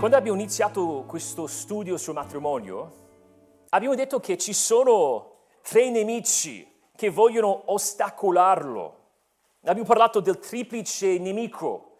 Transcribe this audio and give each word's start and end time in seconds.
Quando 0.00 0.16
abbiamo 0.16 0.38
iniziato 0.38 1.04
questo 1.06 1.46
studio 1.46 1.98
sul 1.98 2.14
matrimonio, 2.14 2.92
abbiamo 3.68 3.94
detto 3.94 4.18
che 4.18 4.38
ci 4.38 4.54
sono 4.54 5.40
tre 5.60 5.90
nemici 5.90 6.66
che 6.96 7.10
vogliono 7.10 7.64
ostacolarlo. 7.66 8.96
Abbiamo 9.64 9.86
parlato 9.86 10.20
del 10.20 10.38
triplice 10.38 11.18
nemico. 11.18 11.98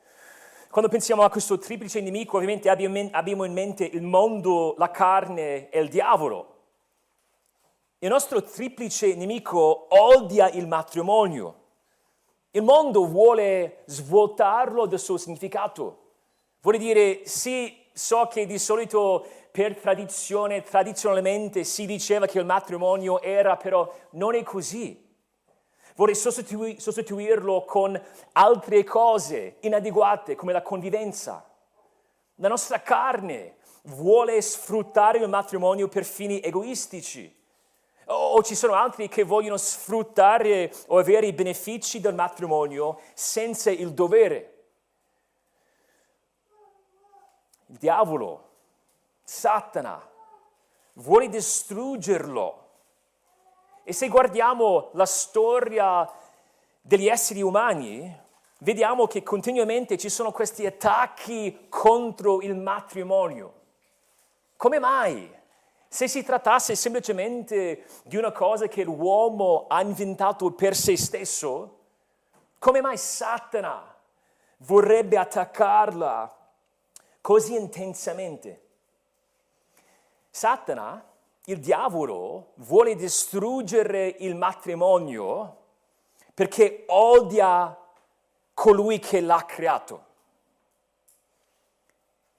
Quando 0.71 0.91
pensiamo 0.91 1.25
a 1.25 1.29
questo 1.29 1.59
triplice 1.59 2.01
nemico, 2.01 2.39
ovviamente 2.39 2.71
abbiamo 2.71 3.45
in 3.45 3.53
mente 3.53 3.85
il 3.85 4.01
mondo, 4.01 4.77
la 4.79 4.91
carne 4.91 5.69
e 5.69 5.81
il 5.81 5.91
diavolo. 5.91 6.55
Il 7.99 8.09
nostro 8.09 8.43
triplice 8.43 9.15
nemico 9.15 9.89
odia 9.91 10.49
il 10.49 10.67
matrimonio. 10.67 11.55
Il 12.53 12.63
mondo 12.63 13.05
vuole 13.05 13.83
svuotarlo 13.85 14.87
del 14.87 14.99
suo 14.99 15.19
significato. 15.19 15.99
Vuole 16.63 16.79
dire 16.79 17.27
sì, 17.27 17.80
so 18.01 18.29
che 18.29 18.47
di 18.47 18.59
solito 18.59 19.27
per 19.51 19.77
tradizione, 19.77 20.63
tradizionalmente 20.63 21.65
si 21.65 21.85
diceva 21.85 22.25
che 22.25 22.39
il 22.39 22.47
matrimonio 22.47 23.21
era, 23.21 23.57
però 23.57 23.93
non 24.13 24.35
è 24.35 24.43
così. 24.43 25.07
Vorrei 25.97 26.15
sostitui- 26.15 26.81
sostituirlo 26.81 27.65
con 27.67 28.01
altre 28.33 28.85
cose 28.85 29.57
inadeguate 29.61 30.35
come 30.35 30.55
la 30.55 30.63
convivenza. 30.63 31.47
La 32.37 32.49
nostra 32.49 32.81
carne 32.81 33.57
vuole 33.83 34.41
sfruttare 34.41 35.19
il 35.19 35.29
matrimonio 35.29 35.89
per 35.89 36.07
fini 36.07 36.41
egoistici. 36.41 37.37
O 38.07 38.43
ci 38.43 38.55
sono 38.55 38.73
altri 38.73 39.09
che 39.09 39.25
vogliono 39.25 39.59
sfruttare 39.59 40.73
o 40.87 40.97
avere 40.97 41.27
i 41.27 41.35
benefici 41.35 42.01
del 42.01 42.15
matrimonio 42.15 42.99
senza 43.13 43.71
il 43.71 43.93
dovere. 43.93 44.50
Il 47.71 47.77
diavolo, 47.77 48.49
Satana, 49.23 50.05
vuole 50.95 51.29
distruggerlo. 51.29 52.69
E 53.85 53.93
se 53.93 54.09
guardiamo 54.09 54.91
la 54.95 55.07
storia 55.07 56.09
degli 56.81 57.07
esseri 57.07 57.43
umani, 57.43 58.19
vediamo 58.59 59.07
che 59.07 59.23
continuamente 59.23 59.97
ci 59.99 60.09
sono 60.09 60.33
questi 60.33 60.67
attacchi 60.67 61.67
contro 61.69 62.41
il 62.41 62.57
matrimonio. 62.57 63.55
Come 64.57 64.81
mai? 64.81 65.39
Se 65.89 66.09
si 66.09 66.25
trattasse 66.25 66.75
semplicemente 66.75 67.87
di 68.05 68.17
una 68.17 68.33
cosa 68.33 68.67
che 68.67 68.83
l'uomo 68.83 69.67
ha 69.69 69.81
inventato 69.81 70.51
per 70.53 70.75
se 70.75 70.97
stesso, 70.97 71.79
come 72.59 72.81
mai 72.81 72.97
Satana 72.97 73.95
vorrebbe 74.59 75.17
attaccarla 75.17 76.39
così 77.21 77.55
intensamente. 77.55 78.69
Satana, 80.31 81.05
il 81.45 81.59
diavolo, 81.59 82.53
vuole 82.57 82.95
distruggere 82.95 84.07
il 84.21 84.37
matrimonio 84.37 85.57
perché 86.33 86.85
odia 86.87 87.77
colui 88.55 88.99
che 88.99 89.21
l'ha 89.21 89.45
creato. 89.47 90.05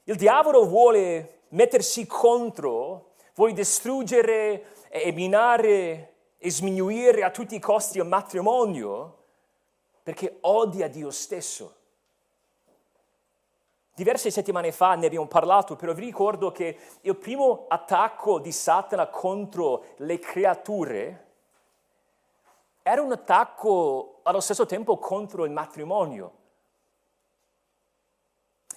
Il 0.05 0.15
diavolo 0.15 0.65
vuole 0.65 1.41
mettersi 1.49 2.05
contro, 2.07 3.13
vuole 3.35 3.53
distruggere 3.53 4.73
e 4.89 5.11
minare 5.11 6.13
e 6.37 6.51
sminuire 6.51 7.23
a 7.23 7.31
tutti 7.31 7.55
i 7.55 7.59
costi 7.59 7.97
il 7.97 8.05
matrimonio 8.05 9.17
perché 10.03 10.37
odia 10.41 10.87
Dio 10.87 11.11
stesso. 11.11 11.75
Diverse 13.93 14.31
settimane 14.31 14.71
fa 14.71 14.95
ne 14.95 15.05
abbiamo 15.05 15.27
parlato, 15.27 15.75
però 15.75 15.93
vi 15.93 16.05
ricordo 16.05 16.51
che 16.51 16.77
il 17.01 17.15
primo 17.15 17.65
attacco 17.67 18.39
di 18.39 18.51
Satana 18.51 19.07
contro 19.07 19.85
le 19.97 20.17
creature 20.17 21.25
era 22.83 23.01
un 23.01 23.11
attacco 23.11 24.21
allo 24.23 24.39
stesso 24.39 24.65
tempo 24.65 24.97
contro 24.97 25.45
il 25.45 25.51
matrimonio. 25.51 26.39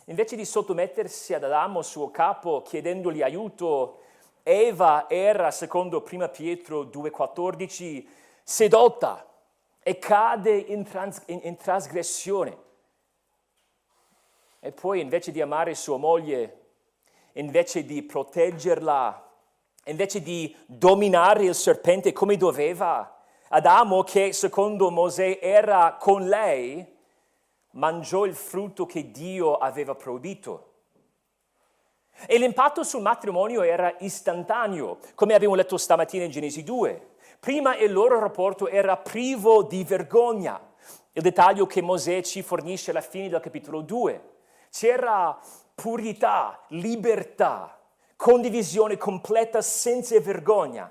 Invece 0.06 0.36
di 0.36 0.44
sottomettersi 0.44 1.32
ad 1.32 1.44
Adamo, 1.44 1.80
suo 1.80 2.10
capo, 2.10 2.60
chiedendogli 2.60 3.22
aiuto, 3.22 4.00
Eva 4.42 5.08
era, 5.08 5.50
secondo 5.50 6.04
1 6.06 6.28
Pietro 6.28 6.82
2,14, 6.82 8.06
sedotta 8.42 9.26
e 9.82 9.98
cade 9.98 10.54
in, 10.54 10.84
trans- 10.84 11.22
in, 11.26 11.40
in 11.44 11.56
trasgressione. 11.56 12.58
E 14.64 14.72
poi 14.72 15.02
invece 15.02 15.30
di 15.30 15.42
amare 15.42 15.74
sua 15.74 15.98
moglie, 15.98 16.60
invece 17.32 17.84
di 17.84 18.02
proteggerla, 18.02 19.30
invece 19.84 20.22
di 20.22 20.56
dominare 20.64 21.44
il 21.44 21.54
serpente 21.54 22.14
come 22.14 22.38
doveva, 22.38 23.14
Adamo, 23.48 24.02
che 24.04 24.32
secondo 24.32 24.90
Mosè 24.90 25.38
era 25.42 25.98
con 26.00 26.26
lei, 26.26 26.82
mangiò 27.72 28.24
il 28.24 28.34
frutto 28.34 28.86
che 28.86 29.10
Dio 29.10 29.58
aveva 29.58 29.94
proibito. 29.94 30.70
E 32.26 32.38
l'impatto 32.38 32.84
sul 32.84 33.02
matrimonio 33.02 33.60
era 33.60 33.94
istantaneo, 33.98 34.96
come 35.14 35.34
abbiamo 35.34 35.56
letto 35.56 35.76
stamattina 35.76 36.24
in 36.24 36.30
Genesi 36.30 36.62
2. 36.62 37.16
Prima 37.38 37.76
il 37.76 37.92
loro 37.92 38.18
rapporto 38.18 38.66
era 38.66 38.96
privo 38.96 39.62
di 39.62 39.84
vergogna, 39.84 40.58
il 41.12 41.20
dettaglio 41.20 41.66
che 41.66 41.82
Mosè 41.82 42.22
ci 42.22 42.40
fornisce 42.40 42.92
alla 42.92 43.02
fine 43.02 43.28
del 43.28 43.40
capitolo 43.40 43.82
2 43.82 44.32
c'era 44.74 45.38
purità, 45.72 46.60
libertà, 46.70 47.78
condivisione 48.16 48.96
completa 48.96 49.62
senza 49.62 50.18
vergogna. 50.18 50.90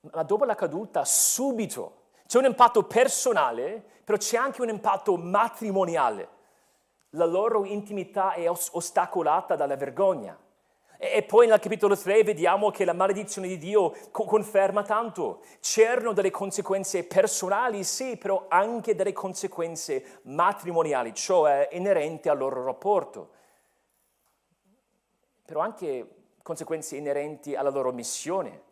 Ma 0.00 0.22
dopo 0.24 0.44
la 0.44 0.56
caduta, 0.56 1.04
subito, 1.04 2.06
c'è 2.26 2.38
un 2.38 2.46
impatto 2.46 2.82
personale, 2.82 3.80
però 4.02 4.18
c'è 4.18 4.36
anche 4.36 4.62
un 4.62 4.68
impatto 4.68 5.16
matrimoniale. 5.16 6.28
La 7.10 7.24
loro 7.24 7.64
intimità 7.64 8.32
è 8.32 8.50
ostacolata 8.50 9.54
dalla 9.54 9.76
vergogna. 9.76 10.36
E 11.00 11.22
poi 11.22 11.46
nel 11.46 11.60
capitolo 11.60 11.96
3 11.96 12.24
vediamo 12.24 12.72
che 12.72 12.84
la 12.84 12.92
maledizione 12.92 13.46
di 13.46 13.56
Dio 13.56 13.94
conferma 14.10 14.82
tanto. 14.82 15.44
C'erano 15.60 16.12
delle 16.12 16.32
conseguenze 16.32 17.04
personali, 17.04 17.84
sì, 17.84 18.16
però 18.16 18.46
anche 18.48 18.96
delle 18.96 19.12
conseguenze 19.12 20.20
matrimoniali, 20.22 21.14
cioè 21.14 21.68
inerenti 21.70 22.28
al 22.28 22.36
loro 22.36 22.64
rapporto. 22.64 23.30
Però 25.44 25.60
anche 25.60 26.16
conseguenze 26.42 26.96
inerenti 26.96 27.54
alla 27.54 27.70
loro 27.70 27.92
missione. 27.92 28.62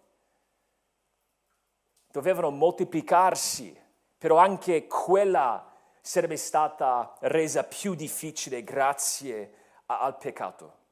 Dovevano 2.10 2.50
moltiplicarsi, 2.50 3.78
però 4.18 4.38
anche 4.38 4.88
quella 4.88 5.72
sarebbe 6.00 6.36
stata 6.36 7.14
resa 7.20 7.62
più 7.62 7.94
difficile 7.94 8.64
grazie 8.64 9.52
al 9.86 10.18
peccato. 10.18 10.85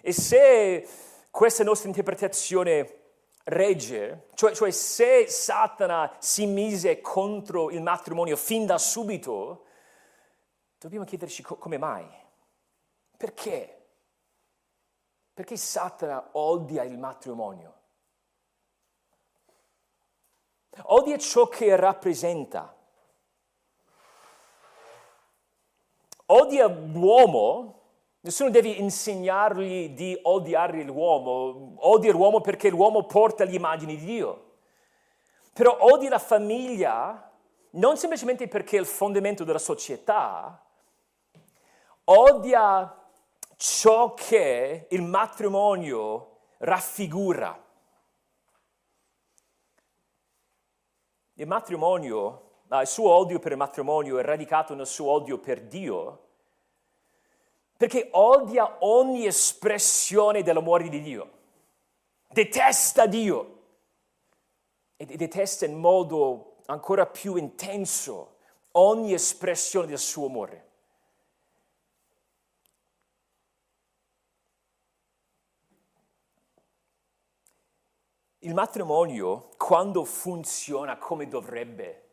E 0.00 0.12
se 0.12 0.88
questa 1.30 1.64
nostra 1.64 1.88
interpretazione 1.88 2.94
regge, 3.44 4.28
cioè, 4.34 4.54
cioè, 4.54 4.70
se 4.70 5.26
Satana 5.28 6.16
si 6.18 6.46
mise 6.46 7.00
contro 7.00 7.70
il 7.70 7.82
matrimonio 7.82 8.36
fin 8.36 8.66
da 8.66 8.78
subito, 8.78 9.64
dobbiamo 10.78 11.04
chiederci 11.04 11.42
co- 11.42 11.56
come 11.56 11.78
mai. 11.78 12.06
Perché? 13.16 13.74
Perché 15.34 15.56
Satana 15.56 16.30
odia 16.32 16.82
il 16.84 16.98
matrimonio? 16.98 17.74
Odia 20.82 21.18
ciò 21.18 21.48
che 21.48 21.74
rappresenta. 21.74 22.74
Odia 26.26 26.66
l'uomo 26.66 27.77
Nessuno 28.28 28.50
deve 28.50 28.68
insegnargli 28.68 29.88
di 29.94 30.18
odiare 30.24 30.82
l'uomo, 30.82 31.76
odia 31.78 32.12
l'uomo 32.12 32.42
perché 32.42 32.68
l'uomo 32.68 33.06
porta 33.06 33.42
l'immagine 33.44 33.96
di 33.96 34.04
Dio. 34.04 34.56
Però 35.54 35.74
odia 35.80 36.10
la 36.10 36.18
famiglia 36.18 37.32
non 37.70 37.96
semplicemente 37.96 38.46
perché 38.46 38.76
è 38.76 38.80
il 38.80 38.86
fondamento 38.86 39.44
della 39.44 39.58
società, 39.58 40.62
odia 42.04 43.02
ciò 43.56 44.12
che 44.12 44.88
il 44.90 45.02
matrimonio 45.02 46.40
raffigura. 46.58 47.64
Il 51.32 51.46
matrimonio, 51.46 52.50
il 52.68 52.86
suo 52.86 53.08
odio 53.08 53.38
per 53.38 53.52
il 53.52 53.58
matrimonio 53.58 54.18
è 54.18 54.22
radicato 54.22 54.74
nel 54.74 54.86
suo 54.86 55.12
odio 55.12 55.38
per 55.38 55.62
Dio 55.62 56.26
perché 57.78 58.08
odia 58.10 58.78
ogni 58.80 59.24
espressione 59.24 60.42
dell'amore 60.42 60.88
di 60.88 61.00
Dio, 61.00 61.30
detesta 62.26 63.06
Dio 63.06 63.62
e 64.96 65.06
detesta 65.06 65.64
in 65.64 65.78
modo 65.78 66.56
ancora 66.66 67.06
più 67.06 67.36
intenso 67.36 68.38
ogni 68.72 69.12
espressione 69.12 69.86
del 69.86 70.00
suo 70.00 70.26
amore. 70.26 70.66
Il 78.40 78.54
matrimonio, 78.54 79.50
quando 79.56 80.04
funziona 80.04 80.98
come 80.98 81.28
dovrebbe, 81.28 82.08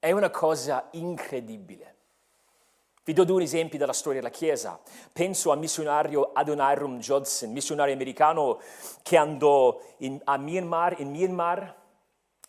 è 0.00 0.10
una 0.10 0.30
cosa 0.30 0.88
incredibile. 0.92 1.97
Vi 3.08 3.14
do 3.14 3.24
due 3.24 3.42
esempi 3.42 3.78
dalla 3.78 3.94
storia 3.94 4.20
della 4.20 4.30
Chiesa. 4.30 4.78
Penso 5.14 5.50
al 5.50 5.58
missionario 5.58 6.30
Adoniram 6.34 6.98
Judson, 6.98 7.50
missionario 7.52 7.94
americano 7.94 8.60
che 9.02 9.16
andò 9.16 9.80
in, 10.00 10.20
a 10.24 10.36
Myanmar, 10.36 11.00
in 11.00 11.08
Myanmar, 11.08 11.74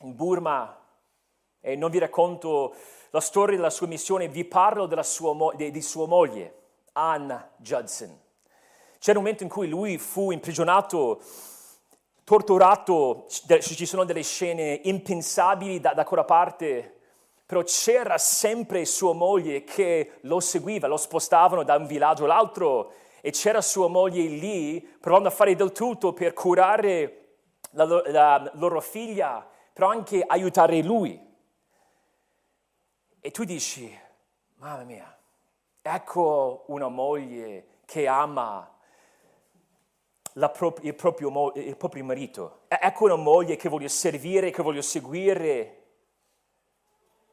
in 0.02 0.16
Burma, 0.18 0.78
e 1.62 1.78
non 1.78 1.90
vi 1.90 2.00
racconto 2.00 2.76
la 3.12 3.22
storia 3.22 3.56
della 3.56 3.70
sua 3.70 3.88
missione, 3.88 4.28
vi 4.28 4.44
parlo 4.44 4.86
sua, 5.02 5.34
di, 5.56 5.72
di 5.72 5.82
sua 5.82 6.08
moglie, 6.08 6.54
Anne 6.92 7.52
Judson. 7.56 8.20
C'era 9.00 9.18
un 9.18 9.24
momento 9.24 9.44
in 9.44 9.50
cui 9.50 9.70
lui 9.70 9.98
fu 9.98 10.32
imprigionato 10.32 11.22
torturato, 12.26 13.28
ci 13.62 13.86
sono 13.86 14.04
delle 14.04 14.24
scene 14.24 14.82
impensabili 14.84 15.80
da, 15.80 15.94
da 15.94 16.04
quella 16.04 16.26
parte, 16.26 16.99
però 17.50 17.64
c'era 17.64 18.20
sempre 18.20 18.86
sua 18.86 19.14
moglie 19.14 19.64
che 19.64 20.20
lo 20.22 20.40
seguiva, 20.40 20.86
lo 20.86 20.98
spostavano 20.98 21.64
da 21.64 21.78
un 21.78 21.88
villaggio 21.88 22.26
all'altro 22.26 22.94
e 23.22 23.32
c'era 23.32 23.60
sua 23.60 23.88
moglie 23.88 24.22
lì 24.22 24.80
provando 24.80 25.30
a 25.30 25.32
fare 25.32 25.56
del 25.56 25.72
tutto 25.72 26.14
per 26.14 26.34
curare 26.34 27.38
la, 27.72 27.86
la 27.86 28.52
loro 28.54 28.80
figlia, 28.82 29.44
però 29.74 29.90
anche 29.90 30.24
aiutare 30.24 30.84
lui. 30.84 31.20
E 33.20 33.32
tu 33.32 33.44
dici, 33.46 34.00
mamma 34.58 34.84
mia, 34.84 35.18
ecco 35.82 36.66
una 36.68 36.88
moglie 36.88 37.80
che 37.86 38.06
ama 38.06 38.78
pro- 40.52 40.76
il, 40.82 40.94
proprio, 40.94 41.52
il, 41.56 41.76
proprio, 41.78 42.04
marito. 42.04 42.60
Ecco 42.68 43.06
una 43.06 43.16
moglie 43.16 43.56
che 43.56 43.70
voglio 43.70 43.88
servire, 43.88 44.52
che 44.52 44.62
voglio 44.62 44.84
seguire. 44.84 45.79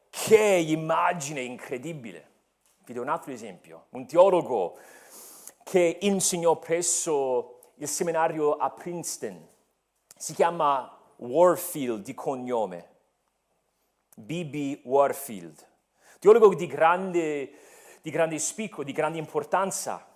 Che 0.09 0.37
immagine 0.37 1.41
incredibile. 1.41 2.29
Vi 2.85 2.93
do 2.93 3.01
un 3.01 3.09
altro 3.09 3.31
esempio. 3.31 3.85
Un 3.89 4.05
teologo 4.07 4.77
che 5.63 5.97
insegnò 6.01 6.57
presso 6.57 7.59
il 7.75 7.87
seminario 7.87 8.55
a 8.55 8.69
Princeton. 8.69 9.47
Si 10.15 10.33
chiama 10.33 10.97
Warfield 11.17 12.03
di 12.03 12.13
cognome. 12.13 12.89
B.B. 14.15 14.81
Warfield. 14.83 15.65
Teologo 16.19 16.55
di 16.55 16.67
grande, 16.67 17.51
di 18.01 18.09
grande 18.09 18.39
spicco, 18.39 18.83
di 18.83 18.91
grande 18.91 19.19
importanza 19.19 20.07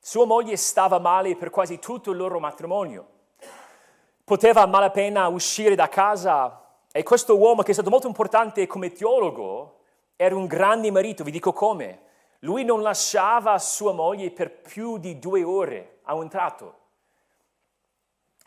sua 0.00 0.24
moglie 0.24 0.56
stava 0.56 0.98
male 0.98 1.36
per 1.36 1.50
quasi 1.50 1.78
tutto 1.78 2.12
il 2.12 2.16
loro 2.16 2.40
matrimonio. 2.40 3.06
Poteva 4.24 4.62
a 4.62 4.66
malapena 4.66 5.28
uscire 5.28 5.74
da 5.74 5.88
casa 5.88 6.67
e 6.98 7.04
questo 7.04 7.36
uomo, 7.36 7.62
che 7.62 7.70
è 7.70 7.74
stato 7.74 7.90
molto 7.90 8.08
importante 8.08 8.66
come 8.66 8.90
teologo, 8.90 9.82
era 10.16 10.34
un 10.34 10.46
grande 10.46 10.90
marito, 10.90 11.22
vi 11.22 11.30
dico 11.30 11.52
come. 11.52 12.00
Lui 12.40 12.64
non 12.64 12.82
lasciava 12.82 13.56
sua 13.60 13.92
moglie 13.92 14.32
per 14.32 14.50
più 14.50 14.98
di 14.98 15.20
due 15.20 15.44
ore 15.44 16.00
a 16.02 16.14
un 16.14 16.28
tratto. 16.28 16.78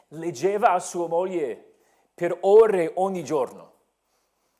Leggeva 0.09 0.71
a 0.71 0.79
sua 0.79 1.07
moglie 1.07 1.75
per 2.13 2.39
ore 2.41 2.91
ogni 2.95 3.23
giorno. 3.23 3.71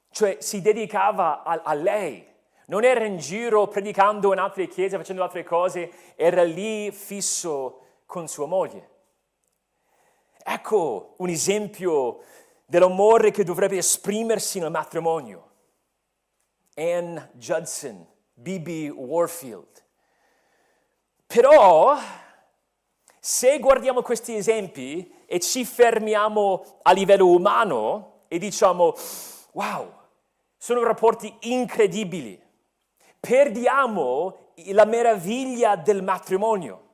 Cioè 0.10 0.38
si 0.40 0.62
dedicava 0.62 1.44
a, 1.44 1.60
a 1.62 1.74
lei 1.74 2.26
non 2.68 2.86
era 2.86 3.04
in 3.04 3.18
giro 3.18 3.68
predicando 3.68 4.32
in 4.32 4.40
altre 4.40 4.70
chiese, 4.70 4.96
facendo 4.96 5.22
altre 5.22 5.44
cose, 5.44 5.92
era 6.16 6.44
lì 6.44 6.90
fisso 6.94 7.82
con 8.06 8.30
sua 8.30 8.46
moglie. 8.46 8.90
Ecco 10.42 11.16
un 11.18 11.28
esempio 11.28 12.22
dell'amore 12.72 13.32
che 13.32 13.44
dovrebbe 13.44 13.76
esprimersi 13.76 14.58
nel 14.58 14.72
matrimonio. 14.72 15.50
Anne 16.76 17.32
Judson, 17.34 18.08
B.B. 18.32 18.94
Warfield. 18.96 19.84
Però, 21.28 21.98
se 23.20 23.60
guardiamo 23.60 24.02
questi 24.02 24.38
esempi 24.38 25.14
e 25.26 25.42
ci 25.42 25.66
fermiamo 25.66 26.80
a 26.84 26.94
livello 26.94 27.28
umano 27.28 28.22
e 28.30 28.40
diciamo, 28.40 28.96
wow, 29.52 29.94
sono 30.56 30.82
rapporti 30.84 31.36
incredibili, 31.42 32.42
perdiamo 33.20 34.54
la 34.68 34.86
meraviglia 34.86 35.76
del 35.76 36.02
matrimonio. 36.02 36.88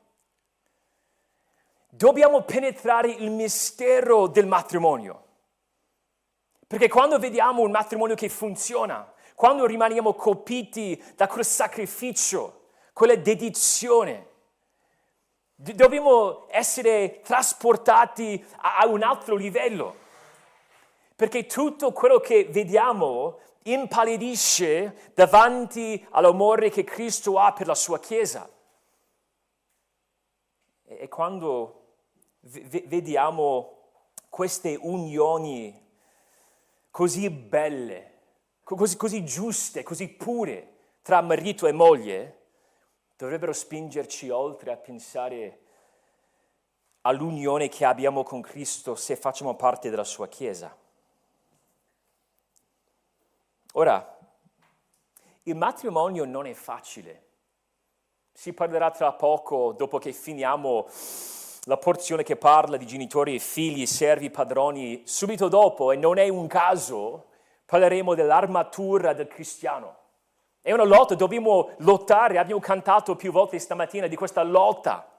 Dobbiamo 1.88 2.42
penetrare 2.42 3.12
il 3.12 3.30
mistero 3.30 4.26
del 4.26 4.48
matrimonio. 4.48 5.26
Perché 6.68 6.90
quando 6.90 7.18
vediamo 7.18 7.62
un 7.62 7.72
matrimonio 7.72 8.16
che 8.16 8.28
funziona, 8.28 9.10
quando 9.36 9.66
rimaniamo 9.66 10.14
colpiti 10.14 11.02
da 11.16 11.28
quel 11.28 11.46
sacrificio, 11.46 12.72
quella 12.92 13.16
dedizione, 13.16 14.28
dobbiamo 15.56 16.46
essere 16.50 17.22
trasportati 17.22 18.44
a 18.58 18.86
un 18.86 19.02
altro 19.02 19.36
livello. 19.36 19.96
Perché 21.16 21.46
tutto 21.46 21.94
quello 21.94 22.20
che 22.20 22.46
vediamo 22.46 23.40
impallidisce 23.64 25.12
davanti 25.14 26.06
all'amore 26.12 26.70
che 26.70 26.84
Cristo 26.84 27.40
ha 27.40 27.54
per 27.54 27.68
la 27.68 27.76
sua 27.76 28.00
Chiesa. 28.00 28.50
E 30.84 31.08
quando 31.08 31.86
vediamo 32.42 33.78
queste 34.30 34.78
unioni 34.80 35.86
così 36.98 37.30
belle, 37.30 38.14
così, 38.64 38.98
così 38.98 39.24
giuste, 39.24 39.84
così 39.84 40.08
pure 40.08 40.96
tra 41.04 41.22
marito 41.22 41.68
e 41.68 41.72
moglie, 41.72 42.46
dovrebbero 43.16 43.54
spingerci 43.54 44.32
oltre 44.32 44.72
a 44.72 44.78
pensare 44.78 45.60
all'unione 47.02 47.70
che 47.70 47.86
abbiamo 47.86 48.24
con 48.24 48.42
Cristo 48.42 48.96
se 48.96 49.16
facciamo 49.16 49.56
parte 49.56 49.92
della 49.92 50.04
sua 50.04 50.28
Chiesa. 50.28 50.76
Ora, 53.74 54.18
il 55.44 55.56
matrimonio 55.56 56.26
non 56.26 56.48
è 56.48 56.54
facile. 56.54 57.26
Si 58.32 58.54
parlerà 58.54 58.90
tra 58.90 59.14
poco, 59.14 59.72
dopo 59.72 60.00
che 60.00 60.14
finiamo 60.14 60.88
la 61.68 61.78
porzione 61.78 62.24
che 62.24 62.38
parla 62.38 62.78
di 62.78 62.88
genitori 62.88 63.40
figli, 63.40 63.86
servi, 63.86 64.30
padroni, 64.30 65.02
subito 65.06 65.50
dopo, 65.50 65.92
e 65.92 65.98
non 65.98 66.18
è 66.18 66.30
un 66.30 66.48
caso, 66.48 67.26
parleremo 67.66 68.16
dell'armatura 68.16 69.12
del 69.12 69.28
cristiano. 69.28 69.96
È 70.62 70.72
una 70.72 70.86
lotta, 70.86 71.16
dobbiamo 71.16 71.72
lottare, 71.80 72.38
abbiamo 72.38 72.62
cantato 72.62 73.18
più 73.18 73.34
volte 73.34 73.60
stamattina 73.60 74.08
di 74.08 74.16
questa 74.16 74.44
lotta. 74.44 75.12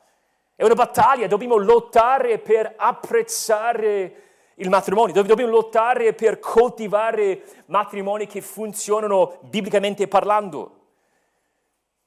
È 0.54 0.64
una 0.64 0.74
battaglia, 0.74 1.26
dobbiamo 1.26 1.56
lottare 1.56 2.38
per 2.38 2.74
apprezzare 2.78 4.22
il 4.54 4.70
matrimonio, 4.70 5.12
dobbiamo 5.12 5.50
lottare 5.52 6.14
per 6.14 6.38
coltivare 6.38 7.42
matrimoni 7.66 8.26
che 8.26 8.40
funzionano 8.40 9.36
biblicamente 9.42 10.08
parlando. 10.08 10.76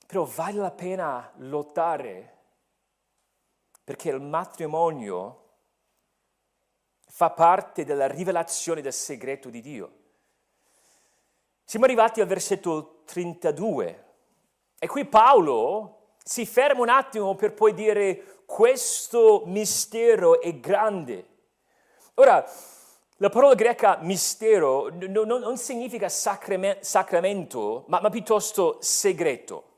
Però 0.08 0.28
vale 0.36 0.58
la 0.58 0.72
pena 0.72 1.32
lottare 1.38 2.31
perché 3.84 4.10
il 4.10 4.22
matrimonio 4.22 5.38
fa 7.08 7.30
parte 7.32 7.84
della 7.84 8.08
rivelazione 8.08 8.82
del 8.82 8.94
segreto 8.94 9.50
di 9.50 9.62
Dio. 9.62 9.92
Siamo 11.64 11.86
arrivati 11.86 12.22
al 12.22 12.28
versetto 12.28 13.04
32 13.06 14.06
e 14.80 14.88
qui 14.88 15.06
Paolo 15.06 16.16
si 16.24 16.46
ferma 16.46 16.82
un 16.82 16.90
attimo 16.90 17.36
per 17.36 17.54
poi 17.54 17.74
dire 17.74 18.44
questo 18.46 19.44
mistero 19.46 20.42
è 20.42 20.54
grande 20.60 21.30
Ora, 22.22 22.46
la 23.18 23.30
parola 23.30 23.56
greca 23.56 23.98
mistero 24.02 24.90
non, 24.92 25.28
non 25.28 25.58
significa 25.58 26.10
sacramento, 26.10 27.86
ma, 27.88 28.02
ma, 28.02 28.10
piuttosto 28.10 28.78
segreto. 28.82 29.71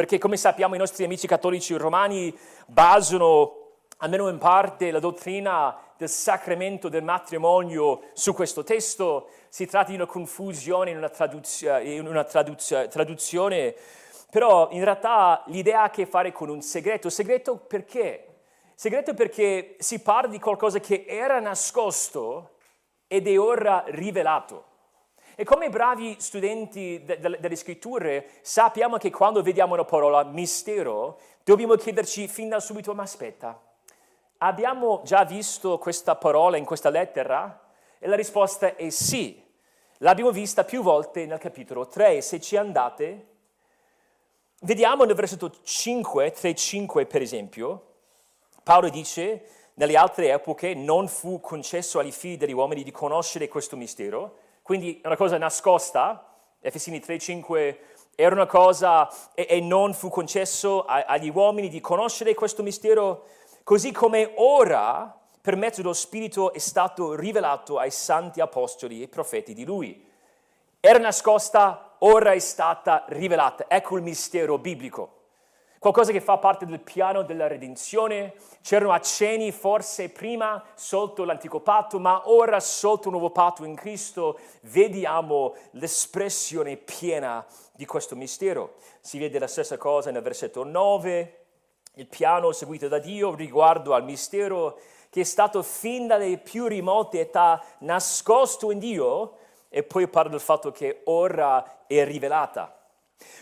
Perché 0.00 0.16
come 0.16 0.38
sappiamo 0.38 0.74
i 0.74 0.78
nostri 0.78 1.04
amici 1.04 1.26
cattolici 1.26 1.74
romani 1.74 2.34
basano, 2.64 3.72
almeno 3.98 4.30
in 4.30 4.38
parte, 4.38 4.90
la 4.90 4.98
dottrina 4.98 5.76
del 5.98 6.08
sacramento 6.08 6.88
del 6.88 7.02
matrimonio 7.02 8.04
su 8.14 8.32
questo 8.32 8.64
testo. 8.64 9.28
Si 9.50 9.66
tratta 9.66 9.90
di 9.90 9.96
una 9.96 10.06
confusione 10.06 10.88
in 10.88 10.96
una, 10.96 11.10
traduz- 11.10 11.82
in 11.82 12.06
una 12.06 12.24
traduz- 12.24 12.88
traduzione, 12.88 13.74
però 14.30 14.70
in 14.70 14.82
realtà 14.82 15.42
l'idea 15.48 15.82
ha 15.82 15.84
a 15.84 15.90
che 15.90 16.06
fare 16.06 16.32
con 16.32 16.48
un 16.48 16.62
segreto. 16.62 17.10
Segreto 17.10 17.56
perché? 17.56 18.44
Segreto 18.74 19.12
perché 19.12 19.76
si 19.80 20.00
parla 20.00 20.30
di 20.30 20.38
qualcosa 20.38 20.80
che 20.80 21.04
era 21.06 21.38
nascosto 21.40 22.52
ed 23.06 23.28
è 23.28 23.38
ora 23.38 23.84
rivelato. 23.88 24.64
E 25.40 25.44
come 25.44 25.70
bravi 25.70 26.16
studenti 26.18 27.02
de- 27.02 27.18
de- 27.18 27.38
delle 27.40 27.56
scritture 27.56 28.28
sappiamo 28.42 28.98
che 28.98 29.08
quando 29.08 29.40
vediamo 29.40 29.72
una 29.72 29.86
parola 29.86 30.22
mistero 30.22 31.18
dobbiamo 31.44 31.76
chiederci 31.76 32.28
fin 32.28 32.50
da 32.50 32.60
subito, 32.60 32.92
ma 32.92 33.04
aspetta, 33.04 33.58
abbiamo 34.36 35.00
già 35.02 35.24
visto 35.24 35.78
questa 35.78 36.14
parola 36.14 36.58
in 36.58 36.66
questa 36.66 36.90
lettera? 36.90 37.58
E 37.98 38.06
la 38.06 38.16
risposta 38.16 38.76
è 38.76 38.90
sì. 38.90 39.42
L'abbiamo 40.00 40.30
vista 40.30 40.62
più 40.62 40.82
volte 40.82 41.24
nel 41.24 41.38
capitolo 41.38 41.86
3. 41.86 42.20
Se 42.20 42.38
ci 42.38 42.58
andate, 42.58 43.28
vediamo 44.60 45.04
nel 45.04 45.14
versetto 45.14 45.50
5, 45.62 46.32
3, 46.32 46.54
5 46.54 47.06
per 47.06 47.22
esempio, 47.22 47.86
Paolo 48.62 48.90
dice, 48.90 49.46
nelle 49.72 49.96
altre 49.96 50.32
epoche 50.32 50.74
non 50.74 51.08
fu 51.08 51.40
concesso 51.40 51.98
agli 51.98 52.12
figli 52.12 52.36
degli 52.36 52.52
uomini 52.52 52.82
di 52.82 52.90
conoscere 52.90 53.48
questo 53.48 53.78
mistero, 53.78 54.48
quindi 54.70 55.00
è 55.02 55.08
una 55.08 55.16
cosa 55.16 55.36
nascosta, 55.36 56.36
Efesini 56.60 57.00
3, 57.00 57.18
5 57.18 57.80
era 58.14 58.36
una 58.36 58.46
cosa 58.46 59.10
e, 59.34 59.44
e 59.50 59.60
non 59.60 59.92
fu 59.94 60.08
concesso 60.08 60.84
a, 60.84 61.06
agli 61.08 61.28
uomini 61.28 61.68
di 61.68 61.80
conoscere 61.80 62.34
questo 62.34 62.62
mistero, 62.62 63.24
così 63.64 63.90
come 63.90 64.30
ora 64.36 65.12
per 65.40 65.56
mezzo 65.56 65.80
dello 65.82 65.92
Spirito 65.92 66.52
è 66.52 66.58
stato 66.58 67.16
rivelato 67.16 67.78
ai 67.78 67.90
santi 67.90 68.40
apostoli 68.40 69.02
e 69.02 69.08
profeti 69.08 69.54
di 69.54 69.64
Lui. 69.64 70.06
Era 70.78 71.00
nascosta, 71.00 71.96
ora 71.98 72.30
è 72.30 72.38
stata 72.38 73.06
rivelata. 73.08 73.64
Ecco 73.66 73.96
il 73.96 74.04
mistero 74.04 74.56
biblico. 74.56 75.19
Qualcosa 75.80 76.12
che 76.12 76.20
fa 76.20 76.36
parte 76.36 76.66
del 76.66 76.80
piano 76.80 77.22
della 77.22 77.46
redenzione. 77.46 78.34
C'erano 78.60 78.92
accenni 78.92 79.50
forse 79.50 80.10
prima 80.10 80.62
sotto 80.74 81.24
l'antico 81.24 81.60
patto, 81.60 81.98
ma 81.98 82.28
ora 82.28 82.60
sotto 82.60 83.08
il 83.08 83.14
nuovo 83.14 83.30
patto 83.30 83.64
in 83.64 83.74
Cristo 83.74 84.38
vediamo 84.64 85.54
l'espressione 85.70 86.76
piena 86.76 87.46
di 87.72 87.86
questo 87.86 88.14
mistero. 88.14 88.74
Si 89.00 89.18
vede 89.18 89.38
la 89.38 89.46
stessa 89.46 89.78
cosa 89.78 90.10
nel 90.10 90.20
versetto 90.20 90.64
9, 90.64 91.44
il 91.94 92.06
piano 92.08 92.52
seguito 92.52 92.86
da 92.86 92.98
Dio 92.98 93.34
riguardo 93.34 93.94
al 93.94 94.04
mistero 94.04 94.78
che 95.08 95.22
è 95.22 95.24
stato 95.24 95.62
fin 95.62 96.06
dalle 96.06 96.36
più 96.36 96.66
remote 96.66 97.20
età 97.20 97.64
nascosto 97.78 98.70
in 98.70 98.80
Dio 98.80 99.38
e 99.70 99.82
poi 99.82 100.06
parla 100.08 100.32
del 100.32 100.40
fatto 100.40 100.72
che 100.72 101.00
ora 101.04 101.86
è 101.86 102.04
rivelata. 102.04 102.74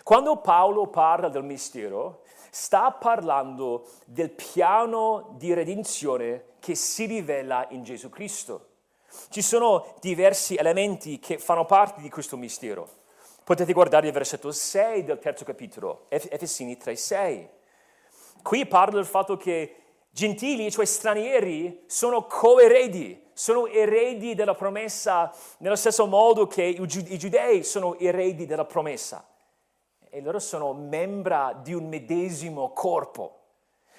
Quando 0.03 0.37
Paolo 0.37 0.87
parla 0.87 1.29
del 1.29 1.45
mistero, 1.45 2.23
sta 2.59 2.91
parlando 2.91 3.87
del 4.05 4.31
piano 4.31 5.35
di 5.37 5.55
redenzione 5.55 6.57
che 6.59 6.75
si 6.75 7.07
rivela 7.07 7.69
in 7.71 7.85
Gesù 7.85 8.09
Cristo. 8.09 8.67
Ci 9.31 9.43
sono 9.43 9.95
diversi 10.01 10.57
elementi 10.57 11.21
che 11.21 11.39
fanno 11.39 11.65
parte 11.65 12.01
di 12.01 12.11
questo 12.11 12.37
mistero. 12.37 12.89
Potete 13.45 13.73
guardare 13.73 14.09
il 14.09 14.13
versetto 14.13 14.51
6 14.51 15.05
del 15.05 15.21
terzo 15.21 15.45
capitolo, 15.45 16.07
Efesini 16.09 16.77
3:6. 16.77 17.49
Qui 18.43 18.67
parla 18.67 18.97
del 18.97 19.07
fatto 19.07 19.37
che 19.37 19.77
gentili, 20.11 20.71
cioè 20.73 20.85
stranieri, 20.85 21.85
sono 21.87 22.27
coeredi, 22.27 23.31
sono 23.33 23.69
eredi 23.69 24.35
della 24.35 24.55
promessa 24.55 25.33
nello 25.59 25.77
stesso 25.77 26.07
modo 26.07 26.49
che 26.49 26.65
i 26.65 26.87
giudei 26.87 27.63
sono 27.63 27.97
eredi 27.99 28.47
della 28.47 28.65
promessa. 28.65 29.25
E 30.11 30.21
loro 30.21 30.39
sono 30.39 30.73
membra 30.73 31.59
di 31.63 31.75
un 31.75 31.89
medesimo 31.89 32.73
corpo. 32.73 33.39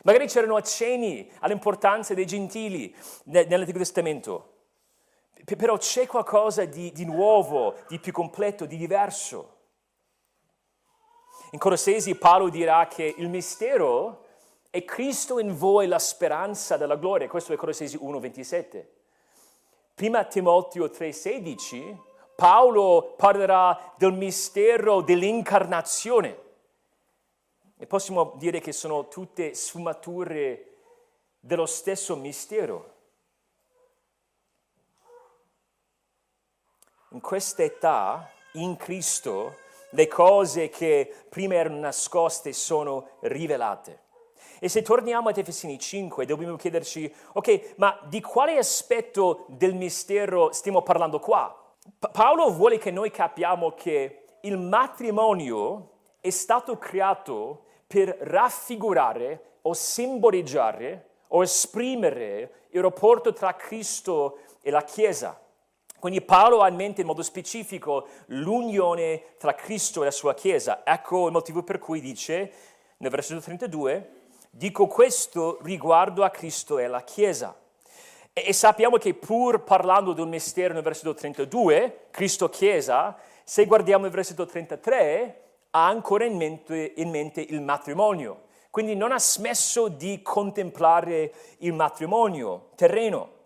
Magari 0.03 0.27
c'erano 0.27 0.55
accenni 0.55 1.29
all'importanza 1.39 2.13
dei 2.13 2.25
gentili 2.25 2.95
nell'Antico 3.25 3.79
Testamento, 3.79 4.53
però 5.57 5.77
c'è 5.77 6.07
qualcosa 6.07 6.65
di, 6.65 6.91
di 6.91 7.05
nuovo, 7.05 7.75
di 7.87 7.99
più 7.99 8.13
completo, 8.13 8.65
di 8.65 8.77
diverso. 8.77 9.57
In 11.51 11.59
Colossesi 11.59 12.15
Paolo 12.15 12.49
dirà 12.49 12.87
che 12.87 13.13
il 13.17 13.27
mistero 13.27 14.25
è 14.69 14.85
Cristo 14.85 15.39
in 15.39 15.57
voi 15.57 15.87
la 15.87 15.99
speranza 15.99 16.77
della 16.77 16.95
gloria. 16.95 17.27
Questo 17.27 17.53
è 17.53 17.55
Colossesi 17.55 17.97
1,27. 17.97 18.85
Prima 19.95 20.23
Timoteo 20.25 20.85
3,16, 20.85 21.97
Paolo 22.39 23.15
parlerà 23.17 23.93
del 23.97 24.13
mistero 24.13 25.01
dell'incarnazione. 25.01 26.39
E 27.77 27.85
possiamo 27.85 28.31
dire 28.37 28.61
che 28.61 28.71
sono 28.71 29.09
tutte 29.09 29.53
sfumature 29.53 30.77
dello 31.37 31.65
stesso 31.65 32.15
mistero. 32.15 32.93
In 37.09 37.19
questa 37.19 37.63
età, 37.63 38.31
in 38.53 38.77
Cristo, 38.77 39.57
le 39.89 40.07
cose 40.07 40.69
che 40.69 41.13
prima 41.27 41.55
erano 41.55 41.79
nascoste 41.79 42.53
sono 42.53 43.17
rivelate. 43.19 44.03
E 44.61 44.69
se 44.69 44.81
torniamo 44.81 45.27
ad 45.27 45.37
Efesini 45.37 45.77
5, 45.77 46.25
dobbiamo 46.25 46.55
chiederci, 46.55 47.13
ok, 47.33 47.73
ma 47.75 47.99
di 48.05 48.21
quale 48.21 48.57
aspetto 48.57 49.43
del 49.49 49.75
mistero 49.75 50.53
stiamo 50.53 50.81
parlando 50.83 51.19
qua? 51.19 51.59
Pa- 51.97 52.09
Paolo 52.09 52.51
vuole 52.51 52.77
che 52.77 52.91
noi 52.91 53.11
capiamo 53.11 53.71
che 53.71 54.25
il 54.41 54.57
matrimonio 54.57 55.91
è 56.19 56.29
stato 56.29 56.77
creato 56.77 57.65
per 57.87 58.09
raffigurare 58.21 59.57
o 59.63 59.73
simboleggiare 59.73 61.07
o 61.29 61.43
esprimere 61.43 62.67
il 62.69 62.81
rapporto 62.81 63.33
tra 63.33 63.55
Cristo 63.55 64.39
e 64.61 64.71
la 64.71 64.83
Chiesa. 64.83 65.39
Quindi 65.99 66.21
Paolo 66.21 66.61
ha 66.61 66.69
in 66.69 66.75
mente 66.75 67.01
in 67.01 67.07
modo 67.07 67.23
specifico 67.23 68.07
l'unione 68.27 69.35
tra 69.37 69.53
Cristo 69.53 70.01
e 70.01 70.05
la 70.05 70.11
sua 70.11 70.33
Chiesa. 70.33 70.81
Ecco 70.85 71.25
il 71.25 71.33
motivo 71.33 71.63
per 71.63 71.79
cui 71.79 71.99
dice 71.99 72.51
nel 72.97 73.11
versetto 73.11 73.41
32, 73.41 74.19
Dico 74.51 74.87
questo 74.87 75.59
riguardo 75.61 76.23
a 76.23 76.31
Cristo 76.31 76.79
e 76.79 76.85
alla 76.85 77.03
Chiesa. 77.03 77.55
E, 78.33 78.53
sappiamo 78.53 78.97
che 78.97 79.13
pur 79.13 79.63
parlando 79.63 80.13
un 80.21 80.29
mistero 80.29 80.73
nel 80.73 80.83
versetto 80.83 81.13
32, 81.13 82.07
Cristo-Chiesa, 82.11 83.17
se 83.43 83.65
guardiamo 83.65 84.05
il 84.05 84.11
versetto 84.11 84.45
33, 84.45 85.43
ha 85.71 85.87
ancora 85.87 86.25
in 86.25 86.37
mente, 86.37 86.93
in 86.97 87.09
mente 87.09 87.41
il 87.41 87.61
matrimonio. 87.61 88.47
Quindi 88.69 88.95
non 88.95 89.11
ha 89.11 89.19
smesso 89.19 89.87
di 89.87 90.21
contemplare 90.21 91.33
il 91.59 91.73
matrimonio 91.73 92.69
terreno. 92.75 93.37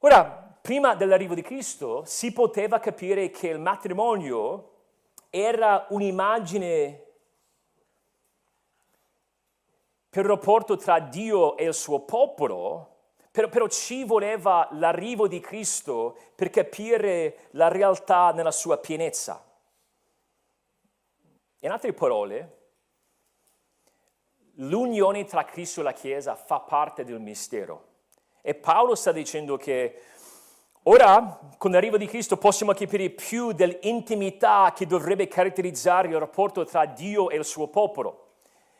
Ora, 0.00 0.58
prima 0.60 0.94
dell'arrivo 0.94 1.34
di 1.34 1.42
Cristo 1.42 2.02
si 2.04 2.32
poteva 2.32 2.80
capire 2.80 3.30
che 3.30 3.48
il 3.48 3.60
matrimonio 3.60 4.72
era 5.30 5.86
un'immagine 5.90 7.04
per 10.10 10.24
il 10.24 10.30
rapporto 10.30 10.76
tra 10.76 10.98
Dio 10.98 11.56
e 11.56 11.66
il 11.66 11.74
suo 11.74 12.00
popolo, 12.00 12.95
però, 13.36 13.48
però 13.48 13.68
ci 13.68 14.04
voleva 14.04 14.66
l'arrivo 14.72 15.28
di 15.28 15.40
Cristo 15.40 16.16
per 16.34 16.48
capire 16.48 17.48
la 17.50 17.68
realtà 17.68 18.32
nella 18.32 18.50
sua 18.50 18.78
pienezza. 18.78 19.44
In 21.58 21.70
altre 21.70 21.92
parole, 21.92 22.56
l'unione 24.54 25.26
tra 25.26 25.44
Cristo 25.44 25.80
e 25.80 25.82
la 25.82 25.92
Chiesa 25.92 26.34
fa 26.34 26.60
parte 26.60 27.04
del 27.04 27.20
mistero. 27.20 27.88
E 28.40 28.54
Paolo 28.54 28.94
sta 28.94 29.12
dicendo 29.12 29.58
che 29.58 30.00
ora, 30.84 31.38
con 31.58 31.72
l'arrivo 31.72 31.98
di 31.98 32.06
Cristo, 32.06 32.38
possiamo 32.38 32.72
capire 32.72 33.10
più 33.10 33.52
dell'intimità 33.52 34.72
che 34.74 34.86
dovrebbe 34.86 35.28
caratterizzare 35.28 36.08
il 36.08 36.18
rapporto 36.18 36.64
tra 36.64 36.86
Dio 36.86 37.28
e 37.28 37.36
il 37.36 37.44
suo 37.44 37.68
popolo. 37.68 38.25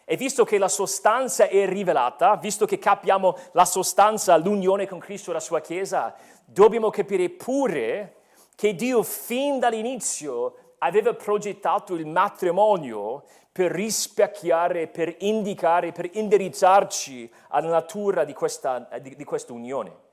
E 0.09 0.17
visto 0.17 0.45
che 0.45 0.57
la 0.57 0.69
sostanza 0.69 1.49
è 1.49 1.67
rivelata, 1.67 2.37
visto 2.37 2.65
che 2.65 2.79
capiamo 2.79 3.37
la 3.53 3.65
sostanza, 3.65 4.37
l'unione 4.37 4.87
con 4.87 5.01
Cristo 5.01 5.31
e 5.31 5.33
la 5.33 5.41
sua 5.41 5.61
Chiesa, 5.61 6.15
dobbiamo 6.45 6.91
capire 6.91 7.29
pure 7.29 8.19
che 8.55 8.77
Dio 8.77 9.03
fin 9.03 9.59
dall'inizio 9.59 10.75
aveva 10.79 11.13
progettato 11.13 11.95
il 11.95 12.07
matrimonio 12.07 13.25
per 13.51 13.73
rispecchiare, 13.73 14.87
per 14.87 15.13
indicare, 15.19 15.91
per 15.91 16.09
indirizzarci 16.13 17.29
alla 17.49 17.71
natura 17.71 18.23
di 18.23 18.33
questa, 18.33 18.89
di, 19.01 19.17
di 19.17 19.25
questa 19.25 19.53
unione. 19.53 20.05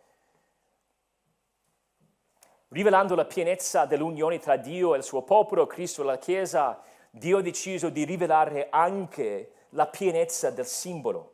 Rivelando 2.69 3.13
la 3.13 3.25
pienezza 3.25 3.85
dell'unione 3.85 4.39
tra 4.39 4.55
Dio 4.55 4.95
e 4.95 4.97
il 4.97 5.03
suo 5.03 5.21
popolo, 5.21 5.67
Cristo 5.67 6.01
e 6.01 6.05
la 6.05 6.17
Chiesa, 6.17 6.81
Dio 7.11 7.37
ha 7.37 7.41
deciso 7.41 7.89
di 7.89 8.05
rivelare 8.05 8.69
anche 8.71 9.51
la 9.73 9.87
pienezza 9.87 10.49
del 10.49 10.65
simbolo. 10.65 11.31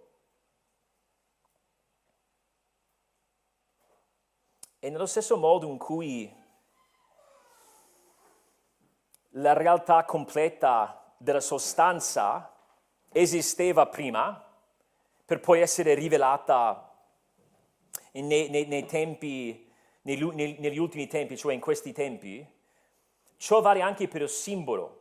E 4.80 4.90
nello 4.90 5.06
stesso 5.06 5.38
modo 5.38 5.68
in 5.68 5.78
cui 5.78 6.34
la 9.32 9.54
realtà 9.54 10.06
completa 10.06 11.14
della 11.18 11.42
sostanza 11.42 12.54
esisteva 13.12 13.88
prima, 13.88 14.46
per 15.26 15.42
poi 15.42 15.62
essere 15.62 15.94
rivelata 15.94 16.92
nei, 18.14 18.50
nei, 18.50 18.66
nei 18.66 18.86
tempi, 18.86 19.70
negli, 20.04 20.24
negli 20.24 20.78
ultimi 20.78 21.08
tempi, 21.08 21.38
cioè 21.38 21.54
in 21.54 21.60
questi 21.60 21.92
tempi, 21.92 22.46
ciò 23.36 23.62
vale 23.62 23.82
anche 23.82 24.08
per 24.08 24.22
il 24.22 24.30
simbolo. 24.30 24.98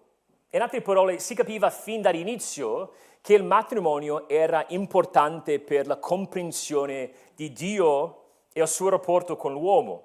In 0.51 0.63
altre 0.63 0.83
parole, 0.83 1.19
si 1.21 1.35
capiva 1.35 1.71
fin 1.71 2.03
dall'inizio 2.03 2.95
che 3.21 3.35
il 3.35 3.45
matrimonio 3.45 4.29
era 4.29 4.65
importante 4.69 5.61
per 5.61 5.87
la 5.87 5.99
comprensione 5.99 7.11
di 7.35 7.53
Dio 7.53 8.23
e 8.53 8.63
il 8.63 8.69
suo 8.69 8.89
rapporto 8.89 9.37
con 9.37 9.53
l'uomo. 9.53 10.05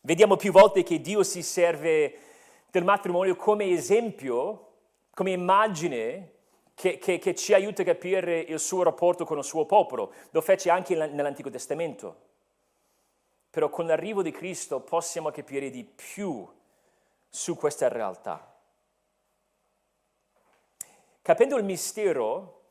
Vediamo 0.00 0.36
più 0.36 0.52
volte 0.52 0.82
che 0.82 1.00
Dio 1.00 1.22
si 1.22 1.42
serve 1.42 2.14
del 2.70 2.84
matrimonio 2.84 3.36
come 3.36 3.70
esempio, 3.70 4.66
come 5.12 5.32
immagine 5.32 6.32
che, 6.74 6.98
che, 6.98 7.18
che, 7.18 7.34
ci 7.34 7.52
aiuta 7.54 7.82
a 7.82 7.84
capire 7.84 8.38
il 8.38 8.60
suo 8.60 8.82
rapporto 8.82 9.24
con 9.24 9.38
il 9.38 9.44
suo 9.44 9.66
popolo. 9.66 10.12
Lo 10.30 10.40
fece 10.40 10.70
anche 10.70 10.94
nell'Antico 10.94 11.50
Testamento. 11.50 12.26
Però 13.50 13.68
con 13.68 13.86
l'arrivo 13.86 14.22
di 14.22 14.30
Cristo 14.30 14.80
possiamo 14.80 15.30
capire 15.30 15.70
di 15.70 15.82
più 15.82 16.46
su 17.28 17.56
questa 17.56 17.88
realtà. 17.88 18.57
Capendo 21.28 21.58
il 21.58 21.64
mistero, 21.64 22.62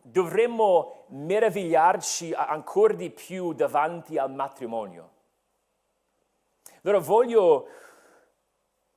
dovremmo 0.00 1.06
meravigliarci 1.08 2.32
ancora 2.32 2.94
di 2.94 3.10
più 3.10 3.52
davanti 3.52 4.16
al 4.16 4.32
matrimonio. 4.32 5.10
Allora 6.84 7.00
voglio 7.00 7.66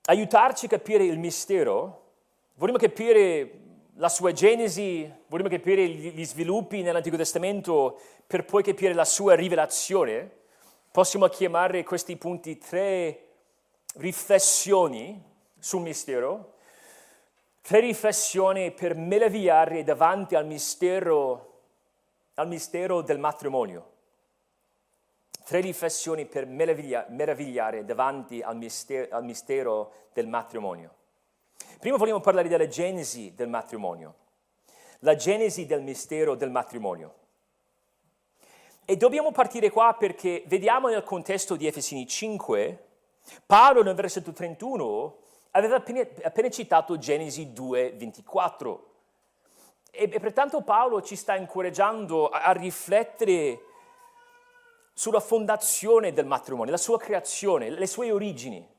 aiutarci 0.03 0.67
a 0.67 0.69
capire 0.69 1.05
il 1.05 1.17
mistero, 1.17 2.11
vogliamo 2.53 2.77
capire 2.77 3.61
la 3.95 4.09
sua 4.09 4.31
genesi, 4.31 5.11
vogliamo 5.25 5.49
capire 5.49 5.87
gli 5.87 6.23
sviluppi 6.23 6.83
nell'Antico 6.83 7.17
Testamento 7.17 7.99
per 8.27 8.45
poi 8.45 8.61
capire 8.61 8.93
la 8.93 9.05
sua 9.05 9.33
rivelazione, 9.33 10.29
possiamo 10.91 11.27
chiamare 11.29 11.83
questi 11.83 12.15
punti 12.15 12.59
tre 12.59 13.29
riflessioni 13.95 15.19
sul 15.57 15.81
mistero, 15.81 16.52
tre 17.63 17.79
riflessioni 17.79 18.71
per 18.71 18.93
meravigliare 18.93 19.85
davanti 19.85 20.35
al 20.35 20.45
mistero, 20.45 21.61
al 22.33 22.49
mistero 22.49 23.01
del 23.01 23.17
matrimonio. 23.17 23.91
Tre 25.45 25.61
riflessioni 25.61 26.25
per 26.25 26.45
meraviglia, 26.45 27.05
meravigliare 27.07 27.85
davanti 27.85 28.41
al 28.41 28.57
mistero, 28.57 29.15
al 29.15 29.23
mistero 29.23 29.93
del 30.11 30.27
matrimonio. 30.27 30.93
Prima 31.79 31.95
vogliamo 31.95 32.19
parlare 32.19 32.49
della 32.49 32.67
genesi 32.67 33.33
del 33.33 33.47
matrimonio, 33.47 34.15
la 34.99 35.15
genesi 35.15 35.65
del 35.65 35.83
mistero 35.83 36.35
del 36.35 36.51
matrimonio. 36.51 37.15
E 38.83 38.97
dobbiamo 38.97 39.31
partire 39.31 39.69
qua 39.69 39.95
perché 39.97 40.43
vediamo 40.47 40.89
nel 40.89 41.03
contesto 41.03 41.55
di 41.55 41.65
Efesini 41.65 42.05
5, 42.05 42.87
Paolo 43.45 43.83
nel 43.83 43.95
versetto 43.95 44.33
31 44.33 45.21
aveva 45.55 45.77
appena, 45.77 46.05
appena 46.23 46.49
citato 46.49 46.97
Genesi 46.97 47.53
2, 47.53 47.93
24. 47.93 48.91
E, 49.91 50.09
e 50.11 50.19
pertanto 50.19 50.61
Paolo 50.61 51.01
ci 51.01 51.15
sta 51.15 51.35
incoraggiando 51.35 52.29
a, 52.29 52.43
a 52.43 52.51
riflettere 52.51 53.59
sulla 54.93 55.19
fondazione 55.19 56.13
del 56.13 56.25
matrimonio, 56.25 56.71
la 56.71 56.77
sua 56.77 56.97
creazione, 56.97 57.69
le 57.69 57.87
sue 57.87 58.11
origini. 58.11 58.71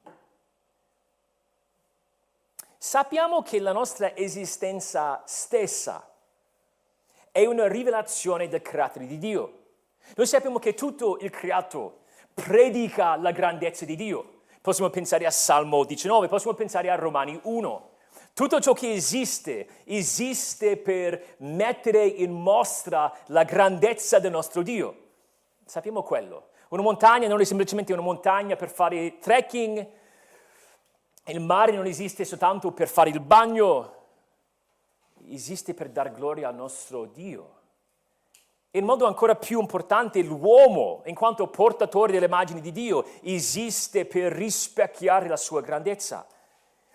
Sappiamo 2.76 3.42
che 3.42 3.60
la 3.60 3.72
nostra 3.72 4.14
esistenza 4.14 5.22
stessa 5.24 6.08
è 7.30 7.46
una 7.46 7.66
rivelazione 7.66 8.46
del 8.48 8.62
carattere 8.62 9.06
di 9.06 9.18
Dio. 9.18 9.62
Noi 10.14 10.26
sappiamo 10.26 10.58
che 10.58 10.74
tutto 10.74 11.18
il 11.18 11.30
creato 11.30 12.02
predica 12.34 13.16
la 13.16 13.30
grandezza 13.30 13.84
di 13.84 13.96
Dio. 13.96 14.33
Possiamo 14.64 14.88
pensare 14.88 15.26
a 15.26 15.30
Salmo 15.30 15.84
19, 15.84 16.26
possiamo 16.28 16.56
pensare 16.56 16.88
a 16.88 16.94
Romani 16.94 17.38
1. 17.42 17.90
Tutto 18.32 18.60
ciò 18.62 18.72
che 18.72 18.94
esiste, 18.94 19.68
esiste 19.84 20.78
per 20.78 21.36
mettere 21.40 22.06
in 22.06 22.32
mostra 22.32 23.14
la 23.26 23.44
grandezza 23.44 24.18
del 24.20 24.30
nostro 24.30 24.62
Dio. 24.62 25.08
Sappiamo 25.66 26.02
quello. 26.02 26.48
Una 26.68 26.80
montagna 26.80 27.28
non 27.28 27.42
è 27.42 27.44
semplicemente 27.44 27.92
una 27.92 28.00
montagna 28.00 28.56
per 28.56 28.70
fare 28.70 29.18
trekking, 29.18 29.86
il 31.24 31.40
mare 31.40 31.72
non 31.72 31.84
esiste 31.84 32.24
soltanto 32.24 32.72
per 32.72 32.88
fare 32.88 33.10
il 33.10 33.20
bagno, 33.20 33.94
esiste 35.28 35.74
per 35.74 35.90
dar 35.90 36.10
gloria 36.10 36.48
al 36.48 36.54
nostro 36.54 37.04
Dio. 37.04 37.53
In 38.76 38.84
modo 38.84 39.06
ancora 39.06 39.36
più 39.36 39.60
importante, 39.60 40.20
l'uomo, 40.20 41.02
in 41.04 41.14
quanto 41.14 41.46
portatore 41.46 42.12
delle 42.12 42.26
immagini 42.26 42.60
di 42.60 42.72
Dio, 42.72 43.04
esiste 43.22 44.04
per 44.04 44.32
rispecchiare 44.32 45.28
la 45.28 45.36
sua 45.36 45.60
grandezza. 45.60 46.26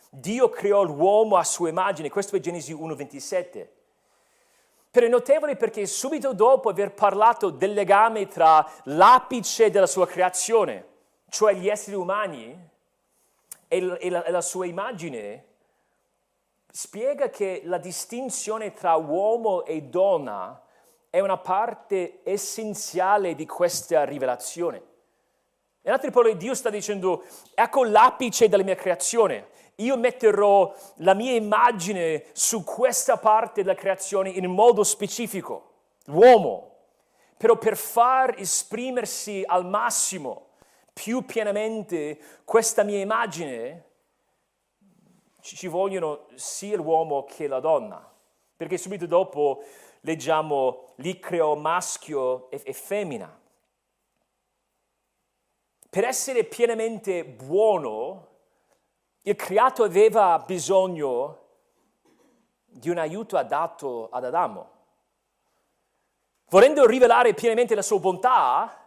Dio 0.10 0.50
creò 0.50 0.84
l'uomo 0.84 1.38
a 1.38 1.44
sua 1.46 1.70
immagine, 1.70 2.10
questo 2.10 2.36
è 2.36 2.42
Genesi 2.42 2.74
1,27. 2.74 3.68
Però 4.92 5.06
è 5.06 5.10
notevole 5.10 5.56
perché 5.56 5.86
subito 5.86 6.34
dopo 6.34 6.68
aver 6.68 6.94
parlato 6.94 7.50
del 7.50 7.72
legame 7.72 8.28
tra 8.28 8.70
l'apice 8.84 9.70
della 9.70 9.88
sua 9.88 10.06
creazione, 10.06 10.86
cioè 11.30 11.54
gli 11.54 11.70
esseri 11.70 11.96
umani, 11.96 12.68
e 13.70 13.82
la, 13.82 14.24
e 14.24 14.32
la, 14.32 14.42
sua 14.42 14.65
immagine, 14.65 15.46
spiega 16.70 17.30
che 17.30 17.62
la 17.63 17.78
distinzione 17.78 18.74
tra 18.74 18.96
uomo 18.96 19.63
e 19.63 19.84
donna 19.84 20.62
è 21.10 21.19
una 21.19 21.38
parte 21.38 22.19
essenziale 22.24 23.36
di 23.36 23.45
questa 23.45 24.04
rivelazione. 24.04 24.84
In 25.82 25.91
altre 25.91 26.12
parole, 26.12 26.38
Dio 26.38 26.54
sta 26.54 26.69
dicendo, 26.69 27.24
ecco 27.56 27.84
l'apice 27.84 28.48
della 28.48 28.63
mia 28.63 28.76
creazione, 28.76 29.50
io 29.76 29.98
metterò 29.98 30.74
la 30.98 31.13
mia 31.13 31.34
immagine 31.34 32.26
su 32.34 32.63
questa 32.63 33.17
parte 33.17 33.63
della 33.63 33.76
creazione 33.76 34.30
in 34.30 34.45
modo 34.52 34.84
specifico, 34.84 35.72
l'uomo, 36.06 36.76
però 37.38 37.58
per 37.58 37.78
far 37.78 38.36
esprimersi 38.38 39.41
al 39.45 39.65
massimo, 39.65 40.48
più 40.93 41.24
pienamente 41.26 42.19
questa 42.43 42.84
mia 42.84 43.00
immagine, 43.00 43.86
ci 45.41 45.67
vogliono 45.67 46.26
sia 46.36 46.76
l'uomo 46.76 47.24
che 47.24 47.48
la 47.48 47.62
donna, 47.62 48.06
perché 48.58 48.78
subito 48.78 49.06
dopo 49.06 49.63
leggiamo 50.02 50.94
lì 50.98 51.20
creò 51.20 51.56
maschio 51.56 52.50
e, 52.50 52.62
e 52.64 52.74
femmina. 52.74 53.38
Per 55.90 56.04
essere 56.04 56.44
pienamente 56.44 57.26
buono, 57.26 58.28
il 59.24 59.36
creato 59.36 59.84
aveva 59.84 60.38
bisogno 60.40 61.48
di 62.66 62.90
un 62.90 62.98
aiuto 62.98 63.38
adatto 63.38 64.10
ad 64.10 64.24
Adamo. 64.24 64.78
Volendo 66.50 66.86
rivelare 66.86 67.34
pienamente 67.34 67.76
la 67.76 67.82
sua 67.82 68.00
bontà, 68.00 68.86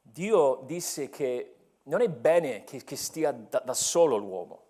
Dio 0.00 0.60
disse 0.64 1.08
che 1.08 1.56
non 1.84 2.00
è 2.00 2.08
bene 2.08 2.64
che, 2.64 2.84
che 2.84 2.96
stia 2.96 3.32
da, 3.32 3.60
da 3.60 3.74
solo 3.74 4.16
l'uomo. 4.16 4.60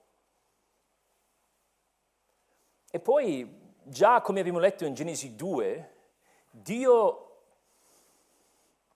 E 2.91 3.01
poi, 3.01 3.62
già 3.85 4.21
come 4.21 4.41
abbiamo 4.41 4.59
letto 4.59 4.85
in 4.85 4.95
Genesi 4.95 5.35
2, 5.35 5.95
Dio 6.51 7.27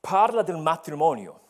parla 0.01 0.43
del 0.43 0.59
matrimonio. 0.59 1.41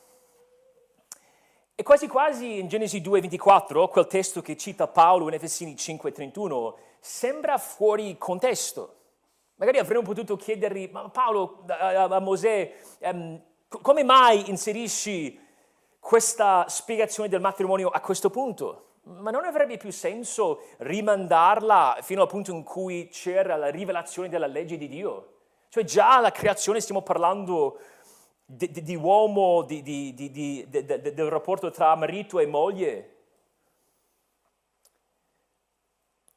E 1.74 1.82
quasi 1.82 2.08
quasi 2.08 2.58
in 2.58 2.68
Genesi 2.68 3.00
2,24, 3.00 3.88
quel 3.88 4.06
testo 4.06 4.40
che 4.40 4.56
cita 4.56 4.86
Paolo 4.88 5.28
in 5.28 5.34
Efesini 5.34 5.74
5,31, 5.74 6.74
sembra 7.00 7.58
fuori 7.58 8.16
contesto. 8.16 8.94
Magari 9.56 9.78
avremmo 9.78 10.02
potuto 10.02 10.36
chiedergli, 10.36 10.88
ma 10.90 11.08
Paolo, 11.10 11.64
a, 11.66 12.18
Mosè, 12.18 12.74
um, 13.00 13.42
come 13.68 14.04
mai 14.04 14.48
inserisci 14.48 15.38
questa 15.98 16.66
spiegazione 16.68 17.28
del 17.28 17.40
matrimonio 17.40 17.88
a 17.88 18.00
questo 18.00 18.30
punto? 18.30 18.84
Ma 19.06 19.30
non 19.30 19.44
avrebbe 19.44 19.76
più 19.76 19.92
senso 19.92 20.62
rimandarla 20.78 21.98
fino 22.02 22.22
al 22.22 22.28
punto 22.28 22.50
in 22.50 22.64
cui 22.64 23.08
c'era 23.08 23.54
la 23.54 23.68
rivelazione 23.68 24.28
della 24.28 24.48
legge 24.48 24.76
di 24.76 24.88
Dio? 24.88 25.34
Cioè 25.68 25.84
già 25.84 26.16
alla 26.16 26.32
creazione 26.32 26.80
stiamo 26.80 27.02
parlando 27.02 27.78
di, 28.44 28.68
di, 28.68 28.82
di 28.82 28.96
uomo, 28.96 29.62
di, 29.62 30.12
del 30.68 31.30
rapporto 31.30 31.70
tra 31.70 31.94
marito 31.94 32.40
e 32.40 32.46
moglie. 32.46 33.14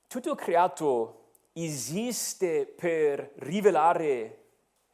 Tutto 0.08 0.36
creato 0.36 1.30
esiste 1.54 2.68
per 2.68 3.32
rivelare 3.38 4.44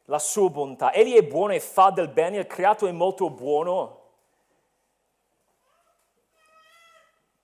la 0.04 0.18
sua 0.18 0.48
bontà. 0.48 0.94
Egli 0.94 1.14
è 1.14 1.22
buono 1.22 1.52
e 1.52 1.60
fa 1.60 1.90
del 1.90 2.08
bene, 2.08 2.38
il 2.38 2.46
creato 2.46 2.86
è 2.86 2.92
molto 2.92 3.28
buono. 3.28 4.05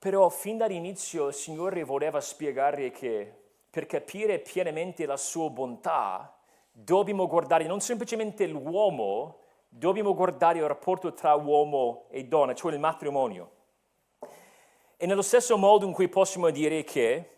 Però 0.03 0.29
fin 0.31 0.57
dall'inizio 0.57 1.29
il 1.29 1.33
Signore 1.33 1.85
voleva 1.85 2.21
spiegare 2.21 2.91
che 2.91 3.33
per 3.71 3.87
capire 3.87 4.41
pienamente 4.41 5.07
la 5.07 5.17
sua 5.17 5.49
bontà 5.49 6.37
dobbiamo 6.73 7.29
guardare 7.29 7.67
non 7.67 7.81
semplicemente 7.81 8.49
l'uomo, 8.49 9.43
dobbiamo 9.69 10.13
guardare 10.13 10.59
il 10.59 10.67
rapporto 10.67 11.13
tra 11.13 11.37
uomo 11.37 12.07
e 12.11 12.25
donna, 12.25 12.53
cioè 12.53 12.73
il 12.73 12.81
matrimonio. 12.81 13.51
E 14.97 15.07
nello 15.07 15.23
stesso 15.23 15.57
modo 15.57 15.87
in 15.87 15.93
cui 15.93 16.09
possiamo 16.09 16.51
dire 16.51 16.83
che 16.83 17.37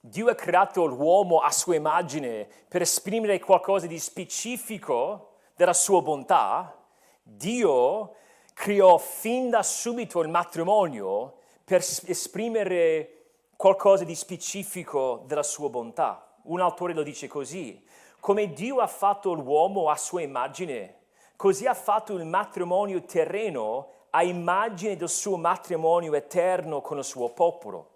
Dio 0.00 0.28
ha 0.28 0.34
creato 0.34 0.84
l'uomo 0.84 1.38
a 1.38 1.50
sua 1.50 1.76
immagine 1.76 2.46
per 2.68 2.82
esprimere 2.82 3.38
qualcosa 3.38 3.86
di 3.86 3.98
specifico 3.98 5.36
della 5.56 5.72
sua 5.72 6.02
bontà, 6.02 6.76
Dio 7.22 8.16
creò 8.52 8.98
fin 8.98 9.50
da 9.50 9.62
subito 9.62 10.20
il 10.20 10.28
matrimonio 10.28 11.38
per 11.64 11.80
esprimere 11.80 13.22
qualcosa 13.56 14.04
di 14.04 14.14
specifico 14.14 15.22
della 15.26 15.42
sua 15.42 15.68
bontà. 15.68 16.34
Un 16.44 16.60
autore 16.60 16.94
lo 16.94 17.02
dice 17.02 17.28
così, 17.28 17.84
come 18.20 18.52
Dio 18.52 18.80
ha 18.80 18.86
fatto 18.86 19.32
l'uomo 19.32 19.88
a 19.88 19.96
sua 19.96 20.22
immagine, 20.22 21.00
così 21.36 21.66
ha 21.66 21.74
fatto 21.74 22.14
il 22.14 22.24
matrimonio 22.24 23.02
terreno 23.04 23.88
a 24.10 24.22
immagine 24.22 24.96
del 24.96 25.08
suo 25.08 25.36
matrimonio 25.36 26.14
eterno 26.14 26.80
con 26.80 26.98
il 26.98 27.04
suo 27.04 27.30
popolo. 27.30 27.88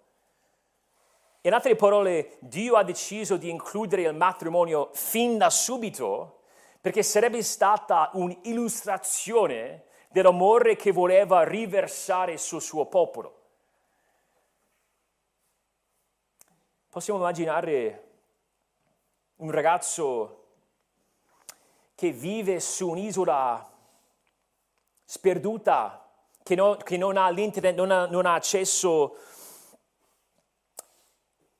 In 1.41 1.53
altre 1.53 1.75
parole, 1.75 2.37
Dio 2.39 2.75
ha 2.75 2.83
deciso 2.83 3.37
di 3.37 3.49
includere 3.49 4.01
il 4.01 4.15
matrimonio 4.15 4.89
fin 4.93 5.37
da 5.37 5.49
subito 5.49 6.39
perché 6.81 7.03
sarebbe 7.03 7.41
stata 7.43 8.09
un'illustrazione 8.13 9.83
dell'amore 10.07 10.75
che 10.75 10.91
voleva 10.91 11.43
riversare 11.43 12.37
sul 12.37 12.61
suo 12.61 12.85
popolo. 12.85 13.35
Possiamo 16.89 17.19
immaginare 17.19 18.03
un 19.37 19.51
ragazzo 19.51 20.43
che 21.93 22.11
vive 22.11 22.59
su 22.59 22.89
un'isola 22.89 23.69
sperduta, 25.03 26.07
che, 26.43 26.55
no, 26.55 26.75
che 26.77 26.97
non 26.97 27.17
ha 27.17 27.29
l'internet, 27.29 27.75
non 27.75 27.91
ha, 27.91 28.05
non 28.05 28.25
ha 28.25 28.33
accesso 28.33 29.17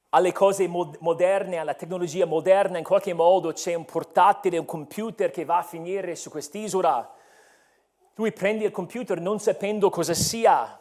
alle 0.09 0.31
cose 0.31 0.67
moderne, 0.67 1.57
alla 1.57 1.73
tecnologia 1.73 2.25
moderna, 2.25 2.77
in 2.77 2.83
qualche 2.83 3.13
modo 3.13 3.51
c'è 3.51 3.73
un 3.73 3.85
portatile, 3.85 4.57
un 4.57 4.65
computer 4.65 5.29
che 5.31 5.45
va 5.45 5.57
a 5.57 5.63
finire 5.63 6.15
su 6.15 6.29
quest'isola. 6.29 7.13
Lui 8.17 8.31
prende 8.31 8.65
il 8.65 8.71
computer 8.71 9.19
non 9.21 9.39
sapendo 9.39 9.91
cosa 9.91 10.15
sia 10.15 10.79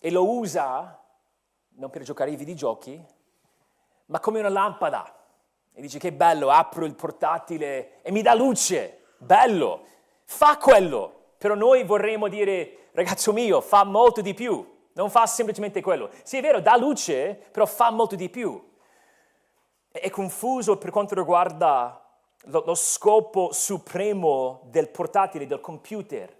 e 0.00 0.10
lo 0.10 0.28
usa, 0.28 1.00
non 1.76 1.90
per 1.90 2.02
giocare 2.02 2.30
ai 2.30 2.36
videogiochi, 2.36 3.00
ma 4.06 4.18
come 4.18 4.40
una 4.40 4.48
lampada. 4.48 5.14
E 5.72 5.80
dice 5.80 6.00
che 6.00 6.12
bello, 6.12 6.50
apro 6.50 6.84
il 6.84 6.96
portatile 6.96 8.02
e 8.02 8.10
mi 8.10 8.20
dà 8.20 8.34
luce, 8.34 9.04
bello, 9.18 9.84
fa 10.24 10.56
quello. 10.56 11.34
Però 11.38 11.54
noi 11.54 11.84
vorremmo 11.84 12.26
dire, 12.26 12.88
ragazzo 12.92 13.32
mio, 13.32 13.60
fa 13.60 13.84
molto 13.84 14.20
di 14.20 14.34
più. 14.34 14.74
Non 14.94 15.08
fa 15.08 15.24
semplicemente 15.26 15.80
quello. 15.80 16.10
Sì, 16.24 16.38
è 16.38 16.40
vero, 16.40 16.60
dà 16.60 16.76
luce, 16.76 17.34
però 17.52 17.64
fa 17.66 17.90
molto 17.90 18.16
di 18.16 18.28
più. 18.28 18.74
È 19.88 20.10
confuso 20.10 20.78
per 20.78 20.90
quanto 20.90 21.14
riguarda 21.14 22.02
lo, 22.46 22.64
lo 22.66 22.74
scopo 22.74 23.52
supremo 23.52 24.62
del 24.64 24.88
portatile, 24.88 25.46
del 25.46 25.60
computer. 25.60 26.35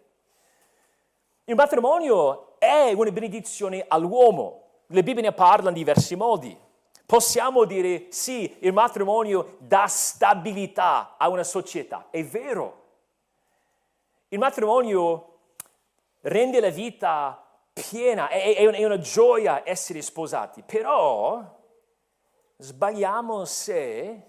Il 1.49 1.55
matrimonio 1.55 2.59
è 2.59 2.93
una 2.93 3.11
benedizione 3.13 3.85
all'uomo. 3.87 4.63
Le 4.89 5.05
Bibbie 5.05 5.23
ne 5.23 5.33
parlano 5.33 5.69
in 5.69 5.75
diversi 5.75 6.17
modi. 6.17 6.59
Possiamo 7.07 7.65
dire 7.65 8.07
sì, 8.11 8.57
il 8.63 8.73
matrimonio 8.73 9.55
dà 9.61 9.87
stabilità 9.87 11.15
a 11.17 11.29
una 11.29 11.45
società. 11.45 12.09
È 12.11 12.25
vero. 12.25 12.83
Il 14.29 14.41
matrimonio 14.41 15.39
rende 16.23 16.59
la 16.59 16.71
vita 16.71 17.47
piena, 17.73 18.27
è, 18.27 18.57
è 18.57 18.85
una 18.85 18.99
gioia 18.99 19.63
essere 19.65 20.03
sposati, 20.03 20.65
però 20.67 21.45
sbagliamo 22.57 23.45
se 23.45 24.25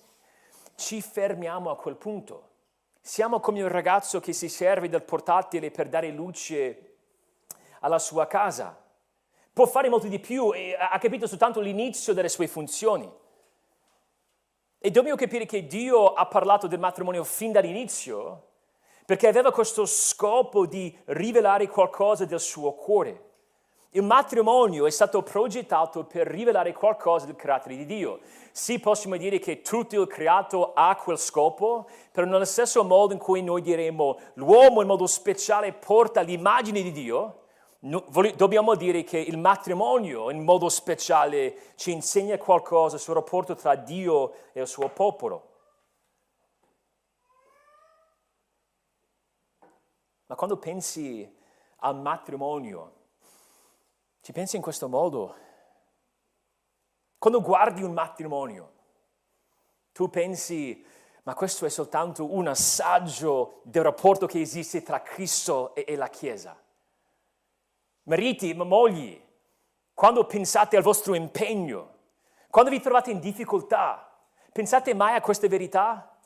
ci 0.76 1.02
fermiamo 1.02 1.72
a 1.72 1.76
quel 1.78 1.96
punto. 1.96 2.50
Siamo 3.02 3.40
come 3.40 3.64
un 3.64 3.70
ragazzo 3.70 4.20
che 4.20 4.34
si 4.34 4.50
serve 4.50 4.88
del 4.88 5.02
portatile 5.02 5.72
per 5.72 5.90
dare 5.90 6.12
luce 6.12 6.87
alla 7.82 8.00
sua 8.00 8.28
casa. 8.28 8.76
Può 9.54 9.66
fare 9.66 9.90
molto 9.90 10.08
di 10.08 10.20
più 10.20 10.54
e 10.54 10.76
ha 10.78 10.98
capito 11.00 11.28
soltanto 11.28 11.60
l'inizio 11.60 12.14
delle 12.14 12.30
sue 12.30 12.48
funzioni. 12.48 13.12
E 14.80 14.92
dobbiamo 14.92 15.18
capire 15.18 15.46
che 15.46 15.66
Dio 15.66 16.14
ha 16.14 16.26
parlato 16.28 16.68
del 16.68 16.80
matrimonio 16.80 17.24
fin 17.24 17.52
dall'inizio 17.52 18.44
perché 19.08 19.30
aveva 19.30 19.54
questo 19.54 19.86
scopo 19.86 20.66
di 20.66 20.94
rivelare 21.06 21.70
qualcosa 21.70 22.26
del 22.26 22.42
suo 22.42 22.74
cuore. 22.74 23.24
Il 23.92 24.04
matrimonio 24.04 24.86
è 24.86 24.90
stato 24.90 25.24
progettato 25.24 26.04
per 26.04 26.28
rivelare 26.28 26.74
qualcosa 26.74 27.26
del 27.26 27.38
carattere 27.38 27.78
di 27.78 27.86
Dio. 27.86 28.20
Sì, 28.52 28.80
possiamo 28.80 29.16
dire 29.16 29.40
che 29.40 29.62
tutto 29.62 30.02
il 30.02 30.08
creato 30.08 30.74
ha 30.74 30.94
quel 30.98 31.18
scopo, 31.18 31.88
però 32.12 32.28
nello 32.28 32.44
stesso 32.44 32.84
modo 32.84 33.14
in 33.14 33.20
cui 33.20 33.42
noi 33.42 33.62
diremo 33.62 34.20
l'uomo 34.34 34.82
in 34.82 34.88
modo 34.88 35.08
speciale 35.08 35.72
porta 35.72 36.20
l'immagine 36.20 36.82
di 36.82 36.92
Dio, 36.92 37.44
dobbiamo 37.90 38.76
dire 38.76 39.04
che 39.04 39.18
il 39.18 39.38
matrimonio 39.38 40.30
in 40.32 40.44
modo 40.44 40.68
speciale 40.68 41.74
ci 41.76 41.92
insegna 41.92 42.38
qualcosa 42.38 42.98
sul 42.98 43.14
rapporto 43.14 43.56
tra 43.56 43.76
Dio 43.76 44.34
e 44.52 44.62
il 44.62 44.68
suo 44.68 44.90
popolo. 44.90 45.56
Ma 50.26 50.36
quando 50.36 50.58
pensi 50.58 51.36
al 51.78 51.96
matrimonio, 51.96 52.94
ci 54.22 54.34
pensi 54.34 54.58
in 54.58 54.62
questo 54.62 54.90
modo? 54.90 55.36
Quando 57.18 57.42
guardi 57.42 57.82
un 57.84 57.94
matrimonio, 57.94 58.74
tu 59.94 60.10
pensi, 60.10 60.86
ma 61.24 61.34
questo 61.34 61.66
è 61.66 61.70
soltanto 61.70 62.34
un 62.34 62.48
assaggio 62.48 63.62
del 63.64 63.84
rapporto 63.84 64.26
che 64.26 64.42
esiste 64.42 64.84
tra 64.84 65.02
Cristo 65.02 65.74
e, 65.74 65.86
e 65.88 65.96
la 65.96 66.10
Chiesa. 66.10 66.62
Mariti, 68.08 68.54
ma 68.54 68.64
mogli, 68.64 69.22
quando 69.94 70.26
pensate 70.26 70.78
al 70.78 70.84
vostro 70.84 71.14
impegno, 71.14 71.96
quando 72.50 72.72
vi 72.72 72.80
trovate 72.80 73.12
in 73.12 73.20
difficoltà, 73.20 74.10
pensate 74.54 74.94
mai 74.94 75.16
a 75.16 75.22
queste 75.22 75.50
verità? 75.50 76.18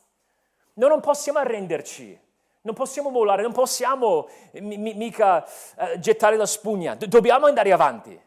Noi 0.74 0.90
non 0.90 1.00
possiamo 1.00 1.40
arrenderci. 1.40 2.20
Non 2.64 2.76
possiamo 2.76 3.10
mollare, 3.10 3.42
non 3.42 3.54
possiamo 3.54 4.30
m- 4.52 4.96
mica 4.96 5.44
uh, 5.78 5.98
gettare 5.98 6.36
la 6.38 6.46
spugna, 6.46 6.94
Do- 6.94 7.08
dobbiamo 7.08 7.48
andare 7.48 7.72
avanti. 7.72 8.20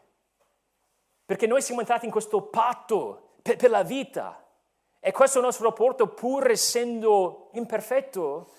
Perché 1.25 1.47
noi 1.47 1.61
siamo 1.61 1.79
entrati 1.79 2.05
in 2.05 2.11
questo 2.11 2.41
patto 2.41 3.35
per, 3.41 3.55
per 3.55 3.69
la 3.69 3.83
vita. 3.83 4.43
E 4.99 5.11
questo 5.13 5.39
nostro 5.39 5.69
rapporto, 5.69 6.07
pur 6.07 6.49
essendo 6.49 7.49
imperfetto, 7.53 8.51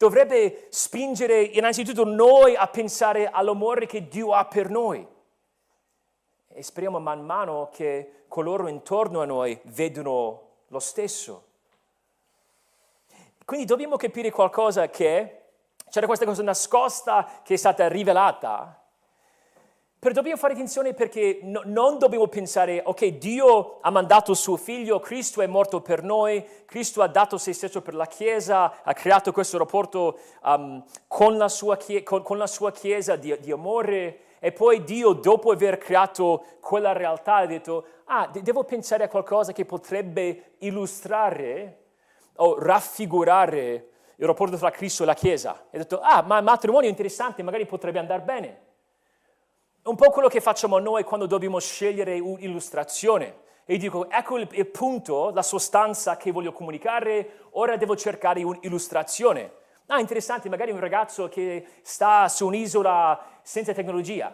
dovrebbe 0.00 0.68
spingere 0.70 1.42
innanzitutto 1.42 2.04
noi 2.04 2.56
a 2.56 2.66
pensare 2.68 3.28
all'amore 3.28 3.84
che 3.84 4.08
Dio 4.08 4.32
ha 4.32 4.46
per 4.46 4.70
noi. 4.70 5.06
E 6.48 6.62
speriamo 6.62 6.98
man 6.98 7.22
mano 7.22 7.68
che 7.70 8.24
coloro 8.26 8.66
intorno 8.68 9.20
a 9.20 9.26
noi 9.26 9.60
vedano 9.64 10.52
lo 10.68 10.78
stesso. 10.78 11.48
Quindi 13.44 13.66
dobbiamo 13.66 13.96
capire 13.96 14.30
qualcosa 14.30 14.88
che 14.88 15.42
c'era 15.90 16.06
questa 16.06 16.24
cosa 16.24 16.42
nascosta 16.42 17.42
che 17.42 17.52
è 17.52 17.58
stata 17.58 17.86
rivelata. 17.86 18.79
Però 20.00 20.14
dobbiamo 20.14 20.38
fare 20.38 20.54
attenzione 20.54 20.94
perché 20.94 21.40
no, 21.42 21.60
non 21.66 21.98
dobbiamo 21.98 22.26
pensare, 22.26 22.80
ok, 22.82 23.18
Dio 23.18 23.80
ha 23.82 23.90
mandato 23.90 24.32
suo 24.32 24.56
figlio, 24.56 24.98
Cristo 24.98 25.42
è 25.42 25.46
morto 25.46 25.82
per 25.82 26.02
noi, 26.02 26.42
Cristo 26.64 27.02
ha 27.02 27.06
dato 27.06 27.36
se 27.36 27.52
stesso 27.52 27.82
per 27.82 27.94
la 27.94 28.06
Chiesa, 28.06 28.82
ha 28.82 28.94
creato 28.94 29.30
questo 29.30 29.58
rapporto 29.58 30.18
um, 30.42 30.82
con, 31.06 31.36
la 31.36 31.48
chie- 31.76 32.02
con, 32.02 32.22
con, 32.22 32.38
la 32.38 32.46
sua 32.46 32.72
Chiesa 32.72 33.16
di, 33.16 33.38
di, 33.40 33.52
amore 33.52 34.20
e 34.38 34.52
poi 34.52 34.84
Dio, 34.84 35.12
dopo 35.12 35.50
aver 35.50 35.76
creato 35.76 36.46
quella 36.60 36.92
realtà, 36.92 37.34
ha 37.34 37.46
detto, 37.46 37.84
ah, 38.04 38.26
de- 38.26 38.40
devo 38.40 38.64
pensare 38.64 39.04
a 39.04 39.08
qualcosa 39.08 39.52
che 39.52 39.66
potrebbe 39.66 40.54
illustrare 40.60 41.80
o 42.36 42.58
raffigurare 42.58 43.88
il 44.16 44.26
rapporto 44.26 44.56
tra 44.56 44.70
Cristo 44.70 45.02
e 45.02 45.06
la 45.06 45.12
Chiesa. 45.12 45.66
E 45.70 45.76
ho 45.76 45.80
detto, 45.80 46.00
ah, 46.00 46.22
ma 46.22 46.38
il 46.38 46.44
matrimonio 46.44 46.88
è 46.88 46.90
interessante, 46.90 47.42
magari 47.42 47.66
potrebbe 47.66 47.98
andare 47.98 48.22
bene. 48.22 48.68
Un 49.90 49.96
po' 49.96 50.10
quello 50.10 50.28
che 50.28 50.40
facciamo 50.40 50.78
noi 50.78 51.02
quando 51.02 51.26
dobbiamo 51.26 51.58
scegliere 51.58 52.20
un'illustrazione. 52.20 53.40
E 53.64 53.76
dico, 53.76 54.08
ecco 54.08 54.38
il, 54.38 54.66
punto, 54.66 55.30
la 55.30 55.42
sostanza 55.42 56.16
che 56.16 56.30
voglio 56.30 56.52
comunicare, 56.52 57.48
ora 57.54 57.76
devo 57.76 57.96
cercare 57.96 58.40
un'illustrazione. 58.44 59.52
Ah, 59.86 59.98
interessante, 59.98 60.48
magari 60.48 60.70
un 60.70 60.78
ragazzo 60.78 61.28
che 61.28 61.66
sta 61.82 62.28
su 62.28 62.46
un'isola 62.46 63.40
senza 63.42 63.72
tecnologia. 63.72 64.32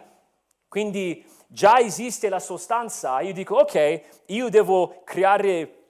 Quindi 0.67 1.25
già 1.47 1.79
esiste 1.79 2.29
la 2.29 2.39
sostanza, 2.39 3.19
io 3.21 3.33
dico, 3.33 3.55
ok, 3.55 4.01
io 4.27 4.49
devo 4.49 5.01
creare 5.05 5.85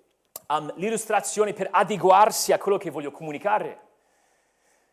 um, 0.48 0.72
l'illustrazione 0.76 1.52
per 1.52 1.68
adeguarsi 1.72 2.54
a 2.54 2.58
quello 2.58 2.78
che 2.78 2.90
voglio 2.90 3.12
comunicare. 3.12 3.80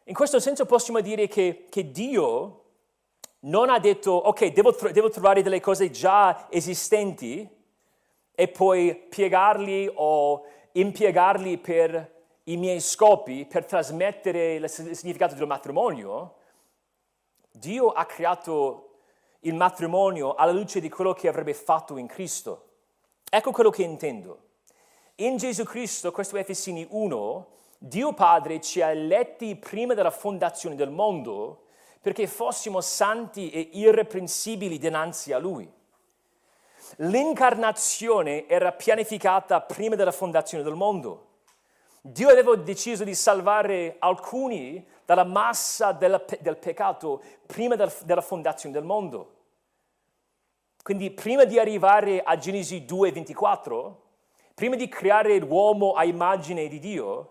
In 0.07 0.15
questo 0.15 0.41
senso 0.41 0.67
possiamo 0.67 0.99
dire 0.99 1.29
che, 1.29 1.67
che 1.71 1.93
Dio 1.93 2.64
non 3.45 3.69
ha 3.69 3.79
detto, 3.79 4.13
ok, 4.13 4.53
devo, 4.53 4.71
devo 4.93 5.11
trovare 5.11 5.43
delle 5.43 5.61
cose 5.61 5.91
già 5.91 6.47
esistenti 6.51 7.49
e 8.35 8.49
poi 8.49 8.95
piegarli 8.95 9.91
o 9.95 10.45
impiegarli 10.73 11.59
per 11.59 12.13
i 12.45 12.57
miei 12.57 12.81
scopi, 12.81 13.47
per 13.47 13.65
trasmettere 13.65 14.55
il 14.55 14.69
significato 14.69 15.35
del 15.35 15.47
matrimonio. 15.47 16.37
Dio 17.51 17.91
ha 17.91 18.05
creato 18.07 18.91
il 19.41 19.55
matrimonio 19.55 20.35
alla 20.35 20.53
luce 20.53 20.81
di 20.81 20.89
quello 20.89 21.13
che 21.13 21.29
avrebbe 21.29 21.55
fatto 21.55 21.97
in 21.97 22.07
Cristo. 22.07 22.69
Ecco 23.29 23.51
quello 23.51 23.71
che 23.71 23.83
intendo. 23.83 24.39
In 25.17 25.37
Gesù 25.37 25.65
Cristo, 25.65 26.11
questo 26.11 26.37
è 26.37 26.41
Efesini 26.41 26.87
1, 26.89 27.49
Dio 27.79 28.15
Padre 28.15 28.61
ci 28.61 28.81
ha 28.81 28.91
eletti 28.91 29.55
prima 29.57 29.95
della 29.95 30.11
fondazione 30.11 30.75
del 30.75 30.91
mondo 30.91 31.64
perché 32.05 32.27
fossimo 32.27 32.83
santi 32.83 33.49
e 33.49 33.71
irreprensibili 33.73 34.77
dinanzi 34.77 35.33
a 35.33 35.39
Lui. 35.39 35.67
L'incarnazione 36.97 38.47
era 38.47 38.73
pianificata 38.73 39.63
prima 39.63 39.95
della 39.95 40.13
fondazione 40.13 40.63
del 40.63 40.75
mondo. 40.75 41.29
Dio 42.03 42.29
aveva 42.29 42.55
deciso 42.57 43.05
di 43.05 43.15
salvare 43.15 43.97
alcuni 44.01 44.87
dalla 45.07 45.25
massa 45.25 45.93
del, 45.93 46.23
del 46.41 46.59
peccato 46.59 47.23
prima 47.47 47.75
del, 47.75 47.91
della 48.05 48.21
fondazione 48.21 48.75
del 48.75 48.85
mondo. 48.85 49.37
Quindi 50.83 51.11
prima 51.11 51.45
di 51.45 51.59
arrivare 51.59 52.23
a 52.23 52.37
Genesi 52.37 52.85
2:24, 52.87 53.95
prima 54.53 54.77
di 54.77 54.89
creare 54.89 55.39
l'uomo 55.39 55.95
a 55.95 56.05
immagine 56.05 56.69
di 56.69 56.79
Dio, 56.79 57.31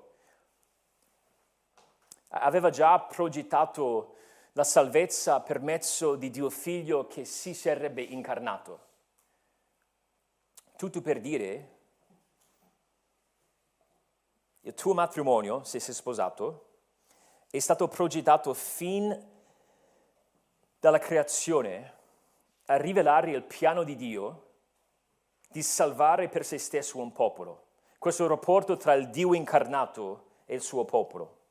aveva 2.29 2.71
già 2.71 2.99
progettato 2.99 4.12
la 4.53 4.63
salvezza 4.63 5.41
per 5.41 5.59
mezzo 5.59 6.15
di 6.15 6.29
Dio 6.29 6.49
Figlio 6.49 7.07
che 7.07 7.25
si 7.25 7.53
sarebbe 7.53 8.01
incarnato. 8.01 8.91
Tutto 10.75 11.01
per 11.01 11.19
dire, 11.19 11.71
il 14.61 14.73
tuo 14.73 14.93
matrimonio, 14.93 15.63
se 15.63 15.79
sei 15.79 15.93
sposato, 15.93 16.69
è 17.49 17.59
stato 17.59 17.87
progettato 17.87 18.53
fin 18.53 19.31
dalla 20.79 20.99
creazione 20.99 21.93
a 22.65 22.77
rivelare 22.77 23.31
il 23.31 23.43
piano 23.43 23.83
di 23.83 23.95
Dio 23.95 24.51
di 25.49 25.61
salvare 25.61 26.29
per 26.29 26.45
se 26.45 26.57
stesso 26.57 26.97
un 26.99 27.11
popolo. 27.11 27.65
Questo 27.97 28.27
rapporto 28.27 28.77
tra 28.77 28.93
il 28.93 29.09
Dio 29.09 29.33
incarnato 29.33 30.41
e 30.45 30.55
il 30.55 30.61
suo 30.61 30.83
popolo. 30.85 31.42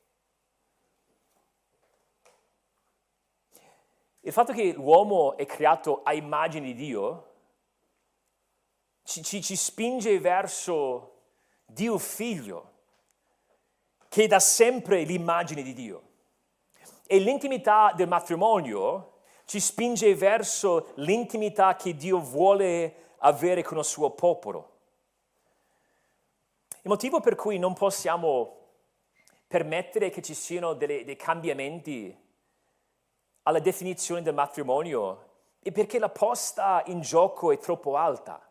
Il 4.25 4.31
fatto 4.31 4.53
che 4.53 4.71
l'uomo 4.71 5.35
è 5.35 5.45
creato 5.45 6.01
a 6.01 6.13
immagine 6.13 6.67
di 6.67 6.75
Dio 6.75 7.31
ci, 9.03 9.21
ci, 9.21 9.41
ci 9.41 9.57
spinge 9.57 10.17
verso 10.21 11.11
Dio 11.65 11.97
figlio, 11.97 12.71
che 14.07 14.23
è 14.23 14.27
da 14.27 14.39
sempre 14.39 15.03
l'immagine 15.03 15.61
di 15.61 15.73
Dio. 15.73 16.03
E 17.05 17.19
l'intimità 17.19 17.91
del 17.93 18.07
matrimonio 18.07 19.15
ci 19.43 19.59
spinge 19.59 20.15
verso 20.15 20.93
l'intimità 20.95 21.75
che 21.75 21.93
Dio 21.93 22.19
vuole 22.19 23.15
avere 23.17 23.61
con 23.61 23.77
il 23.77 23.83
suo 23.83 24.11
popolo. 24.11 24.69
Il 26.81 26.89
motivo 26.89 27.19
per 27.19 27.35
cui 27.35 27.59
non 27.59 27.73
possiamo 27.73 28.59
permettere 29.47 30.09
che 30.09 30.21
ci 30.21 30.33
siano 30.33 30.73
delle, 30.75 31.03
dei 31.03 31.17
cambiamenti 31.17 32.22
alla 33.43 33.59
definizione 33.59 34.21
del 34.21 34.33
matrimonio 34.33 35.31
è 35.61 35.71
perché 35.71 35.99
la 35.99 36.09
posta 36.09 36.83
in 36.87 37.01
gioco 37.01 37.51
è 37.51 37.57
troppo 37.57 37.95
alta. 37.95 38.41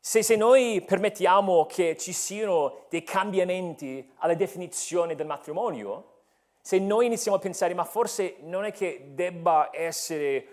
Se, 0.00 0.22
se, 0.22 0.36
noi 0.36 0.82
permettiamo 0.82 1.64
che 1.66 1.96
ci 1.96 2.12
siano 2.12 2.84
dei 2.90 3.02
cambiamenti 3.02 4.12
alla 4.18 4.34
definizione 4.34 5.14
del 5.14 5.26
matrimonio, 5.26 6.12
se 6.60 6.78
noi 6.78 7.06
iniziamo 7.06 7.36
a 7.36 7.40
pensare 7.40 7.74
ma 7.74 7.84
forse 7.84 8.36
non 8.40 8.64
è 8.64 8.72
che 8.72 9.12
debba 9.12 9.70
essere 9.72 10.46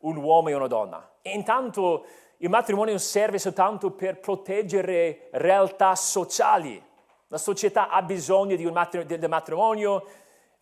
un 0.00 0.16
uomo 0.16 0.48
e 0.48 0.54
una 0.54 0.66
donna, 0.66 1.14
e 1.22 1.30
intanto 1.30 2.04
il 2.38 2.50
matrimonio 2.50 2.98
serve 2.98 3.38
soltanto 3.38 3.90
per 3.90 4.20
proteggere 4.20 5.28
realtà 5.32 5.94
sociali, 5.96 6.80
la 7.28 7.38
società 7.38 7.88
ha 7.88 8.02
bisogno 8.02 8.56
matrimonio, 8.70 9.18
del 9.18 9.28
matrimonio 9.28 10.06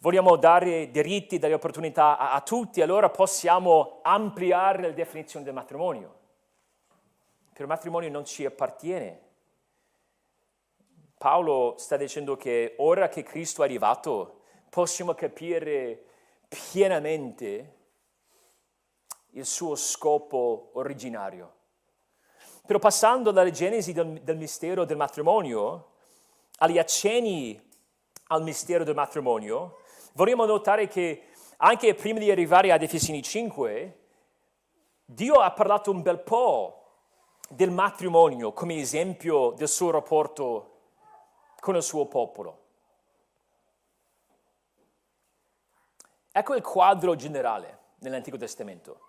vogliamo 0.03 0.35
dare 0.35 0.91
diritti, 0.91 1.39
dare 1.39 1.55
opportunità 1.55 2.19
a, 2.19 2.33
a 2.33 2.41
tutti, 2.41 2.83
allora 2.83 3.09
possiamo 3.09 4.01
ampliare 4.03 4.83
la 4.83 4.91
definizione 4.91 5.45
del 5.45 5.55
matrimonio. 5.55 6.19
Per 7.53 7.61
il 7.63 7.69
matrimonio 7.69 8.11
non 8.11 8.25
ci 8.25 8.45
appartiene. 8.45 9.21
Paolo 11.17 11.77
sta 11.79 11.97
dicendo 11.97 12.37
che 12.37 12.75
ora 12.79 13.09
che 13.09 13.23
Cristo 13.23 13.63
è 13.63 13.65
arrivato, 13.65 14.41
possiamo 14.69 15.15
capire 15.15 16.05
pienamente 16.49 17.77
il 19.31 19.47
suo 19.47 19.77
scopo 19.77 20.71
originario. 20.75 21.55
Però 22.67 22.81
passando 22.81 23.31
dalla 23.31 23.51
genesi 23.51 23.93
del, 23.93 24.21
del 24.23 24.37
mistero 24.37 24.85
del 24.85 24.97
matrimonio 24.97 25.91
agli 26.59 26.79
accenni 26.79 27.71
al 28.29 28.43
mistero 28.43 28.83
del 28.83 28.95
matrimonio, 28.95 29.77
Vogliamo 30.15 30.45
notare 30.45 30.89
che 30.89 31.29
anche 31.57 31.95
prima 31.95 32.19
di 32.19 32.31
arrivare 32.31 32.71
ad 32.71 32.83
Efesini 32.83 33.23
5, 33.23 33.99
Dio 35.07 35.35
ha 35.37 35.51
parlato 35.53 35.91
un 35.91 36.03
bel 36.03 36.19
po' 36.21 36.83
del 37.49 37.71
matrimonio 37.71 38.53
come 38.53 38.79
esempio 38.79 39.53
del 39.53 39.69
suo 39.69 39.91
rapporto 39.91 40.81
con 41.61 41.77
il 41.77 41.83
suo 41.83 42.07
popolo. 42.07 42.61
Ecco 46.31 46.55
il 46.55 46.63
quadro 46.63 47.15
generale 47.15 47.79
nell'Antico 48.01 48.37
Testamento. 48.37 49.01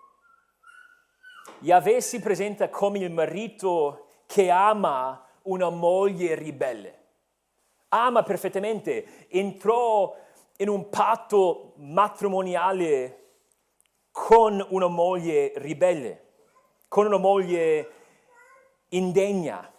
Yahweh 1.58 2.00
si 2.00 2.18
presenta 2.20 2.70
come 2.70 2.98
il 2.98 3.10
marito 3.10 4.06
che 4.24 4.48
ama 4.48 5.22
una 5.42 5.68
moglie 5.68 6.34
ribelle. 6.34 7.02
Ama 7.88 8.22
perfettamente, 8.22 9.28
entrò 9.28 10.23
in 10.58 10.68
un 10.68 10.88
patto 10.88 11.72
matrimoniale 11.76 13.22
con 14.12 14.64
una 14.70 14.86
moglie 14.86 15.52
ribelle, 15.56 16.22
con 16.86 17.06
una 17.06 17.16
moglie 17.16 17.90
indegna. 18.90 19.72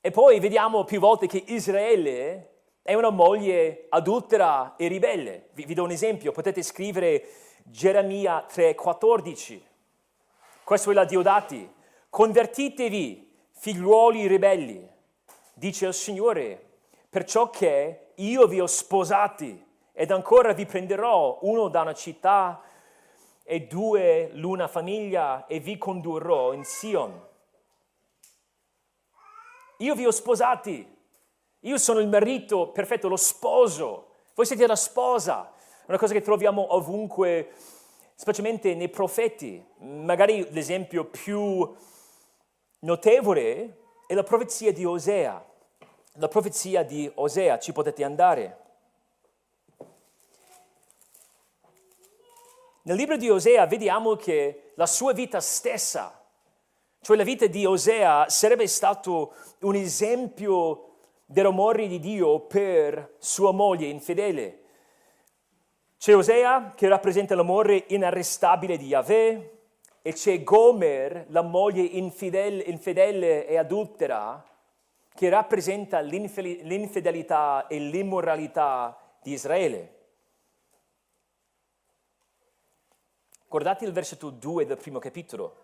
E 0.00 0.10
poi 0.10 0.40
vediamo 0.40 0.82
più 0.82 0.98
volte 0.98 1.28
che 1.28 1.44
Israele 1.46 2.62
è 2.82 2.94
una 2.94 3.10
moglie 3.10 3.86
adultera 3.90 4.74
e 4.76 4.88
ribelle. 4.88 5.50
Vi, 5.52 5.64
vi 5.64 5.74
do 5.74 5.84
un 5.84 5.92
esempio, 5.92 6.32
potete 6.32 6.62
scrivere 6.62 7.28
Geremia 7.62 8.46
3:14. 8.48 9.60
Questo 10.64 10.90
è 10.90 10.94
la 10.94 11.04
Diodati. 11.04 11.72
Convertitevi, 12.10 13.32
figliuoli 13.52 14.26
ribelli, 14.26 14.88
dice 15.54 15.86
il 15.86 15.94
Signore, 15.94 16.60
perciò 17.08 17.50
che 17.50 18.12
io 18.16 18.46
vi 18.46 18.60
ho 18.60 18.66
sposati 18.66 19.66
ed 20.00 20.12
ancora 20.12 20.52
vi 20.52 20.64
prenderò 20.64 21.40
uno 21.42 21.66
da 21.66 21.80
una 21.80 21.92
città 21.92 22.62
e 23.42 23.62
due 23.62 24.30
l'una 24.32 24.68
famiglia 24.68 25.48
e 25.48 25.58
vi 25.58 25.76
condurrò 25.76 26.52
in 26.52 26.62
Sion. 26.62 27.20
Io 29.78 29.94
vi 29.96 30.06
ho 30.06 30.12
sposati, 30.12 30.96
io 31.58 31.78
sono 31.78 31.98
il 31.98 32.06
marito 32.06 32.68
perfetto, 32.68 33.08
lo 33.08 33.16
sposo, 33.16 34.10
voi 34.36 34.46
siete 34.46 34.68
la 34.68 34.76
sposa, 34.76 35.52
una 35.86 35.98
cosa 35.98 36.12
che 36.12 36.22
troviamo 36.22 36.76
ovunque, 36.76 37.50
specialmente 38.14 38.76
nei 38.76 38.90
profeti. 38.90 39.60
Magari 39.78 40.48
l'esempio 40.52 41.06
più 41.06 41.74
notevole 42.82 43.78
è 44.06 44.14
la 44.14 44.22
profezia 44.22 44.72
di 44.72 44.84
Osea. 44.84 45.44
La 46.12 46.28
profezia 46.28 46.84
di 46.84 47.10
Osea, 47.16 47.58
ci 47.58 47.72
potete 47.72 48.04
andare. 48.04 48.66
Nel 52.88 52.96
libro 52.96 53.18
di 53.18 53.28
Osea 53.28 53.66
vediamo 53.66 54.16
che 54.16 54.72
la 54.76 54.86
sua 54.86 55.12
vita 55.12 55.40
stessa, 55.40 56.24
cioè 57.02 57.18
la 57.18 57.22
vita 57.22 57.46
di 57.46 57.66
Osea, 57.66 58.30
sarebbe 58.30 58.66
stato 58.66 59.34
un 59.60 59.74
esempio 59.74 60.94
dell'amore 61.26 61.86
di 61.86 62.00
Dio 62.00 62.40
per 62.40 63.16
sua 63.18 63.52
moglie 63.52 63.88
infedele. 63.88 64.60
C'è 65.98 66.16
Osea 66.16 66.72
che 66.74 66.88
rappresenta 66.88 67.34
l'amore 67.34 67.84
inarrestabile 67.88 68.78
di 68.78 68.86
Yahweh 68.86 69.58
e 70.00 70.12
c'è 70.14 70.42
Gomer, 70.42 71.26
la 71.28 71.42
moglie 71.42 71.82
infidele, 71.82 72.62
infedele 72.62 73.46
e 73.46 73.58
adultera, 73.58 74.42
che 75.14 75.28
rappresenta 75.28 76.00
l'infedelità 76.00 77.66
e 77.66 77.80
l'immoralità 77.80 78.98
di 79.20 79.32
Israele. 79.32 79.96
Guardate 83.50 83.86
il 83.86 83.92
versetto 83.92 84.28
2 84.28 84.66
del 84.66 84.76
primo 84.76 84.98
capitolo. 84.98 85.56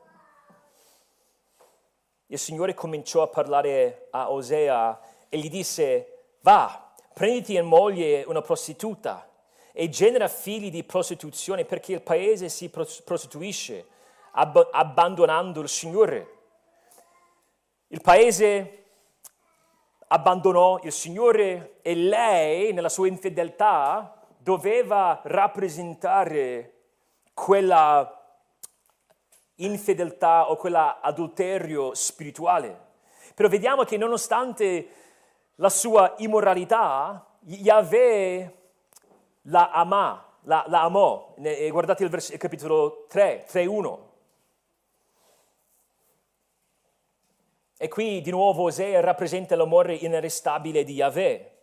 Il 2.29 2.39
Signore 2.39 2.73
cominciò 2.73 3.21
a 3.21 3.29
parlare 3.29 4.09
a 4.11 4.31
Osea 4.31 4.99
e 5.29 5.37
gli 5.37 5.51
disse, 5.51 6.37
va, 6.41 6.95
prenditi 7.13 7.57
in 7.57 7.67
moglie 7.67 8.25
una 8.27 8.41
prostituta 8.41 9.29
e 9.71 9.91
genera 9.91 10.29
figli 10.29 10.71
di 10.71 10.83
prostituzione 10.83 11.67
perché 11.67 11.93
il 11.93 12.01
paese 12.01 12.49
si 12.49 12.71
prostituisce, 12.71 13.87
ab- 14.31 14.71
abbandonando 14.73 15.61
il 15.61 15.69
Signore. 15.69 16.39
Il 17.89 18.01
paese 18.01 18.85
abbandonò 20.07 20.81
il 20.85 20.93
Signore 20.93 21.81
e 21.83 21.95
lei, 21.95 22.73
nella 22.73 22.89
sua 22.89 23.09
infedeltà, 23.09 24.27
doveva 24.39 25.21
rappresentare 25.25 26.74
quella 27.35 28.23
infedeltà 29.57 30.51
o 30.51 30.57
quell'adulterio 30.57 31.95
spirituale. 31.95 32.93
Però 33.35 33.49
vediamo 33.49 33.85
che 33.85 33.97
nonostante 33.97 34.89
la 35.57 35.69
sua 35.69 36.15
immoralità, 36.19 37.27
Yahweh 37.41 38.59
la 39.43 39.71
amò, 39.71 40.23
la, 40.43 40.65
la 40.69 40.83
amò. 40.83 41.35
Guardate 41.37 42.05
il, 42.05 42.11
vers- 42.11 42.31
il 42.31 42.39
capitolo 42.39 43.07
3, 43.09 43.47
3.1. 43.51 43.99
E 47.77 47.89
qui 47.89 48.21
di 48.21 48.31
nuovo 48.31 48.63
Osea 48.65 49.01
rappresenta 49.01 49.57
l'amore 49.57 49.95
inarrestabile 49.95 50.85
di 50.85 50.95
Yahweh. 50.95 51.54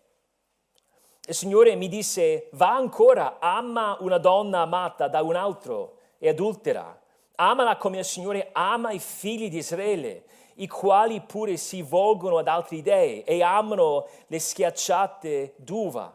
Il 1.31 1.37
Signore 1.37 1.75
mi 1.75 1.87
disse, 1.87 2.49
va 2.55 2.75
ancora, 2.75 3.37
ama 3.39 3.95
una 4.01 4.17
donna 4.17 4.59
amata 4.63 5.07
da 5.07 5.21
un 5.21 5.37
altro 5.37 5.93
e 6.17 6.27
adultera. 6.27 6.99
Amala 7.35 7.77
come 7.77 7.99
il 7.99 8.03
Signore 8.03 8.49
ama 8.51 8.91
i 8.91 8.99
figli 8.99 9.49
di 9.49 9.59
Israele, 9.59 10.25
i 10.55 10.67
quali 10.67 11.21
pure 11.21 11.55
si 11.55 11.83
volgono 11.83 12.37
ad 12.37 12.49
altri 12.49 12.81
dei 12.81 13.23
e 13.23 13.41
amano 13.41 14.07
le 14.27 14.39
schiacciate 14.39 15.53
d'uva. 15.55 16.13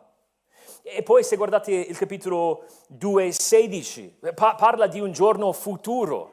E 0.83 1.03
poi 1.03 1.25
se 1.25 1.37
guardate 1.37 1.73
il 1.73 1.97
capitolo 1.97 2.65
2,16, 2.93 4.35
parla 4.35 4.87
di 4.87 5.01
un 5.01 5.13
giorno 5.13 5.51
futuro 5.53 6.33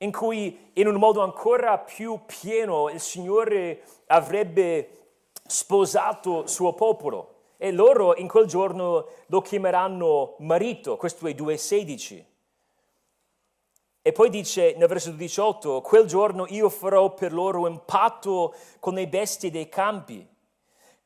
in 0.00 0.12
cui 0.12 0.70
in 0.74 0.86
un 0.86 0.96
modo 0.96 1.22
ancora 1.22 1.78
più 1.78 2.20
pieno 2.26 2.90
il 2.90 3.00
Signore 3.00 3.84
avrebbe 4.08 4.90
sposato 5.46 6.46
suo 6.46 6.74
popolo 6.74 7.36
e 7.58 7.72
loro 7.72 8.16
in 8.16 8.28
quel 8.28 8.46
giorno 8.46 9.08
lo 9.26 9.40
chiameranno 9.42 10.36
marito, 10.38 10.96
questo 10.96 11.26
è 11.26 11.32
2,16. 11.32 12.24
E 14.00 14.12
poi 14.12 14.30
dice 14.30 14.74
nel 14.78 14.88
versetto 14.88 15.16
18, 15.16 15.80
quel 15.82 16.06
giorno 16.06 16.46
io 16.48 16.70
farò 16.70 17.12
per 17.12 17.32
loro 17.32 17.68
un 17.68 17.84
patto 17.84 18.54
con 18.78 18.94
le 18.94 19.08
bestie 19.08 19.50
dei 19.50 19.68
campi 19.68 20.26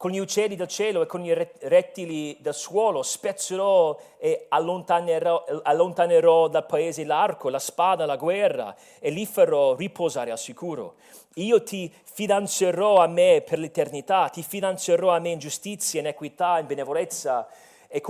con 0.02 0.10
gli 0.10 0.18
uccelli 0.18 0.56
del 0.56 0.66
cielo 0.66 1.02
e 1.02 1.06
con 1.06 1.24
i 1.24 1.32
rettili 1.32 2.36
del 2.40 2.54
suolo, 2.54 3.04
spezzerò 3.04 3.96
e 4.18 4.46
allontanerò, 4.48 5.44
allontanerò 5.62 6.48
dal 6.48 6.66
paese 6.66 7.04
l'arco, 7.04 7.48
la 7.48 7.60
spada, 7.60 8.04
la 8.04 8.16
guerra 8.16 8.74
e 8.98 9.10
li 9.10 9.24
farò 9.26 9.76
riposare 9.76 10.32
al 10.32 10.40
sicuro. 10.40 10.94
Io 11.34 11.62
ti 11.62 11.88
fidanzerò 12.02 12.96
a 12.96 13.06
me 13.06 13.44
per 13.46 13.60
l'eternità, 13.60 14.28
ti 14.28 14.42
fidanzerò 14.42 15.14
a 15.14 15.20
me 15.20 15.28
in 15.28 15.38
giustizia, 15.38 16.00
in 16.00 16.08
equità, 16.08 16.58
in 16.58 16.66
benevolenza 16.66 17.46
e. 17.86 18.02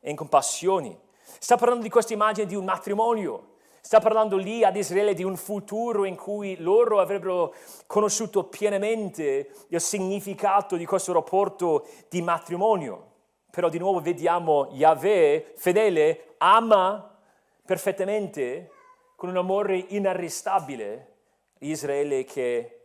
E 0.00 0.10
in 0.10 0.16
compassioni. 0.16 0.98
Sta 1.38 1.56
parlando 1.56 1.84
di 1.84 1.90
questa 1.90 2.12
immagine 2.12 2.48
di 2.48 2.56
un 2.56 2.64
matrimonio 2.64 3.51
Sta 3.84 3.98
parlando 3.98 4.36
lì 4.36 4.62
ad 4.62 4.76
Israele 4.76 5.12
di 5.12 5.24
un 5.24 5.36
futuro 5.36 6.04
in 6.04 6.14
cui 6.14 6.56
loro 6.58 7.00
avrebbero 7.00 7.52
conosciuto 7.88 8.44
pienamente 8.44 9.50
il 9.68 9.80
significato 9.80 10.76
di 10.76 10.86
questo 10.86 11.12
rapporto 11.12 11.88
di 12.08 12.22
matrimonio. 12.22 13.10
Però 13.50 13.68
di 13.68 13.78
nuovo 13.78 14.00
vediamo 14.00 14.68
Yahweh, 14.70 15.54
fedele, 15.56 16.36
ama 16.38 17.18
perfettamente, 17.66 18.70
con 19.16 19.28
un 19.30 19.36
amore 19.36 19.84
inarrestabile, 19.88 21.14
Israele 21.58 22.22
che 22.22 22.82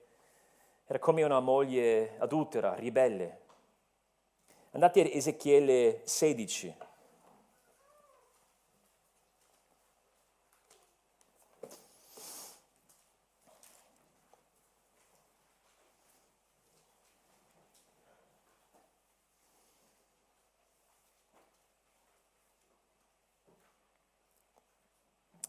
era 0.88 0.98
come 0.98 1.22
una 1.22 1.40
moglie 1.40 2.16
adultera, 2.18 2.74
ribelle. 2.74 3.42
Andate 4.72 5.02
a 5.02 5.10
Ezechiele 5.12 6.02
16. 6.06 6.87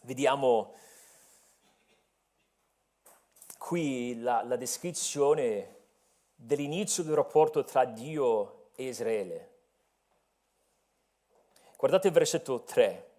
Vediamo 0.09 0.73
qui 3.59 4.19
la, 4.23 4.43
la 4.43 4.57
descrizione 4.57 5.75
dell'inizio 6.35 7.03
del 7.03 7.15
rapporto 7.15 7.63
tra 7.63 7.85
Dio 7.85 8.71
e 8.75 8.85
Israele. 8.85 9.51
Guardate 11.77 12.07
il 12.07 12.15
versetto 12.15 12.63
3. 12.63 13.11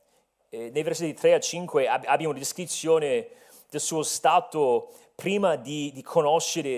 Eh, 0.49 0.71
nei 0.71 0.81
versetti 0.81 1.13
3 1.13 1.33
a 1.35 1.39
5 1.39 1.87
ab- 1.87 2.05
abbiamo 2.07 2.31
una 2.31 2.39
descrizione 2.39 3.27
del 3.69 3.81
suo 3.81 4.01
stato 4.01 4.91
prima 5.13 5.57
di, 5.57 5.91
di 5.93 6.01
conoscere 6.01 6.69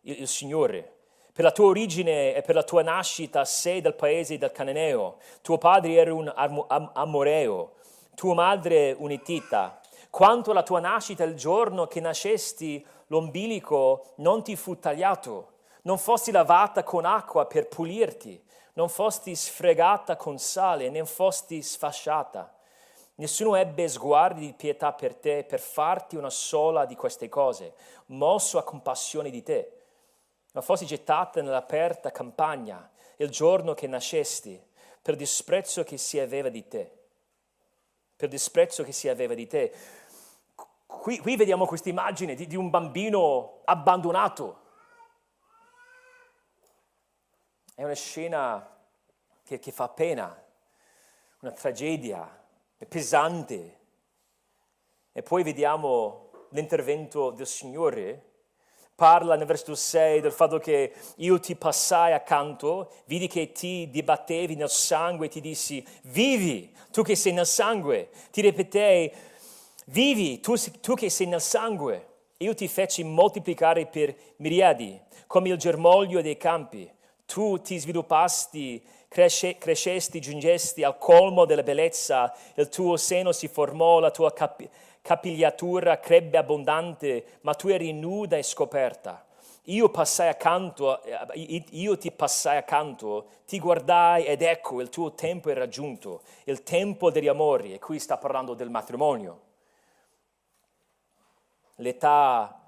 il, 0.00 0.22
il, 0.22 0.26
Signore. 0.26 0.92
Per 1.32 1.44
la 1.44 1.52
tua 1.52 1.66
origine 1.66 2.34
e 2.34 2.42
per 2.42 2.56
la 2.56 2.64
tua 2.64 2.82
nascita 2.82 3.44
sei 3.44 3.80
del 3.80 3.94
paese 3.94 4.38
del 4.38 4.50
Cananeo. 4.50 5.18
Tuo 5.40 5.56
padre 5.56 5.92
era 5.92 6.12
un 6.12 6.32
am- 6.34 6.64
am- 6.66 6.90
amoreo 6.94 7.74
tua 8.14 8.34
madre 8.34 8.94
unitita, 8.98 9.80
quanto 10.10 10.50
alla 10.50 10.62
tua 10.62 10.80
nascita 10.80 11.24
il 11.24 11.34
giorno 11.34 11.86
che 11.86 12.00
nascesti 12.00 12.84
l'ombilico 13.06 14.12
non 14.16 14.42
ti 14.42 14.56
fu 14.56 14.78
tagliato, 14.78 15.52
non 15.82 15.98
fosti 15.98 16.30
lavata 16.30 16.82
con 16.82 17.04
acqua 17.04 17.46
per 17.46 17.68
pulirti, 17.68 18.42
non 18.74 18.88
fosti 18.88 19.34
sfregata 19.34 20.16
con 20.16 20.38
sale, 20.38 20.90
né 20.90 21.04
fosti 21.04 21.62
sfasciata. 21.62 22.54
Nessuno 23.16 23.56
ebbe 23.56 23.88
sguardi 23.88 24.46
di 24.46 24.54
pietà 24.54 24.92
per 24.92 25.14
te 25.14 25.44
per 25.44 25.60
farti 25.60 26.16
una 26.16 26.30
sola 26.30 26.84
di 26.84 26.94
queste 26.94 27.28
cose, 27.28 27.74
mosso 28.06 28.58
a 28.58 28.62
compassione 28.62 29.30
di 29.30 29.42
te. 29.42 29.72
Ma 30.52 30.60
fosti 30.60 30.86
gettata 30.86 31.40
nell'aperta 31.40 32.10
campagna 32.10 32.90
il 33.16 33.30
giorno 33.30 33.74
che 33.74 33.86
nascesti, 33.86 34.62
per 35.00 35.16
disprezzo 35.16 35.82
che 35.82 35.96
si 35.96 36.18
aveva 36.18 36.48
di 36.48 36.68
te 36.68 37.00
per 38.22 38.30
disprezzo 38.30 38.84
che 38.84 38.92
si 38.92 39.08
aveva 39.08 39.34
di 39.34 39.48
te. 39.48 39.74
Qui, 40.86 41.18
qui 41.18 41.34
vediamo 41.34 41.66
questa 41.66 41.88
immagine 41.88 42.36
di, 42.36 42.46
di 42.46 42.54
un 42.54 42.70
bambino 42.70 43.62
abbandonato. 43.64 44.60
È 47.74 47.82
una 47.82 47.94
scena 47.94 48.64
che, 49.42 49.58
che 49.58 49.72
fa 49.72 49.88
pena, 49.88 50.40
una 51.40 51.50
tragedia, 51.50 52.44
è 52.78 52.86
pesante. 52.86 53.80
E 55.10 55.22
poi 55.24 55.42
vediamo 55.42 56.46
l'intervento 56.50 57.30
del 57.30 57.48
Signore 57.48 58.31
parla 58.94 59.36
nel 59.36 59.46
versetto 59.46 59.74
6 59.74 60.20
del 60.20 60.32
fatto 60.32 60.58
che 60.58 60.92
io 61.16 61.40
ti 61.40 61.56
passai 61.56 62.12
accanto, 62.12 62.92
vidi 63.06 63.26
che 63.26 63.52
ti 63.52 63.88
dibattevi 63.90 64.54
nel 64.54 64.70
sangue 64.70 65.26
e 65.26 65.28
ti 65.28 65.40
dissi 65.40 65.84
vivi, 66.02 66.72
tu 66.90 67.02
che 67.02 67.16
sei 67.16 67.32
nel 67.32 67.46
sangue. 67.46 68.10
Ti 68.30 68.40
ripetei 68.40 69.12
vivi, 69.86 70.40
tu, 70.40 70.54
tu 70.80 70.94
che 70.94 71.10
sei 71.10 71.26
nel 71.26 71.40
sangue. 71.40 72.06
Io 72.38 72.54
ti 72.54 72.68
feci 72.68 73.04
moltiplicare 73.04 73.86
per 73.86 74.14
miriadi, 74.36 75.00
come 75.26 75.48
il 75.48 75.56
germoglio 75.56 76.20
dei 76.20 76.36
campi. 76.36 76.90
Tu 77.24 77.60
ti 77.60 77.78
sviluppasti, 77.78 78.84
cresce, 79.08 79.58
crescesti, 79.58 80.20
giungesti 80.20 80.82
al 80.82 80.98
colmo 80.98 81.44
della 81.44 81.62
bellezza, 81.62 82.34
il 82.54 82.68
tuo 82.68 82.96
seno 82.96 83.30
si 83.32 83.46
formò, 83.46 84.00
la 84.00 84.10
tua 84.10 84.32
capi- 84.32 84.68
capigliatura 85.02 85.98
crebbe 85.98 86.38
abbondante, 86.38 87.38
ma 87.42 87.54
tu 87.54 87.68
eri 87.68 87.92
nuda 87.92 88.36
e 88.36 88.42
scoperta. 88.42 89.26
Io 89.66 89.90
accanto, 90.28 91.02
eh, 91.02 91.64
io 91.70 91.98
ti 91.98 92.10
passai 92.10 92.56
accanto, 92.56 93.28
ti 93.46 93.60
guardai 93.60 94.24
ed 94.24 94.42
ecco 94.42 94.80
il 94.80 94.88
tuo 94.88 95.12
tempo 95.12 95.50
è 95.50 95.54
raggiunto, 95.54 96.22
il 96.44 96.62
tempo 96.62 97.10
degli 97.10 97.28
amori, 97.28 97.74
e 97.74 97.78
qui 97.78 97.98
sta 97.98 98.16
parlando 98.16 98.54
del 98.54 98.70
matrimonio. 98.70 99.40
L'età 101.76 102.61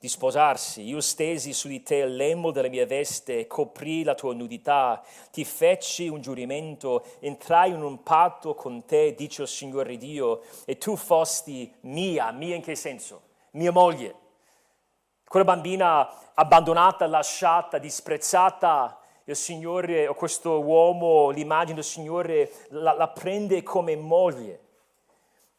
di 0.00 0.08
sposarsi. 0.08 0.80
Io 0.80 1.02
stesi 1.02 1.52
su 1.52 1.68
di 1.68 1.82
te 1.82 1.96
il 1.96 2.16
lembo 2.16 2.52
della 2.52 2.70
mia 2.70 2.86
veste, 2.86 3.46
coprì 3.46 4.02
la 4.02 4.14
tua 4.14 4.32
nudità, 4.32 5.02
ti 5.30 5.44
feci 5.44 6.08
un 6.08 6.22
giuramento, 6.22 7.04
entrai 7.20 7.72
in 7.72 7.82
un 7.82 8.02
patto 8.02 8.54
con 8.54 8.86
te, 8.86 9.14
dice 9.14 9.42
il 9.42 9.48
Signore 9.48 9.98
Dio, 9.98 10.40
e 10.64 10.78
tu 10.78 10.96
fosti 10.96 11.70
mia, 11.80 12.32
mia 12.32 12.56
in 12.56 12.62
che 12.62 12.74
senso? 12.76 13.20
Mia 13.50 13.72
moglie. 13.72 14.14
Quella 15.22 15.44
bambina 15.44 16.32
abbandonata, 16.32 17.06
lasciata, 17.06 17.76
disprezzata, 17.76 18.98
il 19.24 19.36
Signore, 19.36 20.08
o 20.08 20.14
questo 20.14 20.60
uomo, 20.60 21.28
l'immagine 21.28 21.74
del 21.74 21.84
Signore, 21.84 22.50
la, 22.70 22.94
la 22.94 23.08
prende 23.08 23.62
come 23.62 23.96
moglie. 23.96 24.68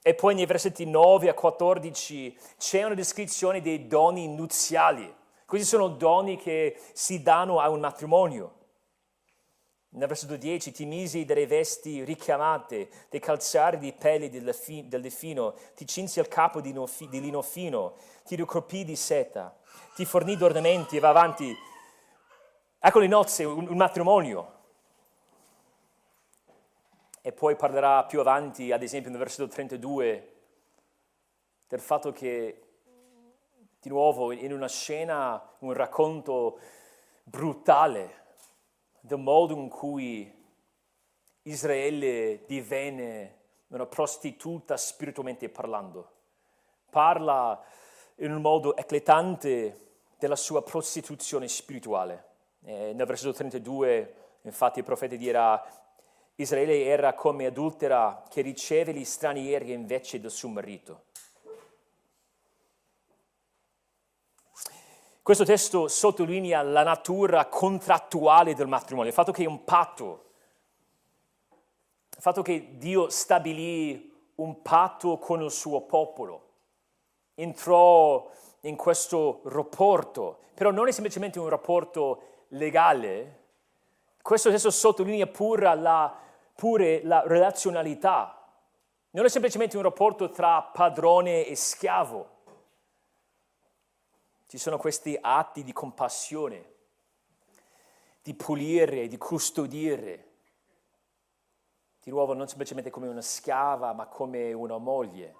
E 0.03 0.15
poi 0.15 0.33
nei 0.33 0.47
versetti 0.47 0.85
9 0.85 1.29
a 1.29 1.33
14 1.35 2.35
c'è 2.57 2.83
una 2.83 2.95
descrizione 2.95 3.61
dei 3.61 3.87
doni 3.87 4.27
nuziali. 4.27 5.13
Questi 5.45 5.67
sono 5.67 5.89
doni 5.89 6.37
che 6.37 6.79
si 6.93 7.21
danno 7.21 7.59
a 7.59 7.69
un 7.69 7.81
matrimonio. 7.81 8.59
Nel 9.89 10.07
versetto 10.07 10.37
10 10.37 10.71
ti 10.71 10.85
misi 10.85 11.25
delle 11.25 11.45
vesti 11.45 12.03
richiamate, 12.03 12.89
dei 13.09 13.19
calzari 13.19 13.77
di 13.77 13.91
pelle 13.91 14.29
del 14.29 14.55
delfino, 14.87 15.53
ti 15.75 15.85
cinsi 15.85 16.19
il 16.19 16.29
capo 16.29 16.61
di, 16.61 16.73
lino 17.09 17.41
fino, 17.41 17.95
ti 18.23 18.35
ricoprì 18.35 18.85
di 18.85 18.95
seta, 18.95 19.53
ti 19.93 20.05
fornì 20.05 20.37
d'ornamenti 20.37 20.95
e 20.95 20.99
va 20.99 21.09
avanti. 21.09 21.53
Ecco 22.79 22.99
le 22.99 23.07
nozze, 23.07 23.43
un, 23.43 23.67
un 23.67 23.77
matrimonio. 23.77 24.50
E 27.21 27.31
poi 27.31 27.55
parlerà 27.55 28.03
più 28.05 28.19
avanti, 28.19 28.71
ad 28.71 28.81
esempio 28.81 29.11
nel 29.11 29.19
versetto 29.19 29.47
32, 29.47 30.33
del 31.67 31.79
fatto 31.79 32.11
che 32.11 32.61
di 33.79 33.89
nuovo 33.89 34.31
in 34.31 34.51
una 34.51 34.67
scena, 34.67 35.55
un 35.59 35.73
racconto 35.73 36.59
brutale 37.23 38.19
del 38.99 39.19
modo 39.19 39.53
in 39.53 39.69
cui 39.69 40.39
Israele 41.43 42.43
divenne 42.45 43.39
una 43.67 43.85
prostituta 43.85 44.75
spiritualmente 44.77 45.49
parlando. 45.49 46.11
Parla 46.89 47.63
in 48.15 48.31
un 48.31 48.41
modo 48.41 48.75
eclatante 48.75 49.89
della 50.17 50.35
sua 50.35 50.61
prostituzione 50.61 51.47
spirituale. 51.47 52.25
E 52.63 52.93
nel 52.93 53.05
versetto 53.07 53.33
32, 53.33 54.15
infatti, 54.41 54.79
il 54.79 54.85
profeta 54.85 55.15
dirà 55.15 55.63
Israele 56.41 56.85
era 56.85 57.13
come 57.13 57.45
adultera 57.45 58.23
che 58.29 58.41
riceve 58.41 58.93
gli 58.93 59.05
stranieri 59.05 59.71
invece 59.71 60.19
del 60.19 60.31
suo 60.31 60.49
marito. 60.49 61.03
Questo 65.23 65.45
testo 65.45 65.87
sottolinea 65.87 66.63
la 66.63 66.83
natura 66.83 67.45
contrattuale 67.45 68.55
del 68.55 68.67
matrimonio, 68.67 69.09
il 69.09 69.15
fatto 69.15 69.31
che 69.31 69.43
è 69.43 69.47
un 69.47 69.63
patto, 69.63 70.31
il 71.49 72.21
fatto 72.21 72.41
che 72.41 72.77
Dio 72.77 73.07
stabilì 73.09 74.11
un 74.35 74.61
patto 74.63 75.19
con 75.19 75.41
il 75.43 75.51
suo 75.51 75.81
popolo, 75.81 76.49
entrò 77.35 78.29
in 78.61 78.75
questo 78.75 79.41
rapporto, 79.45 80.39
però 80.55 80.71
non 80.71 80.87
è 80.87 80.91
semplicemente 80.91 81.39
un 81.39 81.49
rapporto 81.49 82.45
legale, 82.49 83.39
questo 84.21 84.49
testo 84.49 84.71
sottolinea 84.71 85.27
pure 85.27 85.75
la, 85.75 86.15
pure 86.61 87.01
la 87.05 87.23
relazionalità. 87.25 88.39
Non 89.13 89.25
è 89.25 89.29
semplicemente 89.29 89.77
un 89.77 89.81
rapporto 89.81 90.29
tra 90.29 90.61
padrone 90.61 91.43
e 91.47 91.55
schiavo. 91.55 92.29
Ci 94.45 94.59
sono 94.59 94.77
questi 94.77 95.17
atti 95.19 95.63
di 95.63 95.73
compassione, 95.73 96.73
di 98.21 98.35
pulire, 98.35 99.07
di 99.07 99.17
custodire. 99.17 100.33
Di 102.03 102.11
nuovo, 102.11 102.33
non 102.33 102.47
semplicemente 102.47 102.91
come 102.91 103.07
una 103.07 103.21
schiava, 103.21 103.93
ma 103.93 104.05
come 104.05 104.53
una 104.53 104.77
moglie. 104.77 105.35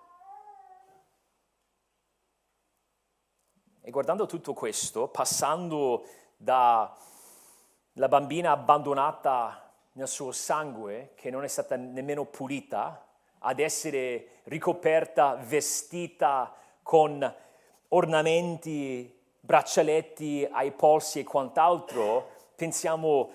E 3.79 3.91
guardando 3.91 4.25
tutto 4.25 4.55
questo, 4.55 5.07
passando 5.07 6.03
da 6.35 6.97
la 7.93 8.07
bambina 8.07 8.49
abbandonata 8.49 9.70
nel 9.93 10.07
suo 10.07 10.31
sangue, 10.31 11.11
che 11.15 11.29
non 11.29 11.43
è 11.43 11.47
stata 11.47 11.75
nemmeno 11.75 12.25
pulita, 12.25 13.05
ad 13.39 13.59
essere 13.59 14.41
ricoperta, 14.43 15.35
vestita 15.35 16.55
con 16.83 17.35
ornamenti, 17.89 19.19
braccialetti 19.39 20.47
ai 20.49 20.71
polsi 20.71 21.19
e 21.19 21.23
quant'altro, 21.23 22.29
pensiamo 22.55 23.31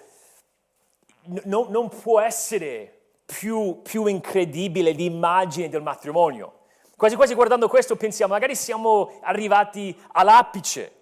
no, 1.44 1.66
non 1.68 1.88
può 1.88 2.20
essere 2.20 2.92
più, 3.26 3.82
più 3.82 4.06
incredibile 4.06 4.92
l'immagine 4.92 5.68
del 5.68 5.82
matrimonio. 5.82 6.60
Quasi 6.96 7.16
quasi 7.16 7.34
guardando 7.34 7.68
questo 7.68 7.96
pensiamo, 7.96 8.32
magari 8.32 8.54
siamo 8.54 9.18
arrivati 9.20 9.98
all'apice. 10.12 10.92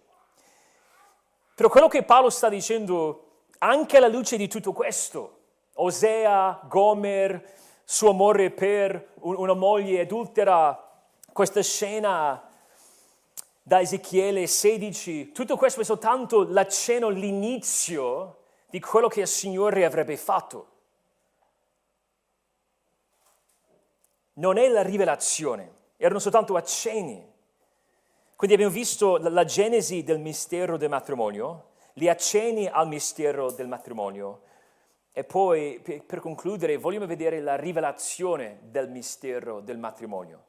Però 1.54 1.68
quello 1.68 1.86
che 1.86 2.02
Paolo 2.02 2.30
sta 2.30 2.48
dicendo 2.48 3.42
anche 3.58 3.98
alla 3.98 4.08
luce 4.08 4.36
di 4.36 4.48
tutto 4.48 4.72
questo, 4.72 5.42
Osea, 5.74 6.60
Gomer, 6.68 7.52
suo 7.84 8.10
amore 8.10 8.50
per 8.50 9.12
una 9.20 9.54
moglie 9.54 10.00
adultera, 10.00 10.80
questa 11.32 11.62
scena 11.62 12.48
da 13.62 13.80
Ezechiele 13.80 14.46
16, 14.46 15.32
tutto 15.32 15.56
questo 15.56 15.80
è 15.80 15.84
soltanto 15.84 16.44
l'accenno, 16.44 17.08
l'inizio 17.08 18.42
di 18.70 18.78
quello 18.78 19.08
che 19.08 19.22
il 19.22 19.26
Signore 19.26 19.84
avrebbe 19.84 20.16
fatto. 20.16 20.68
Non 24.34 24.58
è 24.58 24.68
la 24.68 24.82
rivelazione, 24.82 25.72
erano 25.96 26.18
soltanto 26.18 26.56
accenni. 26.56 27.32
Quindi 28.36 28.54
abbiamo 28.56 28.72
visto 28.72 29.16
la 29.16 29.44
genesi 29.44 30.02
del 30.02 30.18
mistero 30.18 30.76
del 30.76 30.88
matrimonio, 30.88 31.70
li 31.94 32.08
accenni 32.08 32.66
al 32.66 32.88
mistero 32.88 33.50
del 33.50 33.68
matrimonio. 33.68 34.42
E 35.16 35.22
poi, 35.22 35.80
per 36.04 36.18
concludere, 36.18 36.76
vogliamo 36.76 37.06
vedere 37.06 37.40
la 37.40 37.54
rivelazione 37.54 38.58
del 38.62 38.90
mistero 38.90 39.60
del 39.60 39.78
matrimonio. 39.78 40.42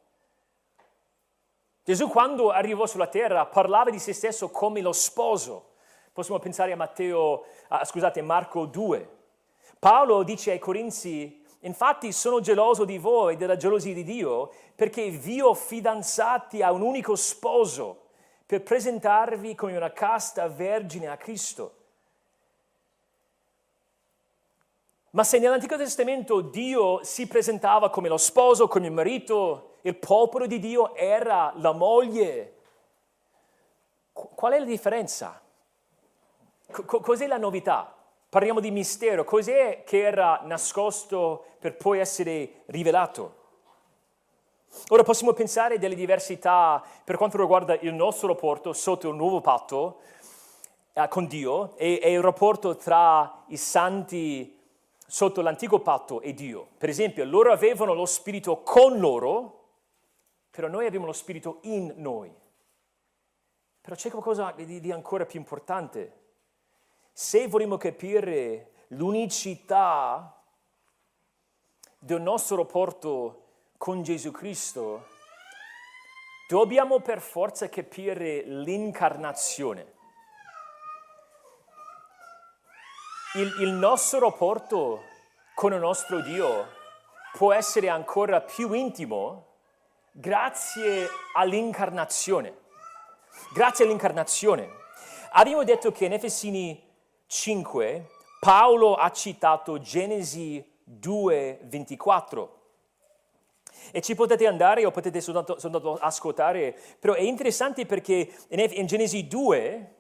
Gesù 1.84 2.10
quando 2.10 2.50
arrivò 2.50 2.88
sulla 2.88 3.06
terra 3.06 3.46
parlava 3.46 3.92
di 3.92 4.00
se 4.00 4.12
stesso 4.12 4.50
come 4.50 4.82
lo 4.82 4.92
sposo. 4.92 5.74
Possiamo 6.12 6.40
pensare 6.40 6.72
a 6.72 6.76
Matteo, 6.76 7.46
ah, 7.68 7.86
scusate, 7.86 8.24
Marco 8.24 8.66
2. 8.66 9.10
Paolo 9.78 10.24
dice 10.24 10.50
ai 10.50 10.58
Corinzi, 10.58 11.46
infatti 11.60 12.12
sono 12.12 12.40
geloso 12.40 12.86
di 12.86 12.98
voi 12.98 13.36
della 13.36 13.58
gelosia 13.58 13.94
di 13.94 14.04
Dio 14.04 14.52
perché 14.74 15.12
vi 15.12 15.42
ho 15.42 15.54
fidanzati 15.54 16.64
a 16.64 16.72
un 16.72 16.82
unico 16.82 17.16
sposo 17.16 18.08
per 18.48 18.64
presentarvi 18.64 19.54
come 19.54 19.78
una 19.78 19.94
casta 19.94 20.48
vergine 20.48 21.06
a 21.06 21.18
Cristo. 21.18 21.85
Ma 25.16 25.24
se 25.24 25.40
nell'Antico 25.40 25.78
Testamento 25.78 26.42
Dio 26.42 27.02
si 27.02 27.26
presentava 27.26 27.90
come 27.90 28.10
lo 28.10 28.18
sposo, 28.18 28.68
come 28.68 28.88
il 28.88 28.92
marito, 28.92 29.76
il 29.84 29.96
popolo 29.96 30.46
di 30.46 30.60
Dio 30.60 30.94
era 30.94 31.54
la 31.56 31.72
moglie, 31.72 32.56
qual 34.12 34.52
è 34.52 34.60
la 34.60 34.66
differenza? 34.66 35.42
cos'è 36.68 37.28
la 37.28 37.38
novità? 37.38 37.96
Parliamo 38.28 38.60
di 38.60 38.72
mistero, 38.72 39.24
cos'è 39.24 39.84
che 39.86 40.02
era 40.02 40.42
nascosto 40.44 41.46
per 41.60 41.78
poi 41.78 42.00
essere 42.00 42.64
rivelato? 42.66 43.44
Ora 44.90 45.04
possiamo 45.04 45.32
pensare 45.32 45.80
delle 45.80 45.96
diversità 45.96 46.84
per 47.06 47.16
quanto 47.16 47.38
riguarda 47.38 47.78
il 47.80 47.94
nostro 47.94 48.28
rapporto 48.28 48.74
sotto 48.74 49.08
il 49.08 49.16
nuovo 49.16 49.40
patto 49.40 50.02
eh, 50.92 51.08
con 51.08 51.26
Dio 51.28 51.74
e, 51.78 52.02
e 52.04 52.12
il 52.12 52.22
rapporto 52.22 52.76
tra 52.76 53.46
i 53.48 53.56
santi 53.56 54.55
sotto 55.06 55.42
l'antico 55.42 55.80
patto 55.80 56.22
e 56.22 56.34
Dio. 56.34 56.70
Per 56.78 56.90
esempio, 56.90 57.26
loro 57.26 57.52
avevano 57.52 57.94
lo 57.94 58.06
spirito 58.06 58.62
con 58.62 59.00
loro, 59.00 59.64
però 60.50 60.68
noi 60.68 60.86
abbiamo 60.86 61.06
lo 61.06 61.14
spirito 61.14 61.60
in 61.64 61.94
noi. 61.98 62.34
Però 63.82 63.96
c'è 63.96 64.10
qualcosa 64.10 64.52
di, 64.52 64.80
di 64.80 64.92
ancora 64.92 65.26
più 65.26 65.40
importante. 65.40 66.24
Se 67.12 67.48
vogliamo 67.48 67.78
capire 67.78 68.72
l'unicità 68.90 70.44
del 72.00 72.22
nostro 72.22 72.58
rapporto 72.58 73.44
con 73.78 74.02
Gesù 74.02 74.32
Cristo, 74.32 75.06
dobbiamo 76.48 77.00
per 77.00 77.22
forza 77.22 77.70
capire 77.70 78.42
l'incarnazione. 78.44 79.95
Il, 83.36 83.54
il 83.60 83.72
nostro 83.72 84.20
rapporto 84.20 85.04
con 85.56 85.74
il 85.74 85.80
nostro 85.80 86.22
Dio 86.22 86.68
può 87.34 87.52
essere 87.52 87.90
ancora 87.90 88.40
più 88.40 88.72
intimo 88.72 89.56
grazie 90.12 91.10
all'incarnazione. 91.34 92.58
grazie 93.54 93.84
all'incarnazione. 93.84 94.70
Abbiamo 95.32 95.66
detto 95.66 95.92
che 95.92 96.06
in 96.06 96.14
Efesini 96.14 96.82
5 97.28 98.10
Paolo 98.40 98.96
ha 98.96 99.12
citato 99.12 99.80
Genesi 99.80 100.64
2, 100.86 101.60
24. 101.64 102.62
E 103.92 104.02
ci 104.02 104.16
potete 104.16 104.48
andare 104.48 104.86
o 104.86 104.92
potete 104.92 105.20
soltanto, 105.20 105.60
soltanto 105.60 105.98
ascoltare, 106.00 106.74
però 107.00 107.14
è 107.14 107.22
interessante 107.22 107.86
perché 107.86 108.34
in, 108.48 108.66
in 108.72 108.86
Genesi 108.86 109.28
2 109.28 109.94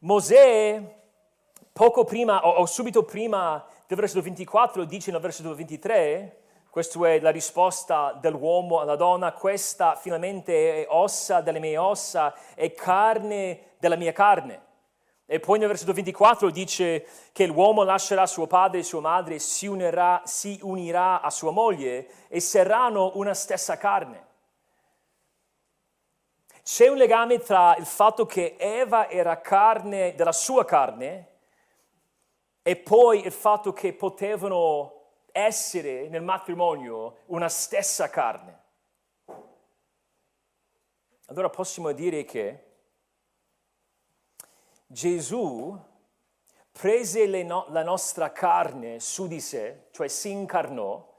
Mosè 0.00 0.96
poco 1.78 2.02
prima 2.02 2.44
o, 2.44 2.54
o 2.54 2.66
subito 2.66 3.04
prima 3.04 3.64
del 3.86 3.96
versetto 3.96 4.20
24 4.20 4.82
dice 4.82 5.12
nel 5.12 5.20
versetto 5.20 5.54
23 5.54 6.40
questa 6.70 7.08
è 7.08 7.20
la 7.20 7.30
risposta 7.30 8.18
dell'uomo 8.20 8.80
alla 8.80 8.96
donna, 8.96 9.30
questa 9.30 9.94
finalmente 9.94 10.82
è 10.82 10.86
ossa 10.90 11.40
delle 11.40 11.60
mie 11.60 11.78
ossa, 11.78 12.34
è 12.54 12.72
carne 12.72 13.74
della 13.78 13.94
mia 13.94 14.10
carne. 14.10 14.62
E 15.24 15.38
poi 15.38 15.60
nel 15.60 15.68
versetto 15.68 15.92
24 15.92 16.50
dice 16.50 17.06
che 17.30 17.46
l'uomo 17.46 17.84
lascerà 17.84 18.26
suo 18.26 18.48
padre 18.48 18.80
e 18.80 18.82
sua 18.82 19.00
madre, 19.00 19.38
si 19.38 19.68
unirà, 19.68 20.22
si 20.24 20.58
unirà 20.62 21.20
a 21.20 21.30
sua 21.30 21.52
moglie 21.52 22.08
e 22.26 22.40
saranno 22.40 23.12
una 23.14 23.34
stessa 23.34 23.76
carne. 23.76 24.26
C'è 26.64 26.88
un 26.88 26.96
legame 26.96 27.38
tra 27.38 27.76
il 27.76 27.86
fatto 27.86 28.26
che 28.26 28.56
Eva 28.58 29.08
era 29.08 29.40
carne 29.40 30.14
della 30.16 30.32
sua 30.32 30.64
carne 30.64 31.27
e 32.68 32.76
poi 32.76 33.24
il 33.24 33.32
fatto 33.32 33.72
che 33.72 33.94
potevano 33.94 34.92
essere 35.32 36.06
nel 36.10 36.20
matrimonio 36.20 37.20
una 37.28 37.48
stessa 37.48 38.10
carne. 38.10 38.62
Allora 41.28 41.48
possiamo 41.48 41.92
dire 41.92 42.26
che 42.26 42.64
Gesù 44.86 45.74
prese 46.70 47.42
no- 47.42 47.64
la 47.70 47.82
nostra 47.82 48.32
carne 48.32 49.00
su 49.00 49.26
di 49.28 49.40
sé, 49.40 49.86
cioè 49.92 50.08
si 50.08 50.30
incarnò, 50.30 51.10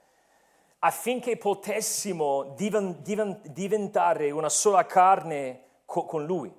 affinché 0.77 1.35
potessimo 1.35 2.53
diven- 2.55 3.01
diven- 3.01 3.41
diventare 3.45 4.29
una 4.29 4.49
sola 4.49 4.85
carne 4.85 5.79
co- 5.85 6.05
con 6.05 6.25
Lui. 6.25 6.55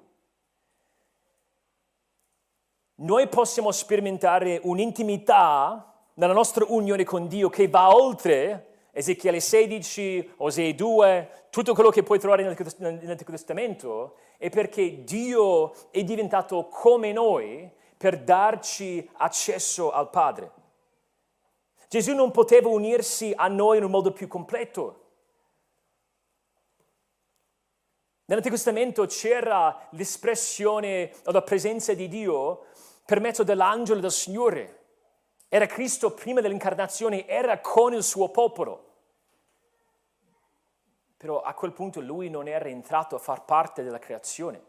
Noi 3.03 3.29
possiamo 3.29 3.73
sperimentare 3.73 4.61
un'intimità 4.63 5.91
nella 6.15 6.35
nostra 6.35 6.67
unione 6.69 7.03
con 7.03 7.29
Dio 7.29 7.49
che 7.49 7.67
va 7.67 7.95
oltre 7.95 8.89
Ezechiele 8.93 9.41
16, 9.41 10.35
Osei 10.37 10.75
2, 10.75 11.47
tutto 11.49 11.73
quello 11.73 11.89
che 11.89 12.03
puoi 12.03 12.19
trovare 12.19 12.43
nell'Antico 12.43 13.31
Testamento, 13.31 14.17
è 14.37 14.51
perché 14.51 15.03
Dio 15.03 15.73
è 15.91 16.05
diventato 16.05 16.67
come 16.67 17.11
noi 17.13 17.71
per 17.97 18.19
darci 18.19 19.09
accesso 19.15 19.91
al 19.93 20.11
Padre. 20.11 20.51
Gesù 21.89 22.15
non 22.15 22.31
poteva 22.31 22.69
unirsi 22.69 23.33
a 23.35 23.49
noi 23.49 23.79
in 23.79 23.85
un 23.85 23.91
modo 23.91 24.13
più 24.13 24.29
completo. 24.29 25.01
Nell'Antico 28.31 28.55
Testamento 28.55 29.07
c'era 29.07 29.89
l'espressione 29.91 31.11
o 31.25 31.33
la 31.33 31.43
presenza 31.43 31.95
di 31.95 32.07
Dio 32.07 32.67
per 33.11 33.19
mezzo 33.19 33.43
dell'angelo 33.43 33.99
del 33.99 34.13
Signore. 34.13 34.79
Era 35.49 35.67
Cristo 35.67 36.15
prima 36.15 36.41
dell'incarnazione, 36.41 37.27
era 37.27 37.59
con 37.59 37.93
il 37.93 38.05
suo 38.05 38.29
popolo. 38.29 38.87
Però 41.17 41.41
a 41.41 41.53
quel 41.55 41.73
punto 41.73 42.01
lui 42.01 42.31
non 42.31 42.47
era 42.47 42.67
entrato 42.67 43.17
a 43.17 43.19
far 43.19 43.45
parte 43.45 43.83
della 43.83 43.99
creazione. 43.99 44.63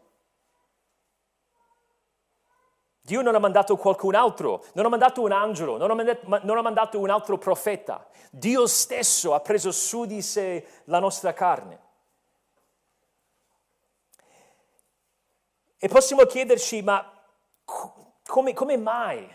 Dio 3.00 3.22
non 3.22 3.36
ha 3.36 3.38
mandato 3.38 3.76
qualcun 3.76 4.16
altro, 4.16 4.64
non 4.72 4.86
ha 4.86 4.88
mandato 4.88 5.22
un 5.22 5.30
angelo, 5.30 5.76
non 5.76 5.92
ha 5.92 5.94
mandato, 5.94 6.40
non 6.42 6.58
ha 6.58 6.62
mandato 6.62 6.98
un 6.98 7.10
altro 7.10 7.38
profeta. 7.38 8.08
Dio 8.32 8.66
stesso 8.66 9.34
ha 9.34 9.40
preso 9.40 9.70
su 9.70 10.04
di 10.04 10.20
sé 10.20 10.66
la 10.86 10.98
nostra 10.98 11.32
carne. 11.32 11.80
E 15.78 15.86
possiamo 15.86 16.24
chiederci, 16.24 16.82
ma 16.82 17.08
come, 18.32 18.54
come 18.54 18.78
mai? 18.78 19.28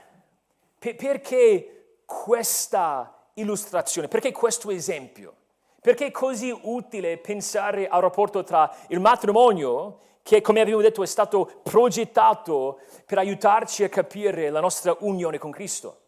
perché 0.79 1.99
questa 2.03 3.27
illustrazione? 3.35 4.07
Perché 4.07 4.31
questo 4.31 4.71
esempio? 4.71 5.35
Perché 5.79 6.07
è 6.07 6.11
così 6.11 6.57
utile 6.63 7.19
pensare 7.19 7.87
al 7.87 8.01
rapporto 8.01 8.43
tra 8.43 8.75
il 8.87 8.99
matrimonio, 8.99 9.99
che 10.23 10.41
come 10.41 10.61
abbiamo 10.61 10.81
detto 10.81 11.03
è 11.03 11.05
stato 11.05 11.59
progettato 11.61 12.79
per 13.05 13.19
aiutarci 13.19 13.83
a 13.83 13.89
capire 13.89 14.49
la 14.49 14.61
nostra 14.61 14.95
unione 15.01 15.37
con 15.37 15.51
Cristo? 15.51 16.01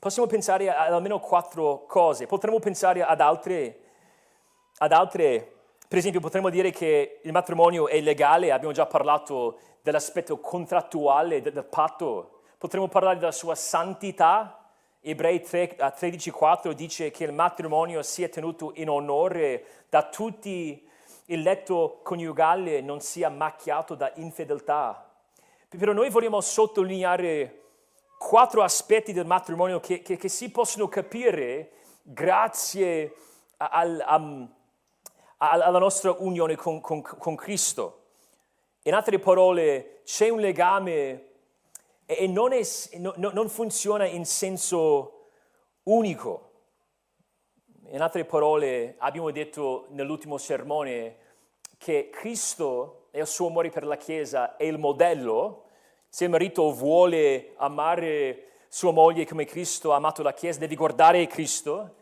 Possiamo 0.00 0.26
pensare 0.26 0.68
ad 0.68 0.92
almeno 0.92 1.20
quattro 1.20 1.84
cose, 1.86 2.26
potremmo 2.26 2.58
pensare 2.58 3.04
ad 3.04 3.20
altre, 3.20 3.80
ad 4.78 4.90
altre 4.90 5.57
per 5.88 5.96
esempio 5.96 6.20
potremmo 6.20 6.50
dire 6.50 6.70
che 6.70 7.20
il 7.22 7.32
matrimonio 7.32 7.88
è 7.88 7.98
legale, 8.00 8.52
abbiamo 8.52 8.74
già 8.74 8.84
parlato 8.84 9.58
dell'aspetto 9.80 10.38
contrattuale 10.38 11.40
del, 11.40 11.54
del 11.54 11.64
patto, 11.64 12.42
potremmo 12.58 12.88
parlare 12.88 13.18
della 13.18 13.32
sua 13.32 13.54
santità. 13.54 14.70
Ebrei 15.00 15.38
13,4 15.38 16.72
dice 16.72 17.10
che 17.10 17.24
il 17.24 17.32
matrimonio 17.32 18.02
sia 18.02 18.28
tenuto 18.28 18.72
in 18.74 18.90
onore 18.90 19.64
da 19.88 20.02
tutti, 20.02 20.86
il 21.26 21.40
letto 21.40 22.00
coniugale 22.02 22.82
non 22.82 23.00
sia 23.00 23.30
macchiato 23.30 23.94
da 23.94 24.12
infedeltà. 24.16 25.10
Però 25.68 25.92
noi 25.92 26.10
vogliamo 26.10 26.42
sottolineare 26.42 27.62
quattro 28.18 28.62
aspetti 28.62 29.12
del 29.14 29.24
matrimonio 29.24 29.80
che, 29.80 30.02
che, 30.02 30.16
che 30.16 30.28
si 30.28 30.50
possono 30.50 30.88
capire 30.88 31.70
grazie 32.02 33.14
al, 33.56 34.02
al, 34.04 34.48
alla 35.38 35.78
nostra 35.78 36.14
unione 36.18 36.56
con, 36.56 36.80
con, 36.80 37.02
con 37.02 37.34
Cristo. 37.36 38.02
In 38.82 38.94
altre 38.94 39.18
parole, 39.18 40.00
c'è 40.04 40.28
un 40.28 40.40
legame 40.40 41.26
e 42.06 42.26
non, 42.26 42.52
è, 42.52 42.62
no, 42.96 43.14
non 43.16 43.48
funziona 43.48 44.06
in 44.06 44.24
senso 44.24 45.30
unico. 45.84 46.50
In 47.90 48.00
altre 48.00 48.24
parole, 48.24 48.94
abbiamo 48.98 49.30
detto 49.30 49.86
nell'ultimo 49.90 50.38
sermone 50.38 51.16
che 51.76 52.10
Cristo 52.10 53.08
e 53.10 53.20
il 53.20 53.26
suo 53.26 53.46
amore 53.46 53.70
per 53.70 53.84
la 53.84 53.96
Chiesa 53.96 54.56
è 54.56 54.64
il 54.64 54.78
modello. 54.78 55.64
Se 56.08 56.24
il 56.24 56.30
marito 56.30 56.72
vuole 56.72 57.52
amare 57.56 58.44
sua 58.68 58.92
moglie 58.92 59.26
come 59.26 59.44
Cristo 59.44 59.92
ha 59.92 59.96
amato 59.96 60.22
la 60.22 60.32
Chiesa, 60.32 60.58
deve 60.58 60.74
guardare 60.74 61.26
Cristo 61.26 61.96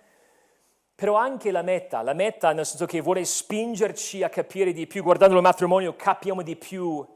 però 0.97 1.14
anche 1.14 1.51
la 1.51 1.61
meta, 1.61 2.01
la 2.01 2.14
meta 2.14 2.53
nel 2.53 2.64
senso 2.64 2.86
che 2.86 3.03
vuole 3.03 3.22
spingerci 3.26 4.22
a 4.22 4.30
capire 4.30 4.72
di 4.72 4.86
più, 4.86 5.03
guardando 5.03 5.36
il 5.36 5.42
matrimonio 5.42 5.94
capiamo 5.94 6.40
di 6.40 6.57
più 6.57 7.07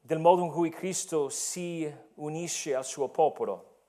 del 0.00 0.18
modo 0.18 0.42
in 0.42 0.50
cui 0.50 0.70
Cristo 0.70 1.28
si 1.28 1.94
unisce 2.14 2.74
al 2.74 2.86
suo 2.86 3.08
popolo. 3.08 3.80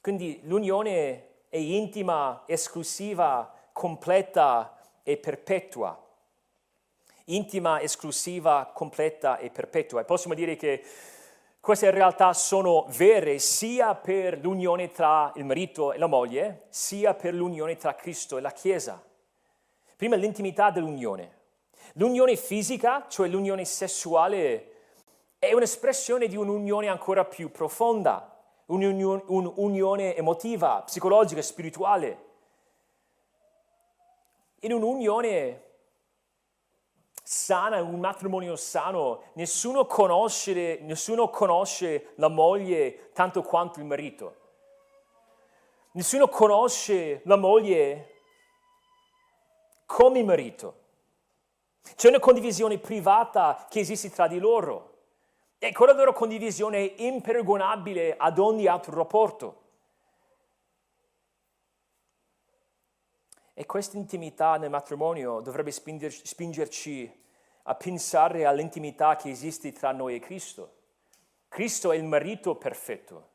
Quindi 0.00 0.40
l'unione 0.44 1.42
è 1.50 1.58
intima, 1.58 2.44
esclusiva, 2.46 3.54
completa 3.70 4.80
e 5.02 5.18
perpetua. 5.18 6.02
Intima, 7.26 7.82
esclusiva, 7.82 8.70
completa 8.72 9.36
e 9.36 9.50
perpetua. 9.50 10.00
E 10.00 10.04
possiamo 10.04 10.34
dire 10.34 10.56
che 10.56 10.82
queste 11.60 11.90
realtà 11.90 12.32
sono 12.32 12.86
vere 12.88 13.38
sia 13.38 13.94
per 13.94 14.38
l'unione 14.38 14.90
tra 14.90 15.30
il 15.36 15.44
marito 15.44 15.92
e 15.92 15.98
la 15.98 16.06
moglie, 16.06 16.64
sia 16.70 17.12
per 17.12 17.34
l'unione 17.34 17.76
tra 17.76 17.94
Cristo 17.94 18.38
e 18.38 18.40
la 18.40 18.50
Chiesa. 18.50 19.02
Prima 19.94 20.16
l'intimità 20.16 20.70
dell'unione. 20.70 21.38
L'unione 21.94 22.36
fisica, 22.36 23.04
cioè 23.08 23.28
l'unione 23.28 23.66
sessuale, 23.66 24.72
è 25.38 25.52
un'espressione 25.52 26.28
di 26.28 26.36
un'unione 26.36 26.88
ancora 26.88 27.26
più 27.26 27.50
profonda, 27.50 28.42
un'unione, 28.66 29.24
un'unione 29.26 30.16
emotiva, 30.16 30.82
psicologica, 30.86 31.42
spirituale. 31.42 32.24
In 34.60 34.72
un'unione 34.72 35.62
sana, 37.32 37.80
un 37.80 38.00
matrimonio 38.00 38.56
sano, 38.56 39.22
nessuno 39.34 39.86
conosce, 39.86 40.80
nessuno 40.80 41.28
conosce 41.28 42.14
la 42.16 42.26
moglie 42.26 43.12
tanto 43.12 43.42
quanto 43.42 43.78
il 43.78 43.84
marito. 43.84 44.34
Nessuno 45.92 46.26
conosce 46.26 47.20
la 47.26 47.36
moglie 47.36 48.14
come 49.86 50.18
il 50.18 50.24
marito. 50.24 50.74
C'è 51.94 52.08
una 52.08 52.18
condivisione 52.18 52.78
privata 52.78 53.64
che 53.70 53.78
esiste 53.78 54.10
tra 54.10 54.26
di 54.26 54.40
loro 54.40 54.96
e 55.60 55.70
quella 55.70 55.92
loro 55.92 56.12
condivisione 56.12 56.96
è 56.96 57.02
imperagonabile 57.02 58.16
ad 58.16 58.40
ogni 58.40 58.66
altro 58.66 58.96
rapporto. 58.96 59.69
E 63.60 63.66
questa 63.66 63.98
intimità 63.98 64.56
nel 64.56 64.70
matrimonio 64.70 65.40
dovrebbe 65.40 65.70
spingerci 65.70 67.22
a 67.64 67.74
pensare 67.74 68.46
all'intimità 68.46 69.16
che 69.16 69.28
esiste 69.28 69.70
tra 69.72 69.92
noi 69.92 70.14
e 70.14 70.18
Cristo. 70.18 70.76
Cristo 71.46 71.92
è 71.92 71.96
il 71.98 72.04
marito 72.04 72.54
perfetto 72.54 73.28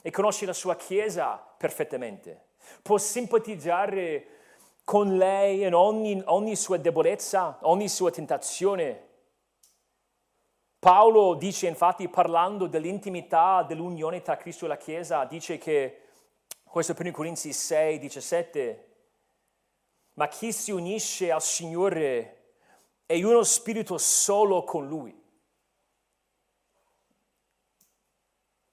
e 0.00 0.12
conosce 0.12 0.46
la 0.46 0.52
sua 0.52 0.76
Chiesa 0.76 1.44
perfettamente. 1.58 2.50
Può 2.82 2.98
simpatizzare 2.98 4.26
con 4.84 5.16
lei 5.16 5.64
in 5.64 5.74
ogni, 5.74 6.22
ogni 6.26 6.54
sua 6.54 6.76
debolezza, 6.76 7.58
ogni 7.62 7.88
sua 7.88 8.12
tentazione. 8.12 9.08
Paolo 10.78 11.34
dice 11.34 11.66
infatti, 11.66 12.08
parlando 12.08 12.68
dell'intimità 12.68 13.64
dell'unione 13.64 14.22
tra 14.22 14.36
Cristo 14.36 14.66
e 14.66 14.68
la 14.68 14.76
Chiesa, 14.76 15.24
dice 15.24 15.58
che, 15.58 16.02
questo 16.62 16.92
è 16.92 16.96
1 16.96 17.10
Corinzi 17.10 17.52
6, 17.52 17.98
17, 17.98 18.92
ma 20.14 20.28
chi 20.28 20.52
si 20.52 20.70
unisce 20.70 21.30
al 21.30 21.42
Signore 21.42 22.56
è 23.06 23.22
uno 23.22 23.42
spirito 23.42 23.98
solo 23.98 24.64
con 24.64 24.86
Lui. 24.86 25.22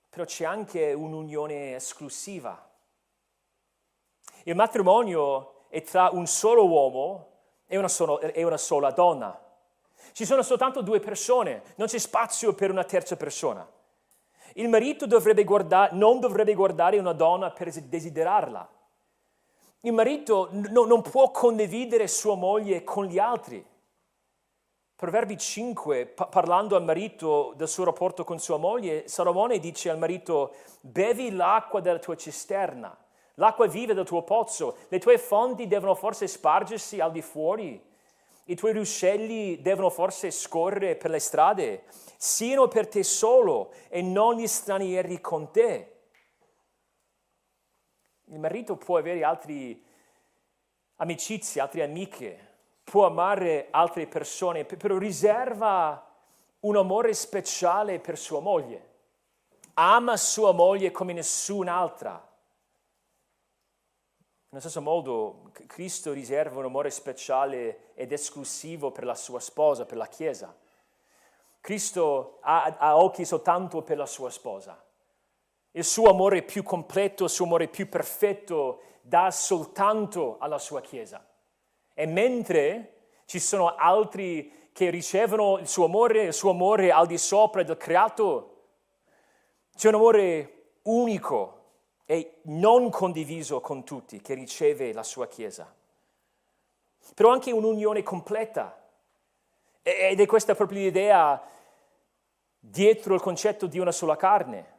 Però 0.10 0.26
c'è 0.26 0.46
anche 0.46 0.94
un'unione 0.94 1.76
esclusiva. 1.76 2.70
Il 4.44 4.56
matrimonio 4.56 5.68
è 5.70 5.82
tra 5.84 6.10
un 6.12 6.28
solo 6.28 6.68
uomo 6.68 7.30
e 7.66 7.78
una, 7.78 7.88
solo, 7.88 8.20
e 8.20 8.44
una 8.44 8.58
sola 8.58 8.92
donna. 8.92 9.40
Ci 10.12 10.26
sono 10.26 10.42
soltanto 10.42 10.82
due 10.82 11.00
persone, 11.00 11.64
non 11.76 11.88
c'è 11.88 11.98
spazio 11.98 12.54
per 12.54 12.72
una 12.72 12.84
terza 12.84 13.16
persona. 13.16 13.70
Il 14.56 14.68
marito 14.68 15.08
dovrebbe 15.08 15.46
guardare, 15.46 15.96
non 15.96 16.20
dovrebbe 16.20 16.54
guardare 16.54 17.00
una 17.00 17.14
donna 17.14 17.52
per 17.52 17.72
desiderarla. 17.72 18.70
Il 19.84 19.94
marito 19.94 20.50
no, 20.52 20.86
non 20.86 21.02
può 21.02 21.32
condividere 21.32 22.08
sua 22.08 22.36
moglie 22.36 22.84
con 22.84 23.06
gli 23.06 23.18
altri. 23.18 23.66
Proverbi 24.96 25.36
5, 25.36 26.06
pa- 26.06 26.28
parlando 26.28 26.76
al 26.76 26.84
marito 26.84 27.54
del 27.56 27.68
suo 27.68 27.86
rapporto 27.86 28.24
con 28.24 28.38
sua 28.38 28.58
moglie, 28.58 29.08
Salomone 29.08 29.58
dice 29.58 29.90
al 29.90 29.98
marito, 29.98 30.54
bevi 30.82 31.32
l'acqua 31.32 31.80
della 31.80 31.98
tua 31.98 32.16
cisterna, 32.16 32.96
l'acqua 33.36 33.66
viva 33.66 33.94
del 33.94 34.06
tuo 34.06 34.22
pozzo, 34.22 34.78
le 34.90 35.00
tue 35.00 35.18
fonti 35.18 35.66
devono 35.66 35.96
forse 35.96 36.28
spargersi 36.28 37.00
al 37.00 37.12
di 37.12 37.24
fuori, 37.24 37.84
i 38.46 38.56
tuoi 38.56 38.74
ruscelli 38.74 39.62
devono 39.62 39.90
forse 39.90 40.30
scorrere 40.30 40.96
per 40.96 41.10
le 41.10 41.20
strade, 41.20 41.86
siano 42.18 42.68
per 42.68 42.88
te 42.88 43.02
solo 43.02 43.72
e 43.90 44.04
non 44.04 44.36
gli 44.36 44.46
stranieri 44.46 45.20
con 45.20 45.50
te. 45.50 45.91
Il 48.32 48.40
marito 48.40 48.78
può 48.78 48.98
avere 48.98 49.26
altre 49.26 49.78
amicizie, 50.96 51.60
altre 51.60 51.84
amiche, 51.84 52.48
può 52.82 53.06
amare 53.06 53.68
altre 53.72 54.08
persone, 54.08 54.64
però 54.64 54.98
riserva 54.98 56.10
un 56.62 56.78
amore 56.78 57.14
speciale 57.14 58.00
per 58.00 58.18
sua 58.18 58.40
moglie. 58.40 58.90
Ama 59.74 60.16
sua 60.16 60.54
moglie 60.54 60.92
come 60.92 61.12
nessun'altra. 61.12 62.30
Nello 64.48 64.62
stesso 64.62 64.82
modo, 64.82 65.52
Cristo 65.68 66.14
riserva 66.14 66.60
un 66.60 66.66
amore 66.66 66.90
speciale 66.90 67.94
ed 67.96 68.14
esclusivo 68.14 68.92
per 68.92 69.04
la 69.04 69.16
sua 69.16 69.42
sposa, 69.42 69.86
per 69.86 69.98
la 69.98 70.08
Chiesa. 70.08 70.56
Cristo 71.60 72.40
ha, 72.42 72.64
ha 72.78 72.98
occhi 72.98 73.26
soltanto 73.26 73.82
per 73.82 73.98
la 73.98 74.06
sua 74.06 74.30
sposa. 74.30 74.82
Il 75.72 75.84
suo 75.84 76.10
amore 76.10 76.44
più 76.44 76.64
completo, 76.64 77.26
il 77.26 77.30
suo 77.30 77.46
amore 77.46 77.68
più 77.68 77.88
perfetto 77.88 78.82
dà 79.02 79.32
soltanto 79.32 80.38
alla 80.40 80.60
sua 80.60 80.82
Chiesa. 80.82 81.26
E 81.94 82.06
mentre 82.06 82.96
ci 83.26 83.40
sono 83.40 83.76
altri 83.76 84.70
che 84.74 84.90
ricevono 84.90 85.58
il 85.58 85.68
suo 85.68 85.86
amore, 85.86 86.24
il 86.24 86.34
suo 86.34 86.52
amore 86.52 86.92
al 86.92 87.08
di 87.08 87.18
sopra 87.18 87.64
del 87.64 87.78
creato, 87.78 88.48
c'è 89.76 89.88
un 89.88 89.96
amore 89.96 90.74
unico 90.84 91.60
e 92.06 92.40
non 92.44 92.90
condiviso 92.90 93.62
con 93.62 93.84
tutti 93.84 94.22
che 94.22 94.34
riceve 94.34 94.92
la 94.94 95.04
sua 95.04 95.28
Chiesa. 95.28 95.74
Però 97.16 97.32
anche 97.32 97.52
un'unione 97.52 98.04
completa. 98.04 98.78
Ed 99.82 100.20
è 100.20 100.26
questa 100.26 100.54
proprio 100.54 100.82
l'idea 100.82 101.42
dietro 102.60 103.16
il 103.16 103.22
concetto 103.22 103.66
di 103.66 103.80
una 103.80 103.92
sola 103.92 104.16
carne. 104.16 104.71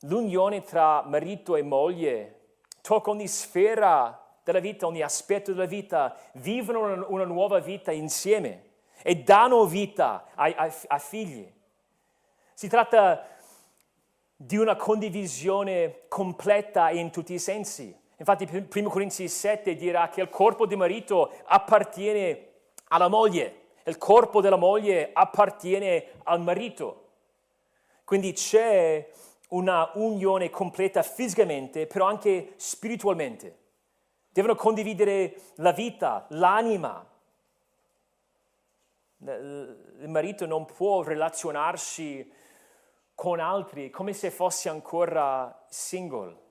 L'unione 0.00 0.62
tra 0.62 1.02
marito 1.02 1.56
e 1.56 1.62
moglie 1.62 2.40
tocca 2.80 3.10
ogni 3.10 3.28
sfera 3.28 4.22
della 4.44 4.60
vita, 4.60 4.86
ogni 4.86 5.02
aspetto 5.02 5.52
della 5.52 5.66
vita, 5.66 6.16
vivono 6.34 6.84
una, 6.84 7.06
una 7.08 7.24
nuova 7.24 7.58
vita 7.58 7.90
insieme 7.92 8.64
e 9.02 9.16
danno 9.16 9.64
vita 9.66 10.26
ai, 10.34 10.54
ai, 10.56 10.72
ai 10.86 11.00
figli. 11.00 11.52
Si 12.54 12.68
tratta 12.68 13.26
di 14.36 14.56
una 14.56 14.76
condivisione 14.76 16.02
completa 16.08 16.90
in 16.90 17.10
tutti 17.10 17.32
i 17.32 17.38
sensi. 17.38 17.96
Infatti 18.18 18.48
1 18.72 18.88
Corinzi 18.88 19.28
7 19.28 19.74
dirà 19.74 20.08
che 20.08 20.20
il 20.20 20.28
corpo 20.28 20.66
di 20.66 20.76
marito 20.76 21.32
appartiene 21.44 22.48
alla 22.88 23.08
moglie, 23.08 23.60
il 23.84 23.98
corpo 23.98 24.40
della 24.40 24.56
moglie 24.56 25.10
appartiene 25.12 26.06
al 26.24 26.40
marito. 26.40 27.02
Quindi 28.04 28.32
c'è 28.32 29.08
una 29.56 29.90
unione 29.94 30.50
completa 30.50 31.02
fisicamente, 31.02 31.86
però 31.86 32.06
anche 32.06 32.52
spiritualmente. 32.56 33.58
Devono 34.30 34.54
condividere 34.54 35.40
la 35.56 35.72
vita, 35.72 36.26
l'anima. 36.30 37.04
Il 39.18 40.08
marito 40.08 40.44
non 40.44 40.66
può 40.66 41.02
relazionarsi 41.02 42.30
con 43.14 43.40
altri 43.40 43.88
come 43.88 44.12
se 44.12 44.30
fosse 44.30 44.68
ancora 44.68 45.64
single. 45.68 46.44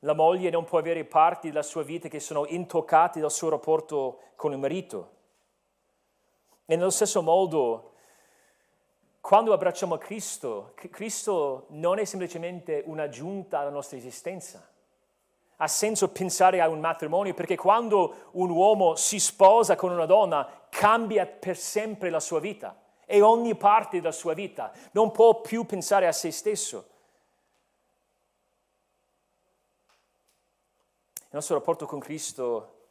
La 0.00 0.14
moglie 0.14 0.50
non 0.50 0.64
può 0.64 0.78
avere 0.78 1.04
parti 1.04 1.48
della 1.48 1.62
sua 1.62 1.82
vita 1.82 2.08
che 2.08 2.20
sono 2.20 2.46
intoccate 2.46 3.20
dal 3.20 3.30
suo 3.30 3.48
rapporto 3.48 4.20
con 4.36 4.52
il 4.52 4.58
marito. 4.58 5.16
E 6.66 6.76
nello 6.76 6.90
stesso 6.90 7.22
modo 7.22 7.89
quando 9.20 9.52
abbracciamo 9.52 9.98
Cristo, 9.98 10.72
Cristo 10.74 11.66
non 11.70 11.98
è 11.98 12.04
semplicemente 12.04 12.82
un'aggiunta 12.86 13.58
alla 13.58 13.70
nostra 13.70 13.98
esistenza. 13.98 14.66
Ha 15.56 15.68
senso 15.68 16.08
pensare 16.08 16.62
a 16.62 16.68
un 16.68 16.80
matrimonio 16.80 17.34
perché 17.34 17.54
quando 17.54 18.30
un 18.32 18.48
uomo 18.48 18.96
si 18.96 19.20
sposa 19.20 19.76
con 19.76 19.92
una 19.92 20.06
donna 20.06 20.66
cambia 20.70 21.26
per 21.26 21.58
sempre 21.58 22.08
la 22.08 22.18
sua 22.18 22.40
vita 22.40 22.74
e 23.04 23.20
ogni 23.20 23.54
parte 23.54 23.98
della 23.98 24.10
sua 24.10 24.32
vita. 24.32 24.72
Non 24.92 25.10
può 25.10 25.42
più 25.42 25.66
pensare 25.66 26.06
a 26.06 26.12
se 26.12 26.30
stesso. 26.30 26.88
Il 31.12 31.36
nostro 31.36 31.56
rapporto 31.56 31.84
con 31.84 32.00
Cristo 32.00 32.86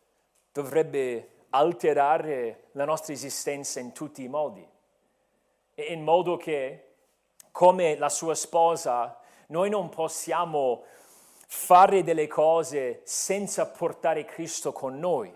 dovrebbe 0.51 1.45
alterare 1.49 2.67
la 2.73 2.86
nostra 2.86 3.13
esistenza 3.13 3.80
in 3.80 3.93
tutti 3.93 4.23
i 4.23 4.27
modi 4.27 4.77
in 5.88 6.03
modo 6.03 6.38
che, 6.38 6.93
come 7.51 7.97
la 7.97 8.09
sua 8.09 8.36
sposa, 8.36 9.19
noi 9.47 9.69
non 9.69 9.89
possiamo 9.89 10.84
fare 11.47 12.03
delle 12.03 12.27
cose 12.27 13.01
senza 13.05 13.65
portare 13.67 14.25
Cristo 14.25 14.71
con 14.71 14.99
noi. 14.99 15.34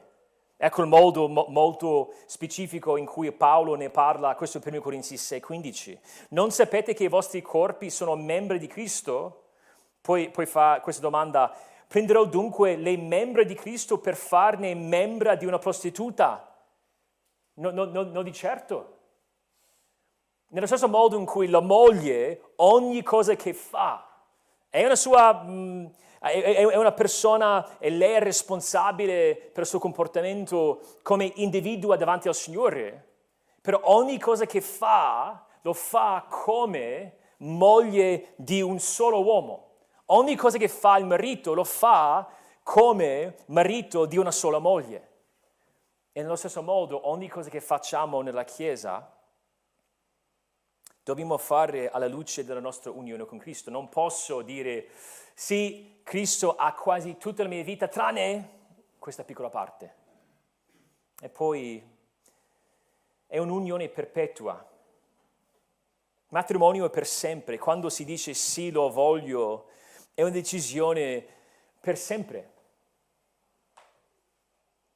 Ecco 0.55 0.81
il 0.81 0.87
modo 0.87 1.27
mo- 1.27 1.47
molto 1.49 2.13
specifico 2.25 2.95
in 2.95 3.05
cui 3.05 3.31
Paolo 3.31 3.75
ne 3.75 3.89
parla, 3.89 4.35
questo 4.35 4.59
è 4.59 4.61
1 4.63 4.79
Corinzi 4.79 5.15
6,15. 5.15 5.97
Non 6.29 6.51
sapete 6.51 6.93
che 6.93 7.03
i 7.03 7.09
vostri 7.09 7.41
corpi 7.41 7.89
sono 7.89 8.15
membri 8.15 8.59
di 8.59 8.67
Cristo? 8.67 9.41
Poi, 9.99 10.29
poi 10.29 10.45
fa 10.45 10.79
questa 10.81 11.01
domanda, 11.01 11.53
prenderò 11.87 12.25
dunque 12.25 12.75
le 12.75 12.95
membra 12.95 13.43
di 13.43 13.55
Cristo 13.55 13.97
per 13.97 14.15
farne 14.15 14.75
membra 14.75 15.35
di 15.35 15.45
una 15.45 15.59
prostituta? 15.59 16.55
No, 17.55 17.71
no, 17.71 17.85
no, 17.85 18.03
no 18.03 18.21
di 18.21 18.31
certo. 18.31 18.99
Nello 20.53 20.67
stesso 20.67 20.87
modo 20.87 21.17
in 21.17 21.25
cui 21.25 21.47
la 21.47 21.61
moglie, 21.61 22.53
ogni 22.57 23.01
cosa 23.01 23.35
che 23.35 23.53
fa, 23.53 24.07
è 24.69 24.85
una 24.85 24.95
sua... 24.95 25.33
Mh, 25.33 25.91
è 26.19 26.77
una 26.77 26.93
persona 26.93 27.77
e 27.79 27.89
lei 27.89 28.13
è 28.13 28.19
responsabile 28.21 29.35
per 29.35 29.63
il 29.63 29.65
suo 29.67 29.79
comportamento 29.79 30.79
come 31.01 31.29
individuo 31.35 31.97
davanti 31.97 32.29
al 32.29 32.35
Signore, 32.35 33.07
però 33.59 33.81
ogni 33.83 34.17
cosa 34.19 34.45
che 34.45 34.61
fa 34.61 35.45
lo 35.63 35.73
fa 35.73 36.25
come 36.29 37.17
moglie 37.39 38.35
di 38.37 38.61
un 38.61 38.79
solo 38.79 39.21
uomo. 39.21 39.71
Ogni 40.05 40.37
cosa 40.37 40.57
che 40.57 40.69
fa 40.69 40.97
il 40.97 41.05
marito 41.05 41.53
lo 41.53 41.65
fa 41.65 42.25
come 42.63 43.35
marito 43.47 44.05
di 44.05 44.17
una 44.17 44.31
sola 44.31 44.59
moglie. 44.59 45.09
E 46.13 46.21
nello 46.21 46.37
stesso 46.37 46.61
modo 46.61 47.09
ogni 47.09 47.27
cosa 47.27 47.49
che 47.49 47.59
facciamo 47.59 48.21
nella 48.21 48.45
Chiesa 48.45 49.11
dobbiamo 51.03 51.37
fare 51.37 51.89
alla 51.89 52.07
luce 52.07 52.45
della 52.45 52.59
nostra 52.59 52.91
unione 52.91 53.25
con 53.25 53.37
Cristo. 53.37 53.69
Non 53.69 53.89
posso 53.89 54.41
dire, 54.41 54.87
sì, 55.33 55.99
Cristo 56.03 56.55
ha 56.55 56.73
quasi 56.73 57.17
tutta 57.17 57.43
la 57.43 57.49
mia 57.49 57.63
vita, 57.63 57.87
tranne 57.87 58.61
questa 58.99 59.23
piccola 59.23 59.49
parte. 59.49 59.95
E 61.19 61.29
poi 61.29 61.83
è 63.27 63.37
un'unione 63.37 63.89
perpetua. 63.89 64.69
Matrimonio 66.29 66.85
è 66.85 66.89
per 66.89 67.05
sempre. 67.05 67.57
Quando 67.57 67.89
si 67.89 68.05
dice 68.05 68.33
sì, 68.33 68.71
lo 68.71 68.89
voglio, 68.89 69.69
è 70.13 70.21
una 70.21 70.31
decisione 70.31 71.25
per 71.79 71.97
sempre. 71.97 72.51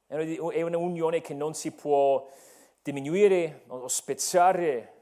È 0.06 0.62
un'unione 0.62 1.20
che 1.20 1.34
non 1.34 1.52
si 1.54 1.70
può 1.72 2.26
diminuire 2.82 3.64
o 3.66 3.88
spezzare 3.88 4.97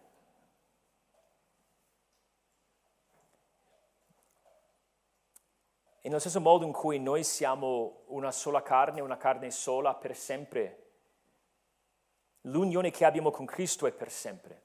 E 6.07 6.09
nello 6.09 6.21
stesso 6.21 6.41
modo 6.41 6.65
in 6.65 6.71
cui 6.71 7.01
noi 7.01 7.25
siamo 7.25 8.05
una 8.11 8.31
sola 8.31 8.63
carne, 8.63 9.01
una 9.01 9.17
carne 9.17 9.51
sola 9.51 9.93
per 9.93 10.15
sempre, 10.17 10.85
l'unione 12.43 12.93
che 12.93 13.05
abbiamo 13.05 13.33
con 13.33 13.45
Cristo 13.45 13.89
è 13.89 13.91
per 13.91 14.13
sempre. 14.13 14.63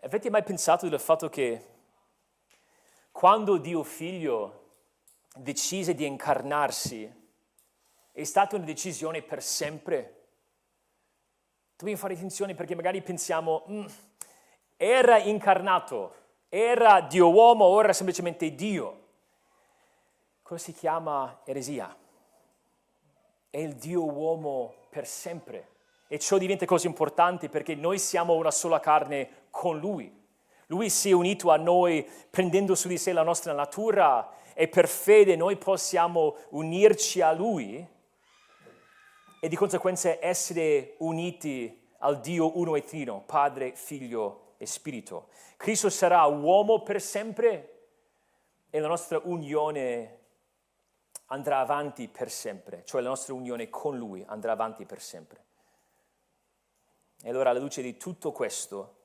Avete 0.00 0.28
mai 0.28 0.42
pensato 0.42 0.86
del 0.86 1.00
fatto 1.00 1.30
che 1.30 1.66
quando 3.10 3.56
Dio 3.56 3.82
figlio 3.82 4.74
decise 5.34 5.94
di 5.94 6.04
incarnarsi, 6.04 7.10
è 8.12 8.24
stata 8.24 8.56
una 8.56 8.66
decisione 8.66 9.22
per 9.22 9.42
sempre? 9.42 10.26
Dobbiamo 11.74 11.98
fare 11.98 12.12
attenzione 12.12 12.54
perché 12.54 12.74
magari 12.74 13.00
pensiamo, 13.00 13.64
mm, 13.66 13.86
era 14.76 15.16
incarnato, 15.16 16.20
era 16.54 17.00
Dio 17.00 17.30
uomo, 17.30 17.64
ora 17.64 17.88
è 17.88 17.92
semplicemente 17.94 18.54
Dio. 18.54 19.00
Cosa 20.42 20.62
si 20.62 20.74
chiama 20.74 21.40
eresia? 21.46 21.96
È 23.48 23.56
il 23.56 23.74
Dio 23.76 24.04
uomo 24.04 24.74
per 24.90 25.06
sempre. 25.06 25.68
E 26.08 26.18
ciò 26.18 26.36
diventa 26.36 26.66
così 26.66 26.86
importante 26.86 27.48
perché 27.48 27.74
noi 27.74 27.98
siamo 27.98 28.34
una 28.34 28.50
sola 28.50 28.80
carne 28.80 29.46
con 29.48 29.78
Lui. 29.78 30.14
Lui 30.66 30.90
si 30.90 31.08
è 31.08 31.12
unito 31.14 31.50
a 31.50 31.56
noi 31.56 32.06
prendendo 32.28 32.74
su 32.74 32.86
di 32.86 32.98
sé 32.98 33.14
la 33.14 33.22
nostra 33.22 33.54
natura 33.54 34.30
e 34.52 34.68
per 34.68 34.88
fede 34.88 35.36
noi 35.36 35.56
possiamo 35.56 36.36
unirci 36.50 37.22
a 37.22 37.32
Lui 37.32 37.88
e 39.40 39.48
di 39.48 39.56
conseguenza 39.56 40.18
essere 40.20 40.96
uniti 40.98 41.88
al 42.00 42.20
Dio 42.20 42.58
uno 42.58 42.76
e 42.76 42.84
trino, 42.84 43.22
Padre, 43.24 43.72
Figlio 43.74 44.41
e 44.62 44.66
spirito. 44.66 45.30
Cristo 45.56 45.90
sarà 45.90 46.24
uomo 46.26 46.82
per 46.82 47.00
sempre 47.00 47.88
e 48.70 48.78
la 48.78 48.86
nostra 48.86 49.20
unione 49.24 50.20
andrà 51.26 51.58
avanti 51.58 52.06
per 52.06 52.30
sempre, 52.30 52.84
cioè 52.84 53.00
la 53.00 53.08
nostra 53.08 53.34
unione 53.34 53.68
con 53.68 53.98
Lui 53.98 54.24
andrà 54.24 54.52
avanti 54.52 54.86
per 54.86 55.00
sempre. 55.00 55.44
E 57.20 57.28
allora 57.28 57.50
alla 57.50 57.58
luce 57.58 57.82
di 57.82 57.96
tutto 57.96 58.30
questo, 58.30 58.98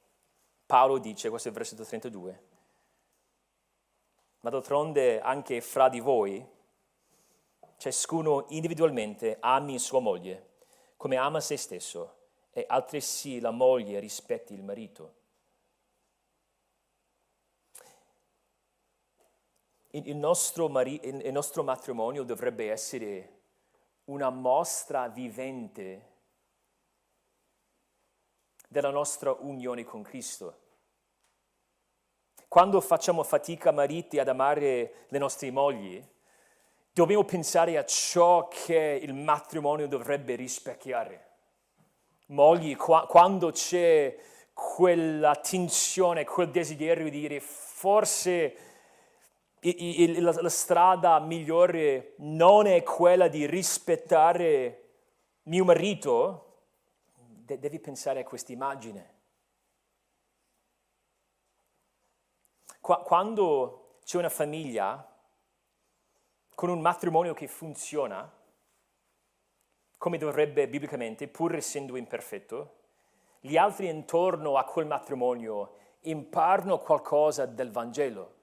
Paolo 0.67 0.99
dice, 0.99 1.29
questo 1.29 1.47
è 1.47 1.51
il 1.51 1.57
versetto 1.57 1.83
32, 1.83 2.43
ma 4.41 4.49
d'altronde 4.51 5.19
anche 5.19 5.59
fra 5.61 5.89
di 5.89 5.99
voi, 5.99 6.45
ciascuno 7.77 8.45
individualmente 8.49 9.37
ami 9.39 9.79
sua 9.79 9.99
moglie 9.99 10.49
come 10.97 11.15
ama 11.15 11.39
se 11.39 11.57
stesso 11.57 12.15
e 12.51 12.63
altresì 12.67 13.39
la 13.39 13.51
moglie 13.51 13.99
rispetti 13.99 14.53
il 14.53 14.63
marito. 14.63 15.16
Il 20.05 20.15
nostro, 20.15 20.69
mari- 20.69 20.99
il 21.03 21.31
nostro 21.31 21.63
matrimonio 21.63 22.23
dovrebbe 22.23 22.69
essere 22.71 23.35
una 24.05 24.29
mostra 24.29 25.07
vivente 25.07 26.15
della 28.67 28.89
nostra 28.89 29.31
unione 29.31 29.83
con 29.83 30.03
Cristo. 30.03 30.59
Quando 32.47 32.79
facciamo 32.79 33.23
fatica, 33.23 33.71
mariti, 33.71 34.19
ad 34.19 34.29
amare 34.29 35.05
le 35.09 35.17
nostre 35.17 35.51
mogli, 35.51 36.01
dobbiamo 36.93 37.23
pensare 37.23 37.77
a 37.77 37.85
ciò 37.85 38.47
che 38.47 38.99
il 39.01 39.13
matrimonio 39.13 39.87
dovrebbe 39.87 40.35
rispecchiare. 40.35 41.25
Mogli, 42.27 42.75
qua- 42.75 43.05
quando 43.05 43.51
c'è 43.51 44.17
quella 44.53 45.35
tensione, 45.35 46.25
quel 46.25 46.49
desiderio 46.49 47.09
di 47.09 47.19
dire 47.19 47.39
forse 47.39 48.76
la, 50.19 50.49
strada 50.49 51.19
migliore 51.19 52.13
non 52.17 52.67
è 52.67 52.83
quella 52.83 53.27
di 53.27 53.45
rispettare 53.45 54.83
mio 55.43 55.65
marito, 55.65 56.43
de- 57.15 57.59
devi 57.59 57.79
pensare 57.79 58.21
a 58.21 58.23
questa 58.23 58.51
immagine. 58.51 59.15
Qua- 62.79 63.01
quando 63.01 63.99
c'è 64.03 64.17
una 64.17 64.29
famiglia 64.29 65.05
con 66.55 66.69
un 66.69 66.79
matrimonio 66.79 67.33
che 67.33 67.47
funziona, 67.47 68.31
come 69.97 70.17
dovrebbe 70.17 70.67
biblicamente, 70.67 71.27
pur 71.27 71.55
essendo 71.55 71.95
imperfetto, 71.95 72.75
gli 73.39 73.57
altri 73.57 73.89
intorno 73.89 74.57
a 74.57 74.63
quel 74.63 74.85
matrimonio 74.85 75.75
imparano 76.01 76.77
qualcosa 76.79 77.45
del 77.45 77.71
Vangelo. 77.71 78.36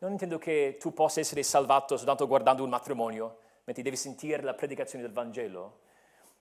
Non 0.00 0.12
intendo 0.12 0.38
che 0.38 0.76
tu 0.78 0.92
possa 0.92 1.18
essere 1.18 1.42
salvato 1.42 1.96
soltanto 1.96 2.28
guardando 2.28 2.62
un 2.62 2.68
matrimonio, 2.68 3.38
mentre 3.64 3.82
devi 3.82 3.96
sentire 3.96 4.42
la 4.42 4.54
predicazione 4.54 5.02
del 5.02 5.12
Vangelo, 5.12 5.80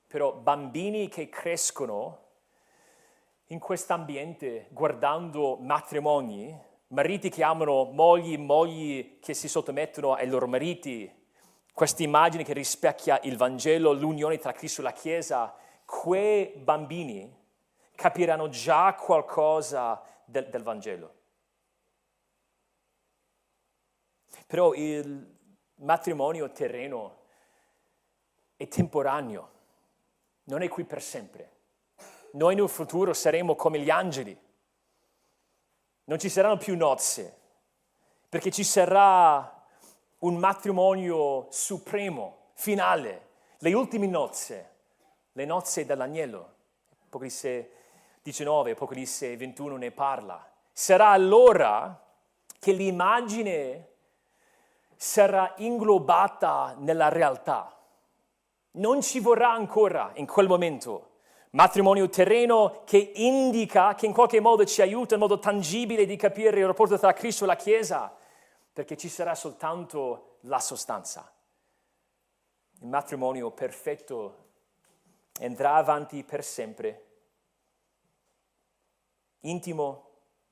però 0.06 0.32
bambini 0.34 1.08
che 1.08 1.28
crescono 1.28 2.26
in 3.48 3.60
questo 3.60 3.94
ambiente 3.94 4.68
guardando 4.70 5.58
matrimoni, 5.58 6.56
mariti 6.90 7.30
che 7.30 7.44
amano 7.44 7.86
mogli, 7.86 8.38
mogli 8.38 9.18
che 9.20 9.34
si 9.34 9.48
sottomettono 9.48 10.14
ai 10.14 10.28
loro 10.28 10.48
mariti, 10.48 11.12
questa 11.74 12.04
immagine 12.04 12.44
che 12.44 12.54
rispecchia 12.54 13.20
il 13.24 13.38
Vangelo, 13.38 13.92
l'unione 13.92 14.38
tra 14.38 14.52
Cristo 14.52 14.82
e 14.82 14.84
la 14.84 14.94
Chiesa, 14.94 15.56
quei 15.84 16.54
bambini 16.56 17.36
capiranno 17.96 18.50
già 18.50 18.94
qualcosa 18.94 20.02
del, 20.26 20.48
del 20.48 20.62
Vangelo. 20.62 21.17
Però 24.48 24.74
il 24.74 25.36
matrimonio 25.76 26.50
terreno 26.52 27.18
è 28.56 28.68
temporaneo, 28.68 29.52
non 30.46 30.62
è 30.62 30.70
qui 30.70 30.86
per 30.86 31.02
sempre. 31.02 31.52
Noi 32.32 32.56
nel 32.56 32.70
futuro 32.70 33.14
saremo 33.14 33.56
come 33.56 33.80
gli 33.80 33.90
angeli. 33.90 34.38
Non 36.06 36.18
ci 36.18 36.30
saranno 36.30 36.58
più 36.58 36.78
nozze, 36.78 37.38
perché 38.30 38.50
ci 38.50 38.64
sarà 38.64 39.66
un 40.20 40.38
matrimonio 40.38 41.48
supremo, 41.50 42.52
finale, 42.54 43.28
le 43.60 43.74
ultime 43.74 44.08
nozze, 44.08 44.76
le 45.34 45.46
nozze 45.46 45.86
dell'agnello. 45.86 46.54
Apocalisse 47.06 47.72
19, 48.24 48.72
Apocalisse 48.72 49.36
21 49.36 49.76
ne 49.78 49.92
parla. 49.92 50.50
Sarà 50.72 51.10
allora 51.10 52.02
che 52.60 52.72
l'immagine 52.72 53.96
sarà 54.98 55.54
inglobata 55.58 56.76
nella 56.80 57.10
realtà. 57.10 57.74
Non 58.72 59.02
ci 59.02 59.20
vorrà 59.20 59.52
ancora 59.52 60.12
in 60.16 60.26
quel 60.26 60.48
momento 60.48 61.08
matrimonio 61.52 62.10
terreno 62.10 62.84
che 62.86 62.98
indica, 63.16 63.96
che 63.96 64.06
in 64.06 64.14
qualche 64.14 64.40
modo 64.40 64.66
ci 64.66 64.82
aiuta 64.82 65.16
in 65.16 65.20
modo 65.20 65.40
tangibile 65.40 66.06
di 66.06 66.16
capire 66.16 66.60
il 66.60 66.68
rapporto 66.68 67.00
tra 67.00 67.14
Cristo 67.14 67.46
e 67.46 67.48
la 67.48 67.56
Chiesa, 67.56 68.16
perché 68.74 68.98
ci 68.98 69.10
sarà 69.10 69.34
soltanto 69.34 70.38
la 70.42 70.60
sostanza. 70.60 71.32
Il 72.80 72.88
matrimonio 72.88 73.50
perfetto 73.52 74.46
andrà 75.42 75.76
avanti 75.76 76.24
per 76.24 76.44
sempre, 76.44 77.06
intimo, 79.42 80.10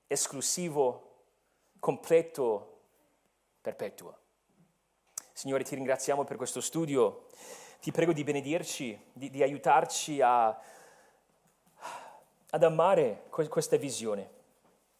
esclusivo, 0.07 1.25
completo, 1.79 2.79
perpetuo. 3.61 4.17
Signore, 5.37 5.65
ti 5.65 5.75
ringraziamo 5.75 6.23
per 6.23 6.37
questo 6.37 6.61
studio. 6.61 7.25
Ti 7.81 7.91
prego 7.91 8.13
di 8.13 8.23
benedirci, 8.23 8.97
di, 9.11 9.29
di 9.29 9.43
aiutarci 9.43 10.21
a, 10.21 10.47
ad 12.51 12.63
amare 12.63 13.23
questa 13.29 13.75
visione. 13.75 14.29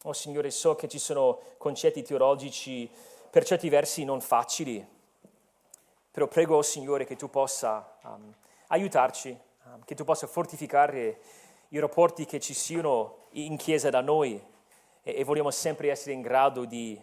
Oh 0.03 0.11
Signore, 0.11 0.51
so 0.51 0.75
che 0.75 0.89
ci 0.89 0.99
sono 0.99 1.39
concetti 1.57 2.03
teologici 2.03 2.91
per 3.29 3.45
certi 3.45 3.69
versi 3.69 4.03
non 4.03 4.19
facili, 4.19 4.85
però 6.11 6.27
prego, 6.27 6.57
oh 6.57 6.61
Signore, 6.63 7.05
che 7.05 7.15
tu 7.15 7.29
possa 7.29 7.95
um, 8.03 8.33
aiutarci, 8.67 9.39
um, 9.63 9.85
che 9.85 9.95
tu 9.95 10.03
possa 10.03 10.27
fortificare 10.27 11.21
i 11.69 11.79
rapporti 11.79 12.25
che 12.25 12.41
ci 12.41 12.53
siano 12.53 13.27
in 13.31 13.55
chiesa 13.55 13.89
da 13.89 14.01
noi 14.01 14.33
e, 15.01 15.15
e 15.15 15.23
vogliamo 15.23 15.49
sempre 15.49 15.89
essere 15.89 16.11
in 16.11 16.21
grado 16.21 16.65
di, 16.65 17.01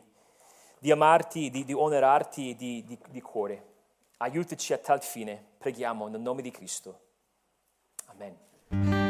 di 0.83 0.91
amarti, 0.91 1.49
di, 1.49 1.65
di 1.65 1.73
onorarti 1.73 2.57
di, 2.57 2.83
di, 2.85 2.99
di 3.09 3.21
cuore. 3.21 3.67
Aiutaci 4.17 4.73
a 4.73 4.79
tal 4.79 5.01
fine, 5.01 5.41
preghiamo 5.59 6.09
nel 6.09 6.21
nome 6.21 6.43
di 6.43 6.51
Cristo. 6.51 6.99
Amen. 8.07 9.02